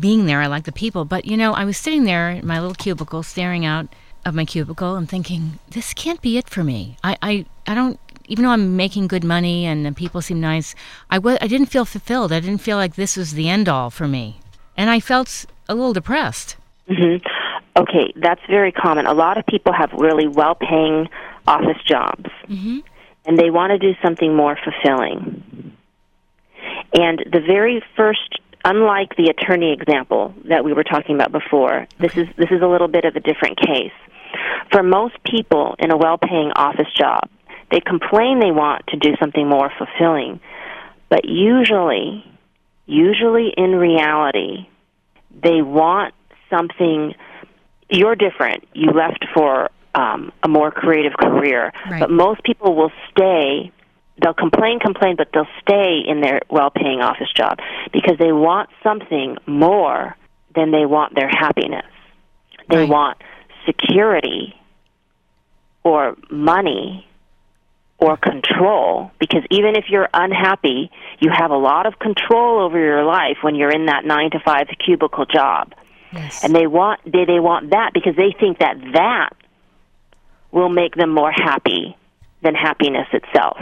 being 0.00 0.26
there. 0.26 0.40
I 0.40 0.46
liked 0.46 0.66
the 0.66 0.72
people. 0.72 1.04
But, 1.04 1.24
you 1.24 1.36
know, 1.36 1.52
I 1.54 1.64
was 1.64 1.76
sitting 1.76 2.04
there 2.04 2.30
in 2.30 2.46
my 2.46 2.58
little 2.60 2.74
cubicle, 2.74 3.22
staring 3.22 3.64
out 3.64 3.88
of 4.26 4.34
my 4.34 4.44
cubicle 4.44 4.96
and 4.96 5.08
thinking, 5.08 5.58
this 5.70 5.94
can't 5.94 6.20
be 6.20 6.36
it 6.38 6.48
for 6.48 6.62
me. 6.64 6.96
I, 7.04 7.16
I, 7.22 7.46
I 7.66 7.74
don't, 7.74 7.98
even 8.26 8.44
though 8.44 8.50
I'm 8.50 8.76
making 8.76 9.08
good 9.08 9.24
money 9.24 9.64
and 9.64 9.86
the 9.86 9.92
people 9.92 10.20
seem 10.20 10.40
nice, 10.40 10.74
I 11.10 11.16
w- 11.16 11.38
I 11.40 11.46
didn't 11.46 11.66
feel 11.68 11.84
fulfilled. 11.86 12.32
I 12.32 12.40
didn't 12.40 12.60
feel 12.60 12.76
like 12.76 12.96
this 12.96 13.16
was 13.16 13.32
the 13.32 13.48
end 13.48 13.68
all 13.68 13.88
for 13.90 14.06
me. 14.08 14.40
And 14.76 14.90
I 14.90 15.00
felt 15.00 15.46
a 15.68 15.74
little 15.74 15.92
depressed. 15.94 16.56
hmm 16.88 17.16
Okay, 17.78 18.12
that's 18.16 18.40
very 18.50 18.72
common. 18.72 19.06
A 19.06 19.14
lot 19.14 19.38
of 19.38 19.46
people 19.46 19.72
have 19.72 19.90
really 19.92 20.26
well 20.26 20.54
paying 20.54 21.08
office 21.46 21.80
jobs, 21.86 22.28
Mm-hmm. 22.48 22.78
and 23.26 23.38
they 23.38 23.50
want 23.50 23.70
to 23.70 23.78
do 23.78 23.92
something 24.02 24.34
more 24.34 24.56
fulfilling. 24.64 25.76
And 26.92 27.18
the 27.32 27.40
very 27.40 27.82
first, 27.96 28.40
unlike 28.64 29.14
the 29.16 29.28
attorney 29.28 29.72
example 29.72 30.34
that 30.48 30.64
we 30.64 30.72
were 30.72 30.82
talking 30.84 31.14
about 31.14 31.30
before, 31.30 31.86
this 32.00 32.16
is 32.16 32.26
this 32.36 32.50
is 32.50 32.62
a 32.62 32.66
little 32.66 32.88
bit 32.88 33.04
of 33.04 33.14
a 33.16 33.20
different 33.20 33.58
case. 33.58 33.92
For 34.72 34.82
most 34.82 35.14
people 35.24 35.76
in 35.78 35.90
a 35.90 35.96
well-paying 35.96 36.52
office 36.56 36.92
job, 36.96 37.28
they 37.70 37.80
complain 37.80 38.40
they 38.40 38.50
want 38.50 38.86
to 38.88 38.96
do 38.96 39.14
something 39.20 39.46
more 39.48 39.70
fulfilling, 39.78 40.40
but 41.08 41.24
usually, 41.26 42.24
usually 42.86 43.52
in 43.56 43.76
reality, 43.76 44.66
they 45.42 45.62
want 45.62 46.14
something. 46.50 47.14
You're 47.90 48.16
different. 48.16 48.66
You 48.74 48.90
left 48.90 49.24
for 49.34 49.70
um, 49.94 50.32
a 50.42 50.48
more 50.48 50.70
creative 50.70 51.14
career, 51.14 51.72
Right. 51.90 52.00
but 52.00 52.10
most 52.10 52.42
people 52.44 52.74
will 52.74 52.92
stay. 53.10 53.72
They'll 54.22 54.34
complain, 54.34 54.78
complain, 54.80 55.16
but 55.16 55.28
they'll 55.32 55.46
stay 55.62 56.00
in 56.06 56.20
their 56.20 56.40
well-paying 56.50 57.00
office 57.00 57.32
job 57.32 57.58
because 57.92 58.18
they 58.18 58.32
want 58.32 58.68
something 58.82 59.38
more 59.46 60.16
than 60.54 60.70
they 60.70 60.86
want 60.86 61.14
their 61.14 61.28
happiness. 61.28 61.86
They 62.68 62.80
Right. 62.80 62.88
want 62.88 63.18
security 63.64 64.54
or 65.84 66.16
money 66.30 67.06
or 67.98 68.16
control 68.16 69.10
because 69.18 69.42
even 69.50 69.76
if 69.76 69.86
you're 69.88 70.08
unhappy, 70.14 70.90
you 71.20 71.30
have 71.30 71.50
a 71.50 71.56
lot 71.56 71.86
of 71.86 71.98
control 71.98 72.60
over 72.60 72.78
your 72.78 73.04
life 73.04 73.38
when 73.42 73.54
you're 73.54 73.70
in 73.70 73.86
that 73.86 74.04
9 74.04 74.30
to 74.30 74.40
5 74.40 74.68
cubicle 74.84 75.24
job. 75.26 75.72
Yes. 76.12 76.42
And 76.42 76.54
they 76.54 76.66
want 76.66 77.00
they 77.04 77.24
they 77.24 77.40
want 77.40 77.70
that 77.70 77.92
because 77.92 78.16
they 78.16 78.34
think 78.38 78.58
that 78.58 78.76
that 78.94 79.30
will 80.50 80.68
make 80.68 80.94
them 80.94 81.10
more 81.10 81.32
happy 81.32 81.96
than 82.42 82.54
happiness 82.54 83.06
itself. 83.12 83.58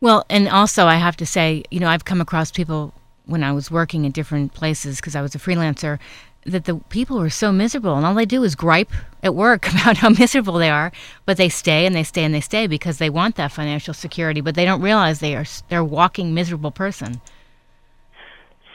Well, 0.00 0.24
and 0.30 0.48
also 0.48 0.86
I 0.86 0.96
have 0.96 1.16
to 1.18 1.26
say, 1.26 1.62
you 1.70 1.80
know, 1.80 1.88
I've 1.88 2.04
come 2.04 2.20
across 2.20 2.50
people 2.50 2.94
when 3.26 3.44
I 3.44 3.52
was 3.52 3.70
working 3.70 4.04
in 4.04 4.12
different 4.12 4.54
places 4.54 4.96
because 4.96 5.14
I 5.14 5.22
was 5.22 5.34
a 5.34 5.38
freelancer 5.38 5.98
that 6.46 6.64
the 6.64 6.76
people 6.88 7.18
were 7.18 7.30
so 7.30 7.52
miserable 7.52 7.94
and 7.96 8.06
all 8.06 8.14
they 8.14 8.24
do 8.24 8.42
is 8.42 8.54
gripe 8.54 8.92
at 9.22 9.34
work 9.34 9.68
about 9.72 9.98
how 9.98 10.08
miserable 10.08 10.54
they 10.54 10.70
are, 10.70 10.90
but 11.26 11.36
they 11.36 11.48
stay 11.48 11.84
and 11.84 11.94
they 11.94 12.02
stay 12.02 12.24
and 12.24 12.34
they 12.34 12.40
stay 12.40 12.66
because 12.66 12.98
they 12.98 13.10
want 13.10 13.36
that 13.36 13.52
financial 13.52 13.92
security, 13.92 14.40
but 14.40 14.54
they 14.54 14.64
don't 14.64 14.80
realize 14.80 15.20
they 15.20 15.36
are 15.36 15.44
they're 15.68 15.84
walking 15.84 16.32
miserable 16.32 16.70
person. 16.70 17.20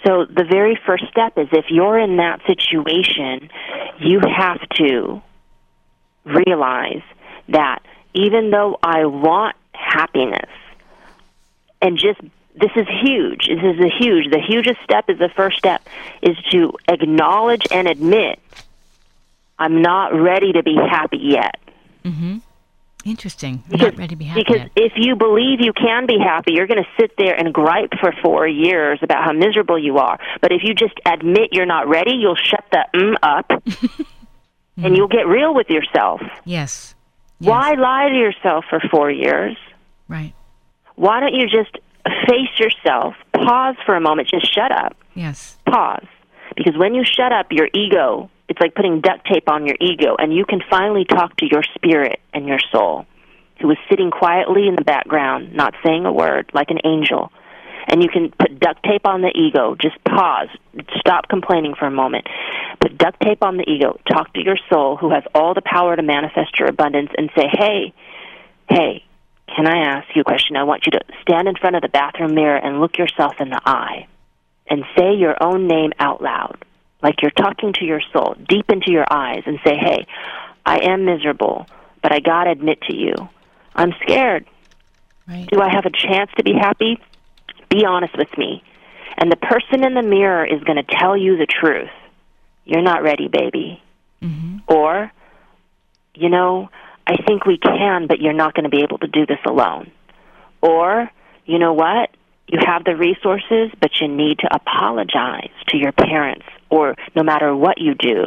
So 0.06 0.26
the 0.26 0.44
very 0.44 0.80
first 0.86 1.06
step 1.10 1.38
is 1.38 1.48
if 1.52 1.66
you're 1.70 1.98
in 1.98 2.18
that 2.18 2.42
situation, 2.46 3.50
you 4.00 4.20
have 4.20 4.62
to 4.76 5.22
realize 6.24 7.02
that 7.50 7.80
even 8.14 8.52
though 8.52 8.78
I 8.84 9.06
want 9.06 9.56
happiness, 9.74 10.50
and 11.82 11.98
just 11.98 12.22
this 12.56 12.72
is 12.76 12.88
huge. 12.88 13.48
This 13.48 13.64
is 13.64 13.80
a 13.80 13.90
huge. 13.90 14.32
The 14.32 14.40
hugest 14.40 14.80
step 14.84 15.10
is 15.10 15.20
the 15.20 15.30
first 15.30 15.58
step 15.58 15.82
is 16.22 16.38
to 16.52 16.74
acknowledge 16.88 17.68
and 17.72 17.88
admit 17.88 18.40
I'm 19.60 19.82
not 19.82 20.14
ready 20.14 20.54
to 20.54 20.64
be 20.64 20.76
happy 20.76 21.18
yet. 21.18 21.60
Mm-hmm. 22.04 22.38
Interesting. 23.06 23.64
You're 23.70 23.78
Because, 23.78 23.92
not 23.92 23.98
ready 24.00 24.08
to 24.10 24.16
be 24.16 24.26
happy 24.26 24.42
because 24.44 24.62
yet. 24.64 24.72
if 24.76 24.94
you 24.96 25.16
believe 25.16 25.62
you 25.62 25.74
can 25.74 26.08
be 26.08 26.18
happy, 26.18 26.54
you're 26.54 26.66
going 26.68 26.84
to 26.84 26.90
sit 27.00 27.12
there 27.20 27.36
and 27.36 27.54
gripe 27.54 27.92
for 28.02 28.12
four 28.24 28.48
years 28.48 29.00
about 29.04 29.24
how 29.24 29.32
miserable 29.32 29.78
you 29.78 30.00
are. 30.00 30.18
But 30.42 30.52
if 30.52 30.62
you 30.64 30.74
just 30.74 30.96
admit 31.06 31.50
you're 31.52 31.68
not 31.68 31.88
ready, 31.88 32.16
you'll 32.16 32.36
shut 32.36 32.66
the 32.72 32.84
mm 32.96 33.16
up 33.22 33.46
and 34.78 34.98
you'll 34.98 35.08
get 35.08 35.28
real 35.28 35.54
with 35.54 35.70
yourself. 35.70 36.20
Yes. 36.46 36.96
Why 37.40 37.74
lie 37.76 38.10
to 38.10 38.16
yourself 38.16 38.66
for 38.70 38.80
four 38.90 39.12
years? 39.12 39.56
Right. 40.08 40.34
Why 40.96 41.20
don't 41.20 41.34
you 41.36 41.48
just 41.48 41.78
face 42.28 42.58
yourself, 42.58 43.14
pause 43.34 43.76
for 43.86 43.96
a 43.96 44.02
moment, 44.02 44.30
just 44.30 44.52
shut 44.54 44.72
up, 44.72 44.96
Yes. 45.14 45.58
pause. 45.68 46.06
Because 46.56 46.76
when 46.78 46.96
you 46.96 47.04
shut 47.04 47.32
up, 47.34 47.48
your 47.52 47.68
ego, 47.74 48.30
it's 48.48 48.60
like 48.60 48.76
putting 48.76 49.02
duct 49.02 49.26
tape 49.26 49.50
on 49.50 49.66
your 49.66 49.76
ego, 49.80 50.16
and 50.18 50.34
you 50.34 50.46
can 50.46 50.62
finally 50.70 51.06
talk 51.06 51.36
to 51.38 51.48
your 51.50 51.64
spirit 51.76 52.20
and 52.34 52.48
your 52.48 52.60
soul, 52.72 53.06
who 53.62 53.72
is 53.72 53.78
sitting 53.90 54.12
quietly 54.12 54.68
in 54.68 54.76
the 54.76 54.84
background, 54.84 55.54
not 55.54 55.74
saying 55.84 56.06
a 56.06 56.12
word, 56.12 56.50
like 56.54 56.70
an 56.70 56.80
angel. 56.84 57.32
And 57.88 58.02
you 58.02 58.10
can 58.10 58.32
put 58.32 58.60
duct 58.60 58.84
tape 58.84 59.06
on 59.06 59.22
the 59.22 59.32
ego. 59.36 59.76
Just 59.80 60.04
pause. 60.04 60.50
Stop 60.98 61.28
complaining 61.28 61.76
for 61.78 61.86
a 61.86 61.92
moment. 61.92 62.28
Put 62.80 62.98
duct 62.98 63.22
tape 63.22 63.44
on 63.44 63.58
the 63.58 63.70
ego. 63.70 64.00
Talk 64.12 64.34
to 64.34 64.44
your 64.44 64.58
soul 64.70 64.98
who 64.98 65.12
has 65.12 65.24
all 65.36 65.54
the 65.54 65.62
power 65.62 65.96
to 65.96 66.02
manifest 66.02 66.58
your 66.58 66.68
abundance 66.68 67.12
and 67.16 67.30
say, 67.36 67.46
hey, 67.48 67.94
hey, 68.68 69.04
can 69.56 69.68
I 69.68 69.98
ask 69.98 70.08
you 70.16 70.22
a 70.22 70.26
question? 70.26 70.56
I 70.56 70.64
want 70.64 70.88
you 70.88 70.94
to 70.94 71.02
stand 71.22 71.48
in 71.48 71.56
front 71.56 71.76
of 71.76 71.84
the 71.84 71.90
bathroom 71.90 72.34
mirror 72.34 72.58
and 72.58 72.82
look 72.82 72.98
yourself 72.98 73.36
in 73.40 73.50
the 73.50 73.62
eye 73.64 74.08
and 74.68 74.84
say 74.98 75.14
your 75.14 75.36
own 75.42 75.68
name 75.68 75.94
out 76.00 76.22
loud, 76.22 76.66
like 77.02 77.22
you're 77.22 77.32
talking 77.32 77.74
to 77.74 77.86
your 77.86 78.02
soul, 78.14 78.36
deep 78.48 78.70
into 78.70 78.92
your 78.92 79.06
eyes, 79.10 79.44
and 79.46 79.60
say, 79.64 79.76
hey, 79.76 80.08
I 80.66 80.80
am 80.86 81.06
miserable, 81.06 81.68
but 82.02 82.12
I 82.12 82.20
got 82.20 82.46
to 82.46 82.52
admit 82.52 82.82
to 82.90 82.96
you, 82.96 83.14
I'm 83.76 83.94
scared. 84.04 84.46
Right. 85.28 85.48
Do 85.52 85.62
I 85.62 85.70
have 85.70 85.86
a 85.86 85.92
chance 85.92 86.32
to 86.38 86.44
be 86.44 86.54
happy? 86.54 87.00
Be 87.70 87.86
honest 87.86 88.18
with 88.18 88.36
me. 88.38 88.64
And 89.18 89.32
the 89.32 89.38
person 89.38 89.84
in 89.86 89.94
the 89.94 90.04
mirror 90.04 90.46
is 90.46 90.64
going 90.64 90.78
to 90.78 90.96
tell 90.98 91.16
you 91.16 91.38
the 91.38 91.48
truth. 91.48 91.90
You're 92.66 92.82
not 92.82 93.04
ready, 93.04 93.28
baby. 93.28 93.82
Mm-hmm. 94.22 94.58
Or, 94.68 95.12
you 96.14 96.30
know, 96.30 96.70
I 97.08 97.18
think 97.18 97.46
we 97.46 97.58
can, 97.58 98.08
but 98.08 98.20
you're 98.20 98.34
not 98.34 98.54
going 98.54 98.64
to 98.64 98.70
be 98.70 98.82
able 98.84 98.98
to 99.00 99.08
do 99.08 99.26
this 99.26 99.40
alone. 99.46 99.92
Or, 100.62 101.10
you 101.46 101.60
know 101.60 101.74
what? 101.74 102.10
You 102.48 102.60
have 102.66 102.84
the 102.84 102.96
resources, 102.96 103.72
but 103.82 103.92
you 104.00 104.08
need 104.08 104.40
to 104.40 104.50
apologize 104.54 105.50
to 105.70 105.78
your 105.78 105.92
parents, 105.92 106.46
or 106.70 106.96
no 107.16 107.24
matter 107.24 107.56
what 107.56 107.80
you 107.80 107.96
do, 107.96 108.26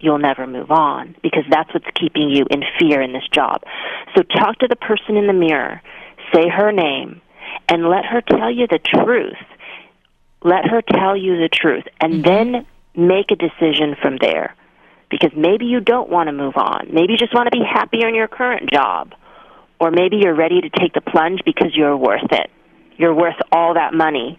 you'll 0.00 0.18
never 0.18 0.46
move 0.46 0.70
on 0.70 1.14
because 1.22 1.44
that's 1.50 1.72
what's 1.74 1.86
keeping 1.94 2.30
you 2.30 2.46
in 2.50 2.62
fear 2.78 3.02
in 3.02 3.12
this 3.12 3.28
job. 3.32 3.62
So 4.16 4.22
talk 4.22 4.58
to 4.60 4.68
the 4.68 4.76
person 4.76 5.16
in 5.16 5.26
the 5.26 5.34
mirror, 5.34 5.82
say 6.34 6.48
her 6.48 6.72
name, 6.72 7.20
and 7.68 7.88
let 7.88 8.06
her 8.06 8.22
tell 8.22 8.50
you 8.50 8.66
the 8.66 8.78
truth. 8.78 9.36
Let 10.42 10.64
her 10.66 10.80
tell 10.80 11.16
you 11.16 11.36
the 11.36 11.50
truth, 11.52 11.84
and 12.00 12.14
mm-hmm. 12.14 12.22
then 12.22 12.66
make 12.96 13.30
a 13.30 13.36
decision 13.36 13.94
from 14.00 14.16
there. 14.20 14.54
Because 15.10 15.32
maybe 15.36 15.66
you 15.66 15.80
don't 15.80 16.08
want 16.08 16.28
to 16.28 16.32
move 16.32 16.56
on. 16.56 16.88
Maybe 16.92 17.12
you 17.12 17.18
just 17.18 17.34
want 17.34 17.50
to 17.52 17.58
be 17.58 17.64
happier 17.64 18.08
in 18.08 18.14
your 18.14 18.28
current 18.28 18.70
job. 18.70 19.12
Or 19.80 19.90
maybe 19.90 20.16
you're 20.16 20.36
ready 20.36 20.60
to 20.60 20.70
take 20.70 20.94
the 20.94 21.00
plunge 21.00 21.40
because 21.44 21.74
you're 21.74 21.96
worth 21.96 22.30
it. 22.30 22.50
You're 23.00 23.14
worth 23.14 23.40
all 23.50 23.74
that 23.74 23.94
money. 23.94 24.38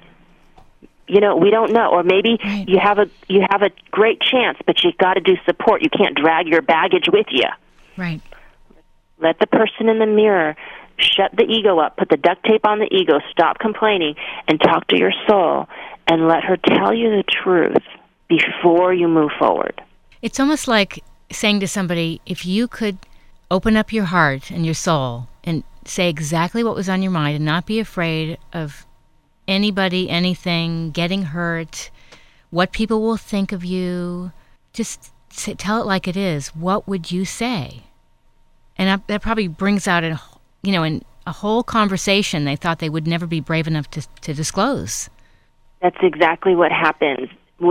You 1.08 1.20
know 1.20 1.36
we 1.36 1.50
don't 1.50 1.74
know. 1.74 1.90
Or 1.90 2.04
maybe 2.04 2.38
right. 2.44 2.70
you 2.70 2.80
have 2.80 3.00
a 3.00 3.10
you 3.28 3.42
have 3.50 3.64
a 3.64 3.72
great 3.90 4.22
chance 4.22 4.58
but 4.66 4.84
you've 4.84 4.98
got 4.98 5.16
to 5.16 5.22
do 5.22 5.36
support. 5.46 5.82
You 5.82 5.90
can't 5.90 6.16
drag 6.16 6.48
your 6.48 6.62
baggage 6.62 7.08
with 7.12 7.26
you 7.32 7.50
right. 7.98 8.22
Let 9.20 9.40
the 9.40 9.48
person 9.48 9.90
in 9.90 10.00
the 10.00 10.06
mirror 10.06 10.56
shut 10.98 11.32
the 11.36 11.44
ego 11.44 11.80
up 11.80 11.98
put 11.98 12.10
the 12.10 12.18
duct 12.18 12.44
tape 12.46 12.66
on 12.66 12.80
the 12.80 12.88
ego 12.92 13.20
stop 13.32 13.58
complaining 13.60 14.16
and 14.48 14.60
talk 14.62 14.88
to 14.88 14.98
your 14.98 15.12
soul 15.28 15.68
and 16.08 16.28
let 16.28 16.44
her 16.44 16.58
tell 16.58 16.94
you 16.94 17.10
the 17.10 17.24
truth 17.24 17.84
before 18.28 18.94
you 18.94 19.08
move 19.08 19.32
forward. 19.40 19.82
It's 20.22 20.40
almost 20.40 20.68
like 20.68 21.04
saying 21.32 21.60
to 21.62 21.68
somebody 21.68 22.22
if 22.26 22.46
you 22.46 22.68
could 22.68 22.98
open 23.50 23.76
up 23.76 23.92
your 23.92 24.06
heart 24.06 24.52
and 24.52 24.66
your 24.66 24.76
soul 24.76 25.28
and 25.44 25.64
say 25.86 26.10
exactly 26.10 26.64
what 26.64 26.76
was 26.76 26.90
on 26.90 27.02
your 27.02 27.12
mind 27.12 27.36
and 27.36 27.46
not 27.46 27.66
be 27.66 27.80
afraid 27.80 28.38
of 28.54 28.86
anybody, 29.48 30.10
anything, 30.10 30.92
getting 30.92 31.24
hurt, 31.24 31.90
what 32.50 32.72
people 32.72 33.02
will 33.02 33.18
think 33.18 33.52
of 33.52 33.64
you. 33.64 34.32
Just 34.74 35.12
say, 35.30 35.54
tell 35.54 35.82
it 35.82 35.86
like 35.86 36.08
it 36.08 36.18
is. 36.18 36.50
What 36.50 36.88
would 36.88 37.12
you 37.12 37.26
say? 37.26 37.84
And 38.78 39.02
that 39.08 39.22
probably 39.22 39.48
brings 39.48 39.88
out 39.88 40.04
a, 40.04 40.20
you 40.64 40.72
know, 40.72 40.84
in 40.84 41.04
a 41.28 41.32
whole 41.32 41.64
conversation 41.64 42.46
they 42.46 42.56
thought 42.56 42.80
they 42.80 42.90
would 42.90 43.08
never 43.08 43.28
be 43.28 43.40
brave 43.40 43.68
enough 43.68 43.90
to, 43.92 44.02
to 44.22 44.34
disclose. 44.34 45.10
That's 45.82 45.98
exactly 46.02 46.56
what 46.56 46.72
happens. 46.72 47.30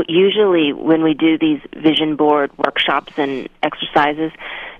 Usually, 0.08 0.72
when 0.72 1.02
we 1.02 1.14
do 1.14 1.36
these 1.36 1.60
vision 1.76 2.14
board 2.14 2.52
workshops 2.58 3.12
and 3.16 3.48
exercises, 3.62 4.30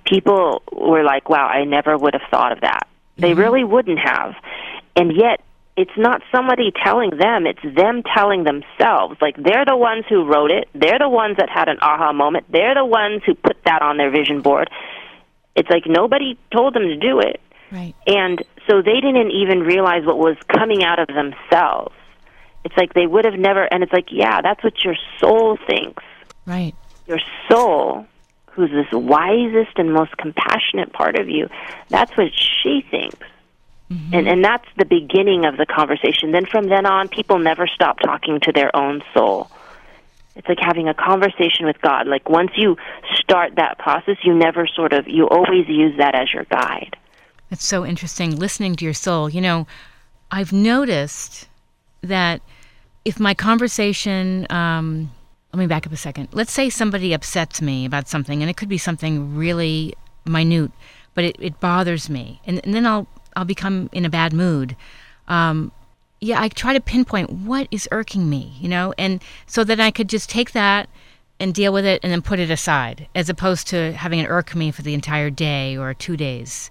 people 0.05 0.63
were 0.73 1.03
like, 1.03 1.29
wow, 1.29 1.47
I 1.47 1.65
never 1.65 1.99
would 1.99 2.15
have 2.15 2.23
thought 2.31 2.53
of 2.53 2.61
that. 2.61 2.87
Mm-hmm. 3.13 3.23
They 3.23 3.35
really 3.35 3.65
wouldn't 3.65 3.99
have. 3.99 4.35
And 4.97 5.17
yet, 5.17 5.41
it's 5.77 5.97
not 5.97 6.21
somebody 6.31 6.73
telling 6.85 7.11
them, 7.11 7.47
it's 7.47 7.63
them 7.63 8.03
telling 8.15 8.45
themselves. 8.45 9.17
Like 9.21 9.37
they're 9.37 9.65
the 9.65 9.77
ones 9.77 10.05
who 10.09 10.25
wrote 10.25 10.51
it, 10.51 10.69
they're 10.75 10.99
the 10.99 11.09
ones 11.09 11.37
that 11.39 11.49
had 11.49 11.69
an 11.69 11.79
aha 11.81 12.13
moment, 12.13 12.47
they're 12.51 12.75
the 12.75 12.85
ones 12.85 13.23
who 13.25 13.35
put 13.35 13.57
that 13.65 13.81
on 13.81 13.97
their 13.97 14.11
vision 14.11 14.43
board. 14.43 14.69
It's 15.57 15.71
like 15.71 15.85
nobody 15.87 16.39
told 16.53 16.75
them 16.75 16.83
to 16.83 16.97
do 16.97 17.21
it. 17.21 17.41
Right. 17.73 17.95
And 18.07 18.43
so 18.69 18.83
they 18.83 19.01
didn't 19.01 19.31
even 19.31 19.61
realize 19.61 20.05
what 20.05 20.19
was 20.19 20.37
coming 20.53 20.83
out 20.83 20.99
of 20.99 21.07
themselves. 21.09 21.95
It's 22.65 22.77
like 22.77 22.93
they 22.93 23.07
would 23.07 23.25
have 23.25 23.39
never 23.39 23.65
and 23.65 23.83
it's 23.83 23.93
like, 23.93 24.09
yeah, 24.11 24.43
that's 24.43 24.63
what 24.63 24.85
your 24.85 24.97
soul 25.19 25.57
thinks. 25.67 26.03
Right. 26.45 26.75
Your 27.07 27.21
soul 27.51 28.07
who's 28.53 28.71
this 28.71 28.91
wisest 28.93 29.79
and 29.79 29.93
most 29.93 30.17
compassionate 30.17 30.93
part 30.93 31.19
of 31.19 31.29
you, 31.29 31.49
that's 31.89 32.17
what 32.17 32.33
she 32.35 32.85
thinks. 32.91 33.27
Mm-hmm. 33.91 34.15
And 34.15 34.29
and 34.29 34.45
that's 34.45 34.69
the 34.77 34.85
beginning 34.85 35.45
of 35.45 35.57
the 35.57 35.67
conversation. 35.67 36.31
Then 36.31 36.47
from 36.47 36.69
then 36.69 36.87
on, 36.87 37.09
people 37.09 37.39
never 37.39 37.67
stop 37.67 37.99
talking 37.99 38.39
to 38.41 38.53
their 38.53 38.75
own 38.75 39.03
soul. 39.13 39.51
It's 40.37 40.49
like 40.49 40.61
having 40.61 40.89
a 40.89 40.95
conversation 40.95 41.67
with 41.67 41.81
God. 41.81 42.07
Like 42.07 42.29
once 42.29 42.53
you 42.57 42.77
start 43.15 43.57
that 43.57 43.79
process, 43.79 44.17
you 44.23 44.33
never 44.35 44.67
sort 44.67 44.93
of 44.93 45.09
you 45.09 45.29
always 45.29 45.69
use 45.69 45.97
that 45.99 46.15
as 46.15 46.33
your 46.33 46.45
guide. 46.45 46.97
It's 47.51 47.65
so 47.65 47.85
interesting 47.85 48.37
listening 48.37 48.77
to 48.77 48.85
your 48.85 48.95
soul. 48.95 49.29
You 49.29 49.41
know, 49.41 49.67
I've 50.31 50.53
noticed 50.53 51.49
that 52.03 52.43
if 53.05 53.19
my 53.19 53.35
conversation 53.35 54.47
um, 54.51 55.11
let 55.53 55.59
me 55.59 55.67
back 55.67 55.87
up 55.87 55.93
a 55.93 55.97
second. 55.97 56.29
Let's 56.33 56.53
say 56.53 56.71
somebody 56.71 57.13
upsets 57.13 57.61
me 57.61 57.85
about 57.85 58.09
something, 58.09 58.43
and 58.43 58.51
it 58.51 58.57
could 58.57 58.69
be 58.69 58.79
something 58.79 59.37
really 59.37 59.95
minute, 60.25 60.71
but 61.15 61.25
it, 61.25 61.37
it 61.41 61.61
bothers 61.61 62.09
me. 62.09 62.41
And, 62.47 62.61
and 62.65 62.75
then 62.75 62.87
I'll 62.87 63.09
I'll 63.35 63.45
become 63.45 63.89
in 63.93 64.05
a 64.05 64.11
bad 64.11 64.33
mood. 64.33 64.77
Um, 65.29 65.73
yeah, 66.21 66.41
I 66.41 66.49
try 66.49 66.73
to 66.73 66.81
pinpoint 66.81 67.31
what 67.31 67.67
is 67.71 67.89
irking 67.91 68.29
me, 68.29 68.53
you 68.61 68.69
know, 68.69 68.93
and 68.99 69.23
so 69.47 69.65
that 69.65 69.81
I 69.81 69.91
could 69.91 70.09
just 70.09 70.29
take 70.29 70.53
that 70.53 70.89
and 71.39 71.55
deal 71.55 71.73
with 71.73 71.87
it 71.87 72.01
and 72.03 72.13
then 72.13 72.21
put 72.21 72.39
it 72.39 72.51
aside, 72.51 73.09
as 73.15 73.29
opposed 73.29 73.67
to 73.69 73.93
having 73.93 74.19
it 74.19 74.29
irk 74.29 74.55
me 74.55 74.71
for 74.71 74.83
the 74.83 74.95
entire 74.95 75.31
day 75.31 75.77
or 75.77 75.95
two 75.95 76.17
days. 76.17 76.71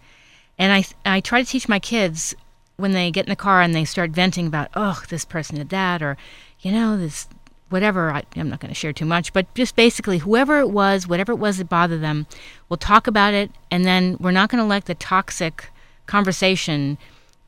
And 0.57 0.71
I 0.71 0.85
I 1.05 1.19
try 1.19 1.41
to 1.41 1.49
teach 1.49 1.67
my 1.67 1.79
kids 1.79 2.35
when 2.77 2.91
they 2.91 3.11
get 3.11 3.25
in 3.25 3.29
the 3.29 3.35
car 3.35 3.61
and 3.61 3.75
they 3.75 3.83
start 3.83 4.11
venting 4.11 4.47
about, 4.47 4.69
oh, 4.73 5.01
this 5.09 5.25
person 5.25 5.57
did 5.57 5.69
that, 5.69 6.01
or 6.01 6.15
you 6.61 6.71
know, 6.71 6.97
this 6.97 7.27
whatever. 7.69 8.11
I, 8.11 8.23
I'm 8.35 8.49
not 8.49 8.59
going 8.59 8.69
to 8.69 8.75
share 8.75 8.93
too 8.93 9.05
much, 9.05 9.33
but 9.33 9.53
just 9.55 9.75
basically, 9.75 10.19
whoever 10.19 10.59
it 10.59 10.69
was, 10.69 11.07
whatever 11.07 11.31
it 11.31 11.37
was 11.37 11.57
that 11.57 11.69
bothered 11.69 12.01
them, 12.01 12.27
we'll 12.67 12.77
talk 12.77 13.07
about 13.07 13.33
it, 13.33 13.51
and 13.71 13.85
then 13.85 14.17
we're 14.19 14.31
not 14.31 14.49
going 14.49 14.61
to 14.61 14.67
let 14.67 14.85
the 14.85 14.95
toxic 14.95 15.69
conversation, 16.05 16.97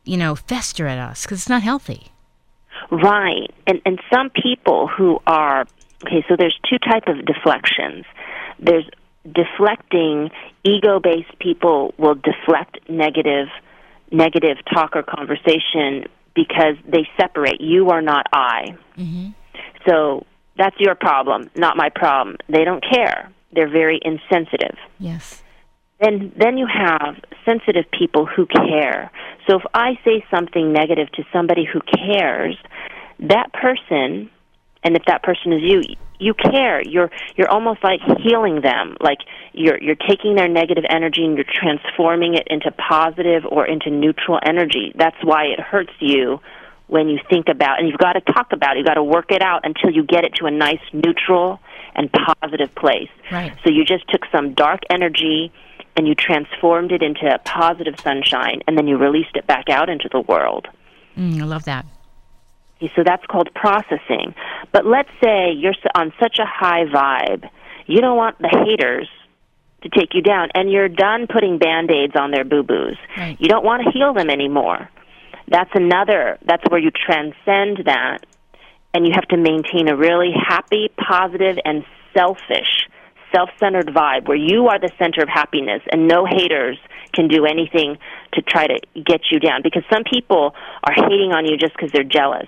you 0.04 0.18
know, 0.18 0.36
fester 0.36 0.88
at 0.88 0.98
us 0.98 1.24
because 1.24 1.40
it's 1.40 1.50
not 1.50 1.64
healthy. 1.64 2.08
Right. 2.90 3.52
And 3.68 3.82
and 3.86 4.00
some 4.12 4.30
people 4.30 4.88
who 4.88 5.20
are 5.28 5.66
okay, 6.06 6.26
so 6.28 6.36
there's 6.38 6.58
two 6.70 6.80
type 6.80 7.08
of 7.08 7.26
deflections. 7.26 8.06
There's 8.60 8.86
deflecting 9.32 10.32
ego-based 10.64 11.38
people 11.40 11.94
will 11.98 12.16
deflect 12.16 12.80
negative 12.90 13.48
negative 14.12 14.58
talk 14.74 14.96
or 14.96 15.04
conversation 15.04 16.06
because 16.36 16.76
they 16.88 17.08
separate 17.20 17.62
you 17.62 17.90
are 17.90 18.02
not 18.02 18.26
I. 18.34 18.76
Mm-hmm. 18.98 19.30
So 19.88 20.26
that's 20.58 20.76
your 20.80 20.96
problem, 20.96 21.50
not 21.56 21.78
my 21.78 21.90
problem. 21.90 22.38
They 22.50 22.64
don't 22.64 22.84
care. 22.84 23.32
They're 23.54 23.70
very 23.70 24.00
insensitive. 24.04 24.78
Yes 25.00 25.42
then 26.02 26.34
then 26.36 26.58
you 26.58 26.68
have 26.68 27.16
sensitive 27.46 27.86
people 27.98 28.26
who 28.26 28.46
care. 28.48 29.12
So 29.48 29.58
if 29.58 29.64
I 29.74 30.00
say 30.04 30.26
something 30.32 30.74
negative 30.74 31.12
to 31.14 31.24
somebody 31.32 31.64
who 31.64 31.80
cares, 31.82 32.58
that 33.20 33.54
person 33.54 34.30
and 34.84 34.96
if 34.96 35.04
that 35.06 35.22
person 35.22 35.54
is 35.54 35.62
you, 35.62 35.84
you 36.20 36.34
care. 36.34 36.82
You're 36.82 37.12
you're 37.36 37.50
almost 37.50 37.84
like 37.84 38.00
healing 38.24 38.62
them. 38.62 38.98
Like 39.00 39.20
you're 39.54 39.82
you're 39.82 39.96
taking 39.96 40.36
their 40.36 40.48
negative 40.48 40.84
energy 40.90 41.24
and 41.24 41.38
you're 41.38 41.46
transforming 41.54 42.34
it 42.34 42.48
into 42.48 42.72
positive 42.72 43.44
or 43.50 43.68
into 43.68 43.92
neutral 43.92 44.40
energy. 44.44 44.92
That's 44.96 45.18
why 45.24 45.46
it 45.46 45.60
hurts 45.60 45.94
you 46.00 46.40
when 46.92 47.08
you 47.08 47.18
think 47.30 47.48
about 47.48 47.80
and 47.80 47.88
you've 47.88 47.98
got 47.98 48.14
to 48.14 48.34
talk 48.34 48.52
about 48.52 48.76
it. 48.76 48.80
You've 48.80 48.86
got 48.86 48.96
to 48.96 49.04
work 49.04 49.32
it 49.32 49.42
out 49.42 49.62
until 49.64 49.92
you 49.92 50.04
get 50.04 50.26
it 50.26 50.36
to 50.36 50.46
a 50.46 50.52
nice 50.52 50.82
neutral 50.92 51.62
and 51.96 52.12
positive 52.12 52.76
place. 52.76 53.10
Right. 53.32 53.54
So 53.64 53.70
you 53.70 53.86
just 53.86 54.10
took 54.10 54.26
some 54.30 54.54
dark 54.54 54.82
energy 54.90 55.54
and 55.96 56.06
you 56.06 56.16
transformed 56.16 56.92
it 56.92 57.02
into 57.02 57.40
positive 57.46 57.98
sunshine, 58.00 58.62
and 58.68 58.78
then 58.78 58.88
you 58.88 58.98
released 58.98 59.36
it 59.36 59.48
back 59.48 59.70
out 59.70 59.90
into 59.90 60.10
the 60.12 60.22
world. 60.22 60.68
Mm, 61.18 61.42
I 61.42 61.46
love 61.46 61.64
that. 61.66 61.86
So 62.96 63.04
that's 63.06 63.26
called 63.26 63.50
processing. 63.54 64.34
But 64.72 64.86
let's 64.86 65.10
say 65.24 65.52
you're 65.52 65.76
on 65.96 66.14
such 66.20 66.40
a 66.40 66.46
high 66.46 66.86
vibe, 66.86 67.50
you 67.88 68.02
don't 68.02 68.18
want 68.18 68.38
the 68.40 68.50
haters 68.50 69.10
to 69.84 69.90
take 69.90 70.14
you 70.14 70.22
down, 70.22 70.50
and 70.56 70.72
you're 70.72 70.90
done 70.90 71.28
putting 71.28 71.58
band 71.58 71.90
aids 71.92 72.14
on 72.16 72.32
their 72.32 72.44
boo 72.44 72.64
boos. 72.64 72.98
Right. 73.18 73.38
You 73.40 73.48
don't 73.48 73.64
want 73.64 73.84
to 73.84 73.92
heal 73.92 74.14
them 74.14 74.30
anymore. 74.30 74.90
That's 75.52 75.72
another, 75.74 76.38
that's 76.46 76.64
where 76.70 76.80
you 76.80 76.92
transcend 76.92 77.86
that 77.86 78.20
and 78.94 79.06
you 79.06 79.12
have 79.14 79.28
to 79.28 79.38
maintain 79.38 79.90
a 79.90 79.96
really 79.96 80.32
happy, 80.32 80.90
positive, 80.98 81.58
and 81.66 81.86
selfish, 82.14 82.88
self 83.34 83.50
centered 83.60 83.88
vibe 83.88 84.28
where 84.28 84.38
you 84.38 84.68
are 84.68 84.80
the 84.80 84.92
center 84.98 85.22
of 85.22 85.30
happiness 85.30 85.82
and 85.92 86.08
no 86.08 86.26
haters 86.26 86.78
can 87.14 87.28
do 87.28 87.46
anything 87.46 87.98
to 88.34 88.42
try 88.42 88.68
to 88.68 88.80
get 89.06 89.22
you 89.30 89.40
down 89.40 89.62
because 89.62 89.84
some 89.92 90.04
people 90.04 90.56
are 90.84 90.94
hating 90.94 91.34
on 91.34 91.46
you 91.46 91.58
just 91.58 91.74
because 91.74 91.92
they're 91.92 92.04
jealous. 92.04 92.48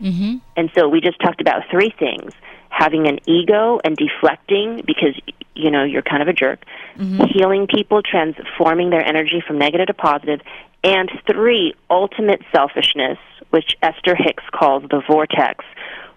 Mm-hmm. 0.00 0.38
And 0.56 0.70
so 0.74 0.88
we 0.88 1.00
just 1.00 1.20
talked 1.20 1.40
about 1.40 1.62
three 1.70 1.94
things 1.98 2.32
having 2.70 3.06
an 3.06 3.18
ego 3.26 3.78
and 3.84 3.96
deflecting 3.96 4.82
because 4.86 5.14
you 5.54 5.70
know 5.70 5.84
you're 5.84 6.02
kind 6.02 6.22
of 6.22 6.28
a 6.28 6.32
jerk 6.32 6.64
mm-hmm. 6.96 7.22
healing 7.24 7.66
people 7.66 8.00
transforming 8.02 8.88
their 8.88 9.04
energy 9.04 9.42
from 9.46 9.58
negative 9.58 9.88
to 9.88 9.94
positive 9.94 10.40
and 10.84 11.10
three 11.30 11.74
ultimate 11.90 12.40
selfishness 12.54 13.18
which 13.50 13.76
esther 13.82 14.14
hicks 14.16 14.44
calls 14.52 14.82
the 14.90 15.02
vortex 15.08 15.64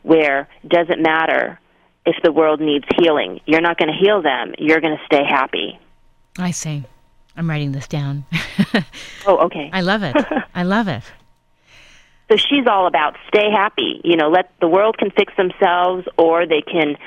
where 0.03 0.47
doesn't 0.68 1.01
matter 1.01 1.59
if 2.05 2.16
the 2.24 2.32
world 2.32 2.61
needs 2.61 2.86
healing? 2.99 3.41
You're 3.45 3.61
not 3.61 3.78
going 3.78 3.91
to 3.91 3.97
heal 3.99 4.22
them 4.22 4.53
you're 4.59 4.82
going 4.82 4.97
to 4.97 5.05
stay 5.05 5.24
happy. 5.24 5.80
I 6.38 6.51
see. 6.51 6.84
I'm 7.38 7.49
writing 7.49 7.72
this 7.72 7.88
down. 7.88 8.26
Oh 9.28 9.38
okay. 9.45 9.70
I 9.74 9.82
love 9.82 10.03
it. 10.03 10.16
I 10.53 10.63
love 10.63 10.88
it. 10.88 11.03
So 12.30 12.38
she's 12.38 12.66
all 12.68 12.88
about 12.88 13.16
stay 13.28 13.51
happy. 13.51 14.01
You 14.03 14.18
know, 14.18 14.30
let 14.30 14.51
the 14.59 14.68
world 14.68 14.97
can 14.97 15.11
fix 15.11 15.32
themselves, 15.38 16.07
or 16.18 16.47
they 16.47 16.61
can, 16.61 16.97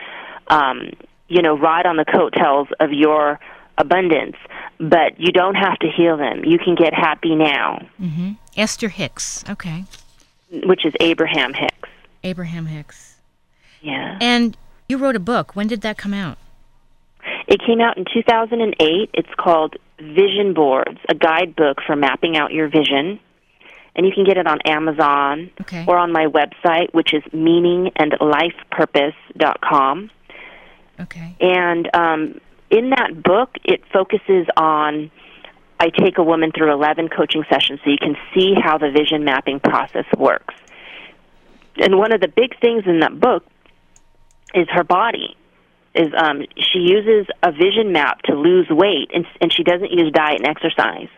um, 0.46 0.90
you 1.26 1.42
know, 1.42 1.58
ride 1.58 1.86
on 1.86 1.96
the 1.96 2.04
coattails 2.04 2.68
of 2.78 2.92
your 2.92 3.40
abundance. 3.78 4.36
But 4.78 5.18
you 5.18 5.32
don't 5.32 5.54
have 5.54 5.78
to 5.80 5.88
heal 5.88 6.16
them. 6.16 6.44
You 6.44 6.58
can 6.58 6.74
get 6.74 6.94
happy 6.94 7.34
now. 7.34 7.86
Mm-hmm. 8.00 8.32
Esther 8.56 8.88
Hicks. 8.88 9.44
Okay. 9.48 9.84
Which 10.50 10.86
is 10.86 10.94
Abraham 11.00 11.52
Hicks. 11.52 11.88
Abraham 12.22 12.66
Hicks. 12.66 13.16
Yeah. 13.80 14.18
And 14.20 14.56
you 14.88 14.98
wrote 14.98 15.16
a 15.16 15.20
book. 15.20 15.56
When 15.56 15.66
did 15.66 15.82
that 15.82 15.98
come 15.98 16.14
out? 16.14 16.38
It 17.46 17.60
came 17.66 17.80
out 17.80 17.96
in 17.96 18.04
2008. 18.12 19.10
It's 19.14 19.28
called 19.36 19.76
Vision 19.98 20.54
Boards, 20.54 20.98
a 21.08 21.14
guidebook 21.14 21.78
for 21.86 21.96
mapping 21.96 22.36
out 22.36 22.52
your 22.52 22.68
vision 22.68 23.20
and 23.98 24.06
you 24.06 24.12
can 24.12 24.24
get 24.24 24.38
it 24.38 24.46
on 24.46 24.60
Amazon 24.64 25.50
okay. 25.60 25.84
or 25.88 25.98
on 25.98 26.12
my 26.12 26.26
website, 26.26 26.94
which 26.94 27.12
is 27.12 27.24
meaningandlifepurpose.com. 27.34 30.10
Okay. 31.00 31.36
And 31.40 31.90
um, 31.94 32.40
in 32.70 32.90
that 32.90 33.22
book, 33.22 33.50
it 33.64 33.82
focuses 33.92 34.46
on. 34.56 35.10
I 35.80 35.90
take 35.90 36.18
a 36.18 36.24
woman 36.24 36.50
through 36.50 36.72
11 36.72 37.08
coaching 37.08 37.44
sessions 37.48 37.78
so 37.84 37.90
you 37.90 37.98
can 37.98 38.16
see 38.34 38.54
how 38.60 38.78
the 38.78 38.90
vision 38.90 39.24
mapping 39.24 39.60
process 39.60 40.06
works. 40.16 40.54
And 41.76 41.96
one 41.96 42.12
of 42.12 42.20
the 42.20 42.26
big 42.26 42.58
things 42.60 42.82
in 42.84 42.98
that 42.98 43.20
book 43.20 43.44
is 44.54 44.66
her 44.70 44.82
body. 44.82 45.36
Is 45.94 46.12
um, 46.16 46.42
she 46.56 46.80
uses 46.80 47.26
a 47.42 47.52
vision 47.52 47.92
map 47.92 48.22
to 48.22 48.34
lose 48.34 48.68
weight, 48.68 49.10
and, 49.14 49.24
and 49.40 49.52
she 49.52 49.62
doesn't 49.62 49.90
use 49.90 50.12
diet 50.12 50.40
and 50.40 50.48
exercise 50.48 51.08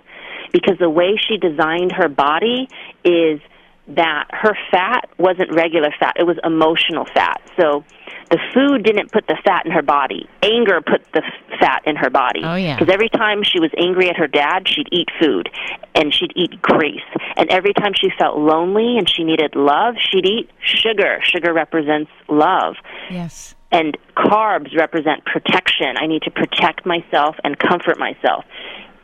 because 0.53 0.78
the 0.78 0.88
way 0.90 1.16
she 1.16 1.36
designed 1.36 1.92
her 1.92 2.09
body 2.09 2.68
is 3.05 3.40
that 3.88 4.26
her 4.30 4.57
fat 4.70 5.09
wasn't 5.18 5.53
regular 5.53 5.92
fat, 5.98 6.16
it 6.18 6.24
was 6.24 6.38
emotional 6.44 7.05
fat. 7.05 7.40
So 7.59 7.84
the 8.31 8.39
food 8.55 8.85
didn't 8.85 9.11
put 9.11 9.26
the 9.26 9.37
fat 9.45 9.66
in 9.66 9.72
her 9.72 9.83
body. 9.83 10.28
Anger 10.43 10.81
put 10.81 11.05
the 11.12 11.22
fat 11.59 11.83
in 11.85 11.97
her 11.97 12.11
body. 12.11 12.41
Oh 12.45 12.55
yeah. 12.55 12.78
Because 12.78 12.93
every 12.93 13.09
time 13.09 13.43
she 13.43 13.59
was 13.59 13.70
angry 13.76 14.09
at 14.09 14.16
her 14.16 14.28
dad, 14.28 14.68
she'd 14.68 14.89
eat 14.93 15.09
food 15.20 15.49
and 15.95 16.14
she'd 16.14 16.33
eat 16.37 16.62
grease. 16.62 17.03
And 17.37 17.51
every 17.51 17.74
time 17.74 17.93
she 17.95 18.09
felt 18.18 18.39
lonely 18.39 18.97
and 18.99 19.09
she 19.11 19.24
needed 19.24 19.57
love, 19.57 19.97
she'd 19.99 20.26
eat 20.26 20.51
sugar. 20.62 21.18
Sugar 21.24 21.53
represents 21.53 22.11
love. 22.28 22.76
Yes. 23.11 23.57
And 23.72 23.97
carbs 24.16 24.76
represent 24.76 25.24
protection. 25.24 25.97
I 25.97 26.07
need 26.07 26.22
to 26.22 26.31
protect 26.31 26.87
myself 26.87 27.37
and 27.45 27.59
comfort 27.59 27.99
myself 27.99 28.45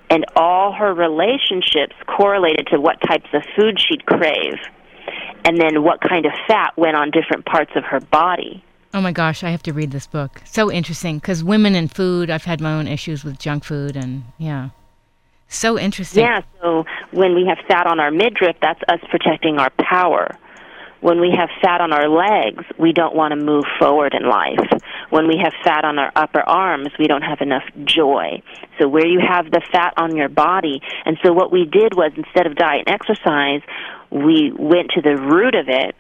and 0.09 0.25
all 0.37 0.73
her 0.73 0.95
relationships 0.95 1.95
correlated 2.07 2.69
to 2.69 2.81
what 2.81 3.01
types 3.01 3.27
of 3.33 3.43
food 3.57 3.79
she'd 3.81 4.07
crave 4.07 4.55
and 5.45 5.61
then 5.61 5.83
what 5.83 6.01
kind 6.01 6.27
of 6.27 6.33
fat 6.47 6.73
went 6.77 6.97
on 6.97 7.11
different 7.11 7.45
parts 7.45 7.73
of 7.77 7.85
her 7.85 8.01
body. 8.01 8.63
Oh 8.97 9.03
my 9.03 9.13
gosh, 9.13 9.45
I 9.45 9.51
have 9.51 9.63
to 9.65 9.75
read 9.75 9.91
this 9.91 10.07
book. 10.07 10.41
So 10.47 10.73
interesting 10.73 11.19
because 11.19 11.45
women 11.45 11.75
and 11.75 11.95
food, 11.95 12.31
I've 12.31 12.45
had 12.45 12.63
my 12.63 12.73
own 12.73 12.89
issues 12.89 13.25
with 13.25 13.39
junk 13.39 13.63
food 13.63 13.95
and 13.95 14.25
yeah. 14.39 14.71
So 15.49 15.79
interesting. 15.79 16.25
Yeah, 16.25 16.41
so 16.63 16.87
when 17.11 17.35
we 17.35 17.45
have 17.45 17.59
fat 17.69 17.87
on 17.87 18.01
our 18.01 18.11
midriff, 18.11 18.57
that's 18.63 18.81
us 18.89 19.01
protecting 19.11 19.59
our 19.59 19.69
power. 19.79 20.35
When 21.03 21.21
we 21.21 21.31
have 21.37 21.51
fat 21.61 21.83
on 21.83 21.93
our 21.93 22.09
legs, 22.09 22.65
we 22.79 22.95
don't 22.95 23.15
want 23.15 23.33
to 23.33 23.37
move 23.37 23.67
forward 23.79 24.15
in 24.15 24.27
life. 24.27 24.67
When 25.11 25.29
we 25.29 25.37
have 25.45 25.53
fat 25.63 25.85
on 25.85 25.99
our 25.99 26.11
upper 26.17 26.41
arms, 26.41 26.89
we 26.99 27.07
don't 27.07 27.21
have 27.21 27.43
enough 27.43 27.65
joy. 27.85 28.41
So 28.81 28.89
where 28.89 29.07
you 29.07 29.21
have 29.21 29.51
the 29.51 29.61
fat 29.73 29.93
on 29.99 30.17
your 30.17 30.31
body, 30.31 30.81
and 31.05 31.19
so 31.23 31.35
what 31.35 31.53
we 31.53 31.67
did 31.67 31.95
was 31.95 32.13
instead 32.17 32.47
of 32.47 32.55
diet 32.57 32.85
and 32.87 32.95
exercise, 32.95 33.61
we 34.11 34.53
went 34.57 34.93
to 34.93 35.03
the 35.03 35.17
root 35.19 35.55
of 35.55 35.69
it 35.69 35.95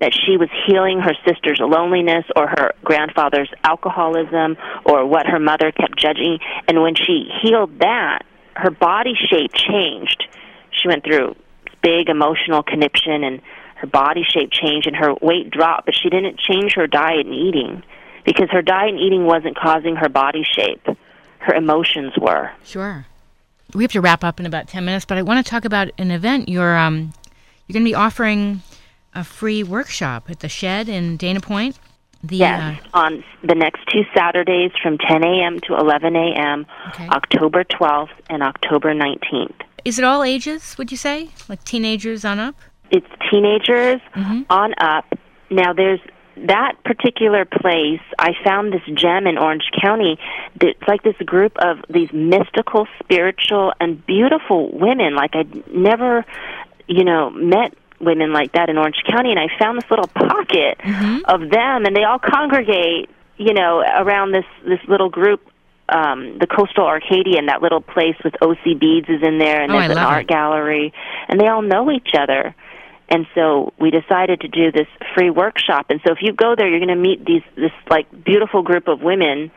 that 0.00 0.14
she 0.14 0.36
was 0.36 0.48
healing 0.66 1.00
her 1.00 1.14
sister's 1.26 1.58
loneliness 1.60 2.24
or 2.36 2.46
her 2.46 2.72
grandfather's 2.84 3.50
alcoholism 3.64 4.56
or 4.84 5.04
what 5.06 5.26
her 5.26 5.40
mother 5.40 5.72
kept 5.72 5.98
judging. 5.98 6.38
And 6.68 6.82
when 6.82 6.94
she 6.94 7.28
healed 7.42 7.80
that, 7.80 8.20
her 8.54 8.70
body 8.70 9.14
shape 9.28 9.52
changed. 9.54 10.24
She 10.70 10.88
went 10.88 11.04
through 11.04 11.34
big 11.82 12.08
emotional 12.08 12.62
conniption 12.62 13.24
and 13.24 13.40
her 13.76 13.86
body 13.86 14.24
shape 14.28 14.50
changed 14.52 14.86
and 14.86 14.96
her 14.96 15.14
weight 15.20 15.50
dropped, 15.50 15.86
but 15.86 15.94
she 15.94 16.08
didn't 16.10 16.38
change 16.38 16.74
her 16.74 16.86
diet 16.86 17.26
and 17.26 17.34
eating 17.34 17.82
because 18.24 18.48
her 18.50 18.62
diet 18.62 18.90
and 18.90 19.00
eating 19.00 19.24
wasn't 19.24 19.56
causing 19.56 19.96
her 19.96 20.08
body 20.08 20.44
shape. 20.44 20.86
Her 21.38 21.54
emotions 21.54 22.12
were. 22.20 22.50
Sure. 22.64 23.06
We 23.74 23.84
have 23.84 23.92
to 23.92 24.00
wrap 24.00 24.24
up 24.24 24.40
in 24.40 24.46
about 24.46 24.68
10 24.68 24.84
minutes, 24.84 25.04
but 25.04 25.18
I 25.18 25.22
want 25.22 25.44
to 25.44 25.48
talk 25.48 25.64
about 25.64 25.90
an 25.98 26.10
event 26.10 26.48
you're 26.48 26.76
um 26.76 27.12
you're 27.66 27.74
going 27.74 27.84
to 27.84 27.90
be 27.90 27.94
offering 27.94 28.62
a 29.14 29.24
free 29.24 29.62
workshop 29.62 30.30
at 30.30 30.40
the 30.40 30.48
Shed 30.48 30.88
in 30.88 31.16
Dana 31.16 31.40
Point. 31.40 31.78
The, 32.22 32.36
yes, 32.36 32.80
uh, 32.92 32.98
on 32.98 33.24
the 33.44 33.54
next 33.54 33.86
two 33.92 34.02
Saturdays 34.12 34.72
from 34.82 34.98
10 34.98 35.22
a.m. 35.22 35.60
to 35.60 35.76
11 35.76 36.16
a.m., 36.16 36.66
okay. 36.88 37.06
October 37.08 37.62
12th 37.62 38.08
and 38.28 38.42
October 38.42 38.92
19th. 38.92 39.54
Is 39.84 39.98
it 39.98 40.04
all 40.04 40.24
ages, 40.24 40.76
would 40.78 40.90
you 40.90 40.96
say? 40.96 41.30
Like 41.48 41.62
teenagers 41.62 42.24
on 42.24 42.40
up? 42.40 42.56
It's 42.90 43.06
teenagers 43.30 44.00
mm-hmm. 44.16 44.42
on 44.50 44.74
up. 44.80 45.04
Now, 45.48 45.72
there's 45.72 46.00
that 46.46 46.74
particular 46.84 47.44
place. 47.44 48.00
I 48.18 48.32
found 48.44 48.72
this 48.72 48.82
gem 48.94 49.26
in 49.26 49.38
Orange 49.38 49.70
County. 49.80 50.18
It's 50.60 50.88
like 50.88 51.02
this 51.02 51.16
group 51.18 51.56
of 51.58 51.78
these 51.88 52.12
mystical, 52.12 52.86
spiritual, 53.02 53.72
and 53.80 54.04
beautiful 54.06 54.70
women. 54.76 55.14
Like 55.14 55.34
I'd 55.34 55.72
never, 55.72 56.24
you 56.86 57.04
know, 57.04 57.30
met 57.30 57.74
women 58.00 58.32
like 58.32 58.52
that 58.52 58.68
in 58.68 58.78
Orange 58.78 59.02
County, 59.10 59.30
and 59.30 59.38
I 59.38 59.48
found 59.58 59.78
this 59.78 59.90
little 59.90 60.06
pocket 60.06 60.78
mm-hmm. 60.78 61.18
of 61.24 61.50
them, 61.50 61.84
and 61.84 61.94
they 61.96 62.04
all 62.04 62.18
congregate, 62.18 63.10
you 63.36 63.54
know, 63.54 63.80
around 63.80 64.32
this 64.32 64.46
this 64.64 64.80
little 64.88 65.08
group 65.08 65.40
um, 65.88 66.38
the 66.38 66.46
Coastal 66.46 66.84
Arcadian, 66.84 67.46
that 67.46 67.62
little 67.62 67.80
place 67.80 68.16
with 68.22 68.34
OC 68.42 68.78
Beads 68.78 69.08
is 69.08 69.22
in 69.22 69.38
there, 69.38 69.62
and 69.62 69.72
oh, 69.72 69.78
there's 69.78 69.92
an 69.92 69.98
art 69.98 70.22
it. 70.22 70.28
gallery, 70.28 70.92
and 71.28 71.40
they 71.40 71.46
all 71.46 71.62
know 71.62 71.90
each 71.90 72.10
other. 72.14 72.54
And 73.08 73.26
so 73.34 73.72
we 73.80 73.90
decided 73.90 74.42
to 74.42 74.48
do 74.48 74.70
this 74.70 74.86
free 75.14 75.30
workshop. 75.30 75.86
And 75.88 76.00
so 76.06 76.12
if 76.12 76.18
you 76.20 76.32
go 76.32 76.54
there, 76.54 76.68
you're 76.68 76.78
going 76.78 76.88
to 76.88 76.94
meet 76.94 77.24
these 77.24 77.42
this 77.56 77.72
like 77.88 78.06
beautiful 78.24 78.62
group 78.62 78.86
of 78.86 79.00
women. 79.00 79.50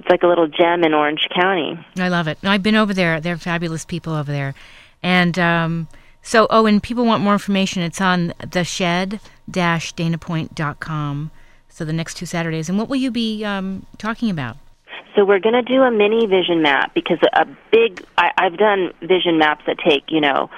It's 0.00 0.08
like 0.08 0.24
a 0.24 0.26
little 0.26 0.48
gem 0.48 0.82
in 0.82 0.92
Orange 0.92 1.28
County. 1.32 1.78
I 1.96 2.08
love 2.08 2.26
it. 2.26 2.38
I've 2.42 2.64
been 2.64 2.74
over 2.74 2.92
there. 2.92 3.20
They're 3.20 3.36
fabulous 3.36 3.84
people 3.84 4.14
over 4.14 4.32
there. 4.32 4.54
And 5.02 5.38
um, 5.38 5.88
so, 6.22 6.46
oh, 6.50 6.66
and 6.66 6.82
people 6.82 7.04
want 7.04 7.22
more 7.22 7.32
information. 7.32 7.82
It's 7.82 8.00
on 8.00 8.34
the 8.38 8.64
shed-danapoint.com. 8.64 11.30
So 11.68 11.84
the 11.84 11.92
next 11.92 12.16
two 12.16 12.26
Saturdays. 12.26 12.68
And 12.68 12.78
what 12.78 12.88
will 12.88 12.96
you 12.96 13.10
be 13.10 13.44
um, 13.44 13.86
talking 13.96 14.30
about? 14.30 14.56
So 15.14 15.24
we're 15.24 15.40
going 15.40 15.54
to 15.54 15.62
do 15.62 15.82
a 15.82 15.90
mini 15.90 16.26
vision 16.26 16.62
map 16.62 16.94
because 16.94 17.18
a 17.32 17.46
big. 17.72 18.04
I, 18.16 18.30
I've 18.36 18.56
done 18.56 18.92
vision 19.00 19.38
maps 19.38 19.64
that 19.66 19.78
take 19.78 20.04
you 20.08 20.20
know 20.20 20.50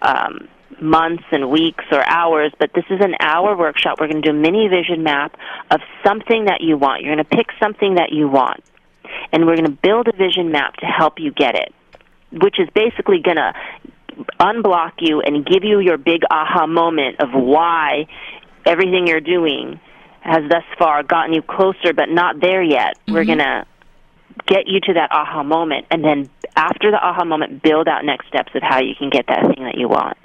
um, 0.00 0.48
months 0.80 1.24
and 1.30 1.50
weeks 1.50 1.84
or 1.92 2.08
hours, 2.08 2.52
but 2.58 2.72
this 2.74 2.84
is 2.90 3.00
an 3.00 3.14
hour 3.20 3.56
workshop. 3.56 3.98
We're 4.00 4.08
going 4.08 4.22
to 4.22 4.32
do 4.32 4.36
a 4.36 4.40
mini 4.40 4.68
vision 4.68 5.02
map 5.02 5.36
of 5.70 5.80
something 6.04 6.46
that 6.46 6.62
you 6.62 6.76
want. 6.76 7.02
You're 7.02 7.14
going 7.14 7.24
to 7.24 7.36
pick 7.36 7.48
something 7.60 7.96
that 7.96 8.12
you 8.12 8.28
want, 8.28 8.64
and 9.32 9.46
we're 9.46 9.56
going 9.56 9.70
to 9.70 9.78
build 9.82 10.08
a 10.08 10.16
vision 10.16 10.50
map 10.50 10.76
to 10.76 10.86
help 10.86 11.18
you 11.18 11.30
get 11.30 11.54
it, 11.54 11.72
which 12.32 12.58
is 12.58 12.68
basically 12.74 13.20
going 13.20 13.36
to 13.36 13.52
unblock 14.40 14.92
you 15.00 15.20
and 15.20 15.44
give 15.44 15.64
you 15.64 15.80
your 15.80 15.98
big 15.98 16.22
aha 16.30 16.66
moment 16.66 17.20
of 17.20 17.30
why 17.32 18.06
everything 18.66 19.06
you're 19.06 19.20
doing 19.20 19.80
has 20.20 20.48
thus 20.48 20.64
far 20.78 21.02
gotten 21.02 21.34
you 21.34 21.42
closer 21.42 21.92
but 21.94 22.08
not 22.08 22.40
there 22.40 22.62
yet. 22.62 22.96
Mm-hmm. 22.98 23.12
We're 23.14 23.24
going 23.24 23.38
to 23.38 23.66
get 24.46 24.66
you 24.66 24.80
to 24.80 24.94
that 24.94 25.10
aha 25.10 25.42
moment 25.42 25.86
and 25.90 26.04
then 26.04 26.30
after 26.56 26.90
the 26.90 26.96
aha 26.96 27.24
moment, 27.24 27.62
build 27.62 27.88
out 27.88 28.04
next 28.04 28.28
steps 28.28 28.52
of 28.54 28.62
how 28.62 28.80
you 28.80 28.94
can 28.98 29.10
get 29.10 29.26
that 29.28 29.42
thing 29.42 29.64
that 29.64 29.76
you 29.76 29.88
want. 29.88 30.16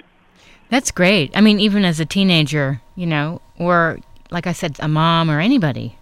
That's 0.70 0.90
great. 0.90 1.30
I 1.34 1.40
mean, 1.40 1.60
even 1.60 1.84
as 1.84 2.00
a 2.00 2.04
teenager, 2.04 2.82
you 2.94 3.06
know, 3.06 3.40
or 3.58 3.98
like 4.30 4.46
I 4.46 4.52
said, 4.52 4.76
a 4.80 4.88
mom 4.88 5.30
or 5.30 5.40
anybody. 5.40 5.96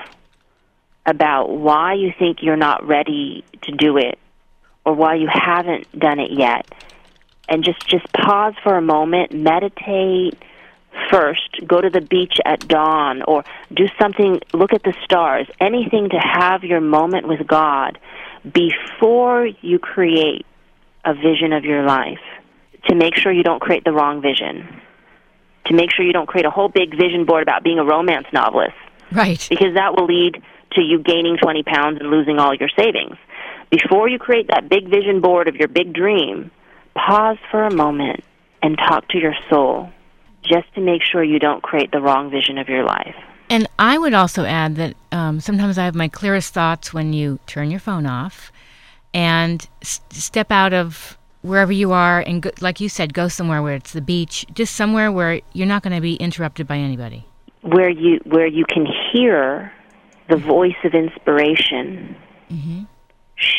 about 1.03 1.49
why 1.49 1.93
you 1.95 2.13
think 2.17 2.43
you're 2.43 2.55
not 2.55 2.87
ready 2.87 3.43
to 3.63 3.71
do 3.71 3.97
it 3.97 4.19
or 4.85 4.93
why 4.93 5.15
you 5.15 5.27
haven't 5.31 5.87
done 5.97 6.19
it 6.19 6.29
yet. 6.31 6.71
And 7.49 7.63
just 7.63 7.87
just 7.87 8.05
pause 8.13 8.53
for 8.63 8.77
a 8.77 8.81
moment 8.81 9.33
meditate 9.33 10.37
first 11.09 11.59
go 11.65 11.81
to 11.81 11.89
the 11.89 12.01
beach 12.01 12.37
at 12.45 12.67
dawn 12.67 13.21
or 13.23 13.43
do 13.73 13.87
something 13.99 14.39
look 14.53 14.73
at 14.73 14.83
the 14.83 14.93
stars 15.03 15.47
anything 15.59 16.09
to 16.09 16.17
have 16.17 16.63
your 16.63 16.81
moment 16.81 17.27
with 17.27 17.47
god 17.47 17.97
before 18.43 19.47
you 19.61 19.79
create 19.79 20.45
a 21.05 21.13
vision 21.13 21.53
of 21.53 21.63
your 21.63 21.83
life 21.83 22.19
to 22.87 22.95
make 22.95 23.15
sure 23.15 23.31
you 23.31 23.43
don't 23.43 23.61
create 23.61 23.83
the 23.85 23.91
wrong 23.91 24.21
vision 24.21 24.81
to 25.65 25.73
make 25.73 25.91
sure 25.93 26.05
you 26.05 26.13
don't 26.13 26.27
create 26.27 26.45
a 26.45 26.51
whole 26.51 26.69
big 26.69 26.91
vision 26.91 27.25
board 27.25 27.43
about 27.43 27.63
being 27.63 27.79
a 27.79 27.83
romance 27.83 28.27
novelist. 28.33 28.75
Right. 29.11 29.45
Because 29.49 29.75
that 29.75 29.95
will 29.95 30.05
lead 30.05 30.41
to 30.73 30.81
you 30.81 30.99
gaining 30.99 31.37
20 31.37 31.63
pounds 31.63 31.99
and 31.99 32.09
losing 32.09 32.39
all 32.39 32.53
your 32.53 32.69
savings. 32.77 33.17
Before 33.69 34.09
you 34.09 34.19
create 34.19 34.47
that 34.47 34.69
big 34.69 34.89
vision 34.89 35.21
board 35.21 35.47
of 35.47 35.55
your 35.55 35.67
big 35.67 35.93
dream, 35.93 36.51
pause 36.95 37.37
for 37.49 37.63
a 37.65 37.73
moment 37.73 38.23
and 38.61 38.77
talk 38.77 39.07
to 39.09 39.17
your 39.17 39.35
soul 39.49 39.89
just 40.43 40.73
to 40.75 40.81
make 40.81 41.01
sure 41.03 41.23
you 41.23 41.39
don't 41.39 41.61
create 41.61 41.91
the 41.91 42.01
wrong 42.01 42.29
vision 42.29 42.57
of 42.57 42.67
your 42.67 42.83
life. 42.83 43.15
And 43.49 43.67
I 43.77 43.97
would 43.97 44.13
also 44.13 44.45
add 44.45 44.75
that 44.77 44.95
um, 45.11 45.39
sometimes 45.39 45.77
I 45.77 45.85
have 45.85 45.95
my 45.95 46.07
clearest 46.07 46.53
thoughts 46.53 46.93
when 46.93 47.13
you 47.13 47.39
turn 47.47 47.69
your 47.69 47.79
phone 47.79 48.05
off 48.05 48.51
and 49.13 49.67
s- 49.81 49.99
step 50.09 50.51
out 50.51 50.73
of 50.73 51.17
wherever 51.41 51.71
you 51.71 51.91
are 51.91 52.19
and, 52.19 52.41
go, 52.41 52.51
like 52.59 52.79
you 52.79 52.89
said, 52.89 53.13
go 53.13 53.27
somewhere 53.27 53.61
where 53.61 53.75
it's 53.75 53.93
the 53.93 54.01
beach, 54.01 54.45
just 54.53 54.75
somewhere 54.75 55.11
where 55.11 55.41
you're 55.53 55.67
not 55.67 55.83
going 55.83 55.95
to 55.95 56.01
be 56.01 56.15
interrupted 56.15 56.67
by 56.67 56.77
anybody. 56.77 57.25
Where 57.61 57.89
you 57.89 58.19
where 58.25 58.47
you 58.47 58.65
can 58.65 58.87
hear 59.13 59.71
the 60.29 60.37
voice 60.37 60.77
of 60.83 60.93
inspiration. 60.93 62.15
Mm-hmm 62.49 62.83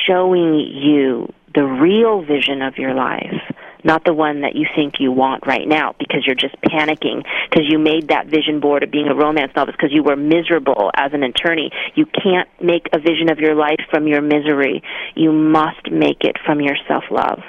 showing 0.07 0.59
you 0.61 1.33
the 1.55 1.65
real 1.65 2.23
vision 2.23 2.63
of 2.63 2.77
your 2.79 2.95
life, 2.95 3.41
not 3.85 4.05
the 4.05 4.15
one 4.15 4.43
that 4.43 4.55
you 4.55 4.67
think 4.75 4.95
you 5.01 5.11
want 5.11 5.47
right 5.47 5.67
now 5.67 5.95
because 5.99 6.25
you're 6.25 6.37
just 6.37 6.55
panicking 6.63 7.25
because 7.51 7.67
you 7.69 7.79
made 7.79 8.09
that 8.09 8.27
vision 8.27 8.61
board 8.61 8.83
of 8.83 8.91
being 8.91 9.09
a 9.09 9.15
romance 9.15 9.53
novelist 9.57 9.79
because 9.79 9.93
you 9.93 10.03
were 10.03 10.17
miserable 10.17 10.91
as 10.95 11.13
an 11.13 11.23
attorney. 11.23 11.71
You 11.95 12.07
can't 12.07 12.49
make 12.63 12.87
a 12.93 12.99
vision 12.99 13.31
of 13.31 13.39
your 13.39 13.55
life 13.55 13.81
from 13.91 14.07
your 14.07 14.23
misery. 14.23 14.83
You 15.15 15.33
must 15.33 15.91
make 15.91 16.23
it 16.23 16.37
from 16.45 16.61
your 16.61 16.77
self-love 16.89 17.41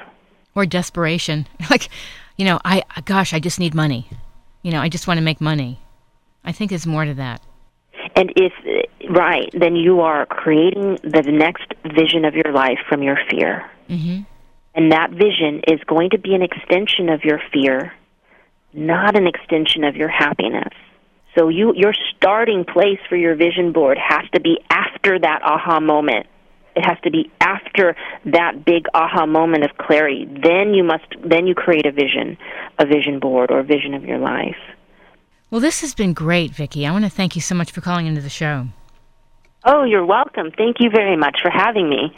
or 0.56 0.66
desperation. 0.66 1.47
like, 1.70 1.89
you 2.38 2.45
know, 2.45 2.60
I 2.64 2.84
gosh, 3.06 3.34
I 3.34 3.39
just 3.39 3.60
need 3.60 3.74
money. 3.74 4.10
You 4.62 4.72
know, 4.72 4.80
I 4.80 4.89
just 4.89 5.08
want 5.08 5.18
to 5.18 5.24
make 5.24 5.41
money. 5.41 5.80
I 6.43 6.51
think 6.51 6.70
there's 6.70 6.88
more 6.88 7.06
to 7.06 7.14
that. 7.16 7.41
And 8.16 8.32
if 8.36 8.54
right, 9.10 9.49
then 9.54 9.76
you 9.76 10.01
are 10.01 10.26
creating 10.26 10.99
the 11.04 11.22
next 11.22 11.74
vision 11.84 12.26
of 12.26 12.36
your 12.36 12.51
life 12.54 12.80
from 12.88 13.04
your 13.04 13.18
fear. 13.30 13.70
Mm-hmm. 13.89 14.22
And 14.76 14.91
that 14.91 15.12
vision 15.12 15.62
is 15.68 15.80
going 15.86 16.12
to 16.12 16.18
be 16.18 16.34
an 16.34 16.41
extension 16.41 17.10
of 17.10 17.24
your 17.24 17.39
fear, 17.51 17.93
not 18.74 19.16
an 19.16 19.28
extension 19.28 19.84
of 19.84 19.95
your 19.95 20.10
happiness. 20.10 20.74
So 21.38 21.49
you 21.49 21.74
your 21.76 21.93
starting 22.16 22.64
place 22.66 22.99
for 23.10 23.16
your 23.16 23.36
vision 23.36 23.72
board 23.72 23.97
has 23.97 24.30
to 24.34 24.39
be 24.39 24.60
after 24.70 25.18
that 25.20 25.41
aha 25.43 25.80
moment. 25.80 26.28
It 26.76 26.86
has 26.86 26.97
to 27.03 27.11
be 27.11 27.32
after 27.39 27.95
that 28.26 28.65
big 28.65 28.88
aha 28.93 29.26
moment 29.26 29.63
of 29.63 29.78
clarity. 29.78 30.26
Then 30.26 30.74
you 30.74 30.84
must 30.84 31.05
then 31.24 31.47
you 31.47 31.55
create 31.55 31.86
a 31.86 31.91
vision, 31.91 32.38
a 32.80 32.86
vision 32.86 33.19
board 33.19 33.51
or 33.51 33.59
a 33.59 33.63
vision 33.63 33.93
of 33.93 34.03
your 34.03 34.17
life. 34.17 34.57
Well, 35.51 35.61
this 35.61 35.82
has 35.82 35.93
been 35.93 36.13
great, 36.13 36.51
Vicki. 36.51 36.88
I 36.88 36.91
want 36.91 37.05
to 37.05 37.11
thank 37.11 37.36
you 37.36 37.41
so 37.41 37.53
much 37.53 37.71
for 37.71 37.82
calling 37.82 38.07
into 38.07 38.21
the 38.21 38.30
show. 38.30 38.67
Oh, 39.65 39.84
you're 39.84 40.05
welcome. 40.05 40.51
Thank 40.57 40.78
you 40.80 40.89
very 40.89 41.15
much 41.15 41.39
for 41.41 41.51
having 41.51 41.89
me. 41.89 42.17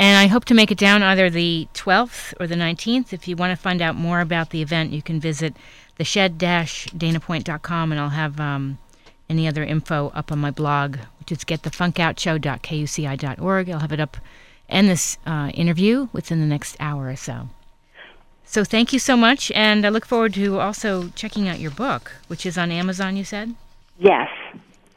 And 0.00 0.16
I 0.16 0.26
hope 0.26 0.44
to 0.46 0.54
make 0.54 0.70
it 0.70 0.78
down 0.78 1.02
either 1.02 1.30
the 1.30 1.66
12th 1.74 2.34
or 2.38 2.46
the 2.46 2.54
19th. 2.54 3.12
If 3.12 3.26
you 3.26 3.36
want 3.36 3.50
to 3.50 3.56
find 3.56 3.82
out 3.82 3.96
more 3.96 4.20
about 4.20 4.50
the 4.50 4.62
event, 4.62 4.92
you 4.92 5.02
can 5.02 5.18
visit 5.18 5.56
the 5.96 6.04
shed-danapoint.com, 6.04 7.92
and 7.92 8.00
I'll 8.00 8.08
have 8.10 8.38
um, 8.38 8.78
any 9.28 9.48
other 9.48 9.64
info 9.64 10.10
up 10.14 10.32
on 10.32 10.38
my 10.38 10.50
blog, 10.50 10.96
which 11.18 11.32
is 11.32 11.38
getthefunkoutshow.kuci.org. 11.38 13.70
I'll 13.70 13.80
have 13.80 13.92
it 13.92 14.00
up 14.00 14.16
and 14.68 14.88
this 14.88 15.18
uh, 15.26 15.50
interview 15.54 16.08
within 16.12 16.40
the 16.40 16.46
next 16.46 16.76
hour 16.78 17.08
or 17.08 17.16
so. 17.16 17.48
So 18.44 18.64
thank 18.64 18.92
you 18.92 18.98
so 18.98 19.16
much, 19.16 19.50
and 19.52 19.84
I 19.84 19.90
look 19.90 20.06
forward 20.06 20.34
to 20.34 20.58
also 20.58 21.08
checking 21.14 21.48
out 21.48 21.60
your 21.60 21.70
book, 21.70 22.12
which 22.28 22.46
is 22.46 22.56
on 22.56 22.70
Amazon, 22.70 23.16
you 23.16 23.24
said? 23.24 23.54
Yes. 23.98 24.28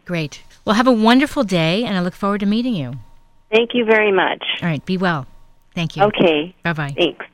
Great. 0.05 0.43
Well, 0.63 0.75
have 0.75 0.87
a 0.87 0.91
wonderful 0.91 1.43
day, 1.43 1.83
and 1.83 1.97
I 1.97 2.01
look 2.01 2.13
forward 2.13 2.39
to 2.41 2.45
meeting 2.45 2.75
you. 2.75 2.95
Thank 3.51 3.71
you 3.73 3.83
very 3.83 4.11
much. 4.11 4.43
All 4.61 4.69
right, 4.69 4.85
be 4.85 4.97
well. 4.97 5.27
Thank 5.75 5.97
you. 5.97 6.03
Okay. 6.03 6.55
Bye 6.63 6.73
bye. 6.73 6.93
Thanks. 6.95 7.25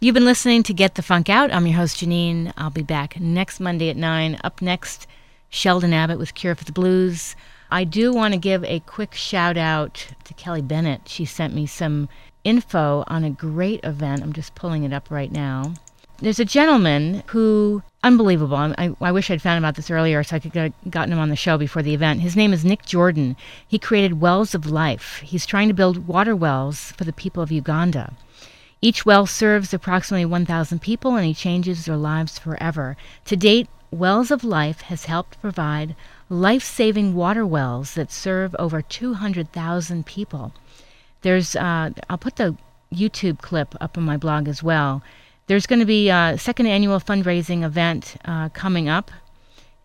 You've 0.00 0.14
been 0.14 0.24
listening 0.24 0.62
to 0.64 0.74
Get 0.74 0.94
the 0.94 1.02
Funk 1.02 1.28
Out. 1.28 1.52
I'm 1.52 1.66
your 1.66 1.76
host, 1.76 1.98
Janeane. 1.98 2.52
I'll 2.56 2.70
be 2.70 2.82
back 2.82 3.18
next 3.18 3.60
Monday 3.60 3.90
at 3.90 3.96
9. 3.96 4.38
Up 4.44 4.62
next, 4.62 5.06
Sheldon 5.50 5.92
Abbott 5.92 6.18
with 6.18 6.34
Cure 6.34 6.54
for 6.54 6.64
the 6.64 6.72
Blues. 6.72 7.36
I 7.70 7.84
do 7.84 8.12
want 8.12 8.34
to 8.34 8.38
give 8.38 8.62
a 8.64 8.80
quick 8.80 9.14
shout 9.14 9.56
out 9.56 10.06
to 10.24 10.34
Kelly 10.34 10.62
Bennett. 10.62 11.08
She 11.08 11.24
sent 11.24 11.54
me 11.54 11.66
some 11.66 12.08
info 12.44 13.04
on 13.08 13.24
a 13.24 13.30
great 13.30 13.80
event. 13.84 14.22
I'm 14.22 14.32
just 14.32 14.54
pulling 14.54 14.84
it 14.84 14.92
up 14.92 15.10
right 15.10 15.32
now. 15.32 15.74
There's 16.18 16.40
a 16.40 16.44
gentleman 16.46 17.22
who, 17.26 17.82
unbelievable. 18.02 18.56
I, 18.56 18.94
I 19.00 19.12
wish 19.12 19.30
I'd 19.30 19.42
found 19.42 19.58
about 19.58 19.74
this 19.74 19.90
earlier 19.90 20.22
so 20.22 20.36
I 20.36 20.38
could 20.38 20.54
have 20.54 20.72
gotten 20.88 21.12
him 21.12 21.18
on 21.18 21.28
the 21.28 21.36
show 21.36 21.58
before 21.58 21.82
the 21.82 21.92
event. 21.92 22.20
His 22.20 22.36
name 22.36 22.52
is 22.54 22.64
Nick 22.64 22.86
Jordan. 22.86 23.36
He 23.68 23.78
created 23.78 24.20
Wells 24.20 24.54
of 24.54 24.64
Life. 24.64 25.20
He's 25.24 25.44
trying 25.44 25.68
to 25.68 25.74
build 25.74 26.06
water 26.06 26.34
wells 26.34 26.92
for 26.92 27.04
the 27.04 27.12
people 27.12 27.42
of 27.42 27.52
Uganda. 27.52 28.14
Each 28.80 29.04
well 29.04 29.26
serves 29.26 29.74
approximately 29.74 30.24
1,000 30.24 30.80
people 30.80 31.16
and 31.16 31.26
he 31.26 31.34
changes 31.34 31.84
their 31.84 31.96
lives 31.96 32.38
forever. 32.38 32.96
To 33.26 33.36
date, 33.36 33.68
Wells 33.98 34.30
of 34.30 34.44
Life 34.44 34.82
has 34.82 35.06
helped 35.06 35.40
provide 35.40 35.96
life 36.28 36.62
saving 36.62 37.14
water 37.14 37.46
wells 37.46 37.94
that 37.94 38.12
serve 38.12 38.54
over 38.58 38.82
200,000 38.82 40.04
people. 40.04 40.52
There's, 41.22 41.56
uh, 41.56 41.90
I'll 42.10 42.18
put 42.18 42.36
the 42.36 42.58
YouTube 42.92 43.38
clip 43.38 43.74
up 43.80 43.96
on 43.96 44.04
my 44.04 44.18
blog 44.18 44.48
as 44.48 44.62
well. 44.62 45.02
There's 45.46 45.66
going 45.66 45.78
to 45.78 45.86
be 45.86 46.10
a 46.10 46.36
second 46.36 46.66
annual 46.66 47.00
fundraising 47.00 47.64
event 47.64 48.16
uh, 48.26 48.50
coming 48.50 48.86
up, 48.86 49.10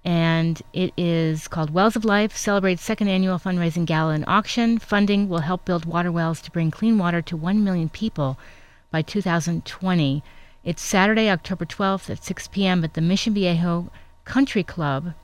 and 0.04 0.62
it 0.74 0.92
is 0.98 1.48
called 1.48 1.70
Wells 1.70 1.96
of 1.96 2.04
Life 2.04 2.36
celebrates 2.36 2.82
second 2.82 3.08
annual 3.08 3.40
fundraising 3.40 3.86
gala 3.86 4.14
and 4.14 4.26
auction. 4.28 4.78
Funding 4.78 5.30
will 5.30 5.40
help 5.40 5.64
build 5.64 5.86
water 5.86 6.12
wells 6.12 6.42
to 6.42 6.52
bring 6.52 6.70
clean 6.70 6.98
water 6.98 7.22
to 7.22 7.38
1 7.38 7.64
million 7.64 7.88
people 7.88 8.38
by 8.92 9.02
2020. 9.02 10.22
It's 10.64 10.84
Saturday, 10.84 11.28
October 11.28 11.66
12th 11.66 12.12
at 12.12 12.24
6 12.24 12.50
p.m. 12.50 12.84
at 12.84 12.94
the 12.94 13.02
Mission 13.02 13.34
Viejo 13.34 13.90
Country 14.26 14.64
Club 14.64 15.16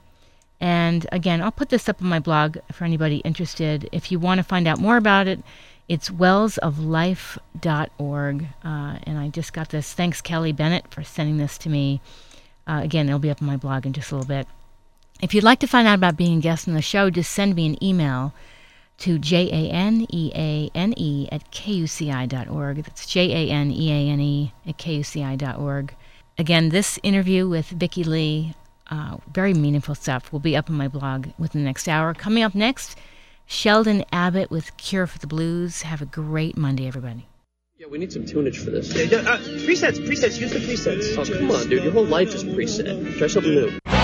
And 0.59 1.05
again, 1.11 1.43
I'll 1.43 1.51
put 1.51 1.69
this 1.69 1.87
up 1.87 2.01
on 2.01 2.07
my 2.07 2.17
blog 2.17 2.57
for 2.71 2.85
anybody 2.85 3.17
interested. 3.17 3.87
If 3.91 4.11
you 4.11 4.17
want 4.17 4.39
to 4.39 4.43
find 4.43 4.67
out 4.67 4.79
more 4.79 4.97
about 4.97 5.27
it, 5.27 5.43
it's 5.87 6.09
wellsoflife.org. 6.09 8.47
Uh, 8.65 8.97
and 9.03 9.19
I 9.19 9.29
just 9.29 9.53
got 9.53 9.69
this. 9.69 9.93
Thanks, 9.93 10.21
Kelly 10.21 10.53
Bennett, 10.53 10.91
for 10.91 11.03
sending 11.03 11.37
this 11.37 11.59
to 11.59 11.69
me. 11.69 12.01
Uh, 12.65 12.81
again, 12.83 13.07
it'll 13.07 13.19
be 13.19 13.29
up 13.29 13.39
on 13.39 13.47
my 13.47 13.57
blog 13.57 13.85
in 13.85 13.93
just 13.93 14.11
a 14.11 14.15
little 14.15 14.27
bit. 14.27 14.47
If 15.21 15.35
you'd 15.35 15.43
like 15.43 15.59
to 15.59 15.67
find 15.67 15.87
out 15.87 15.99
about 15.99 16.17
being 16.17 16.39
a 16.39 16.41
guest 16.41 16.67
on 16.67 16.73
the 16.73 16.81
show, 16.81 17.11
just 17.11 17.31
send 17.31 17.53
me 17.53 17.67
an 17.67 17.83
email 17.83 18.33
to 18.99 19.19
j-a-n-e-a-n-e 19.19 19.69
at 21.31 21.51
kuci.org. 21.51 22.75
That's 22.83 23.05
j-a-n-e-a-n-e 23.05 24.53
at 24.67 24.77
kuci.org. 24.77 25.95
Again, 26.39 26.69
this 26.69 26.99
interview 27.03 27.47
with 27.47 27.67
Vicki 27.67 28.03
Lee, 28.03 28.53
uh, 28.89 29.17
very 29.31 29.53
meaningful 29.53 29.95
stuff, 29.95 30.31
will 30.31 30.39
be 30.39 30.55
up 30.55 30.69
on 30.69 30.75
my 30.75 30.87
blog 30.87 31.27
within 31.37 31.61
the 31.61 31.65
next 31.65 31.87
hour. 31.87 32.13
Coming 32.13 32.43
up 32.43 32.53
next, 32.53 32.97
Sheldon 33.45 34.03
Abbott 34.11 34.51
with 34.51 34.75
Cure 34.77 35.07
for 35.07 35.19
the 35.19 35.27
Blues. 35.27 35.83
Have 35.83 36.01
a 36.01 36.05
great 36.05 36.57
Monday, 36.57 36.87
everybody. 36.87 37.27
Yeah, 37.77 37.87
we 37.87 37.99
need 37.99 38.11
some 38.11 38.23
tunage 38.23 38.57
for 38.57 38.71
this. 38.71 38.91
Uh, 38.95 39.17
uh, 39.17 39.37
presets, 39.37 39.99
presets, 39.99 40.39
use 40.39 40.51
the 40.51 40.59
presets. 40.59 41.15
Oh, 41.17 41.37
come 41.37 41.51
on, 41.51 41.69
dude. 41.69 41.83
Your 41.83 41.93
whole 41.93 42.05
life 42.05 42.33
is 42.33 42.43
preset. 42.43 43.17
Try 43.17 43.27
something 43.27 43.53
new. 43.53 43.96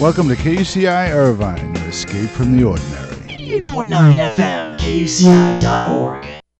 Welcome 0.00 0.28
to 0.28 0.36
KUCI 0.36 1.10
Irvine, 1.10 1.74
your 1.74 1.88
escape 1.88 2.30
from 2.30 2.56
the 2.56 2.62
ordinary. 2.62 3.16
8.9 3.26 4.34
FM, 4.36 4.78
KUCI.org. 4.78 6.37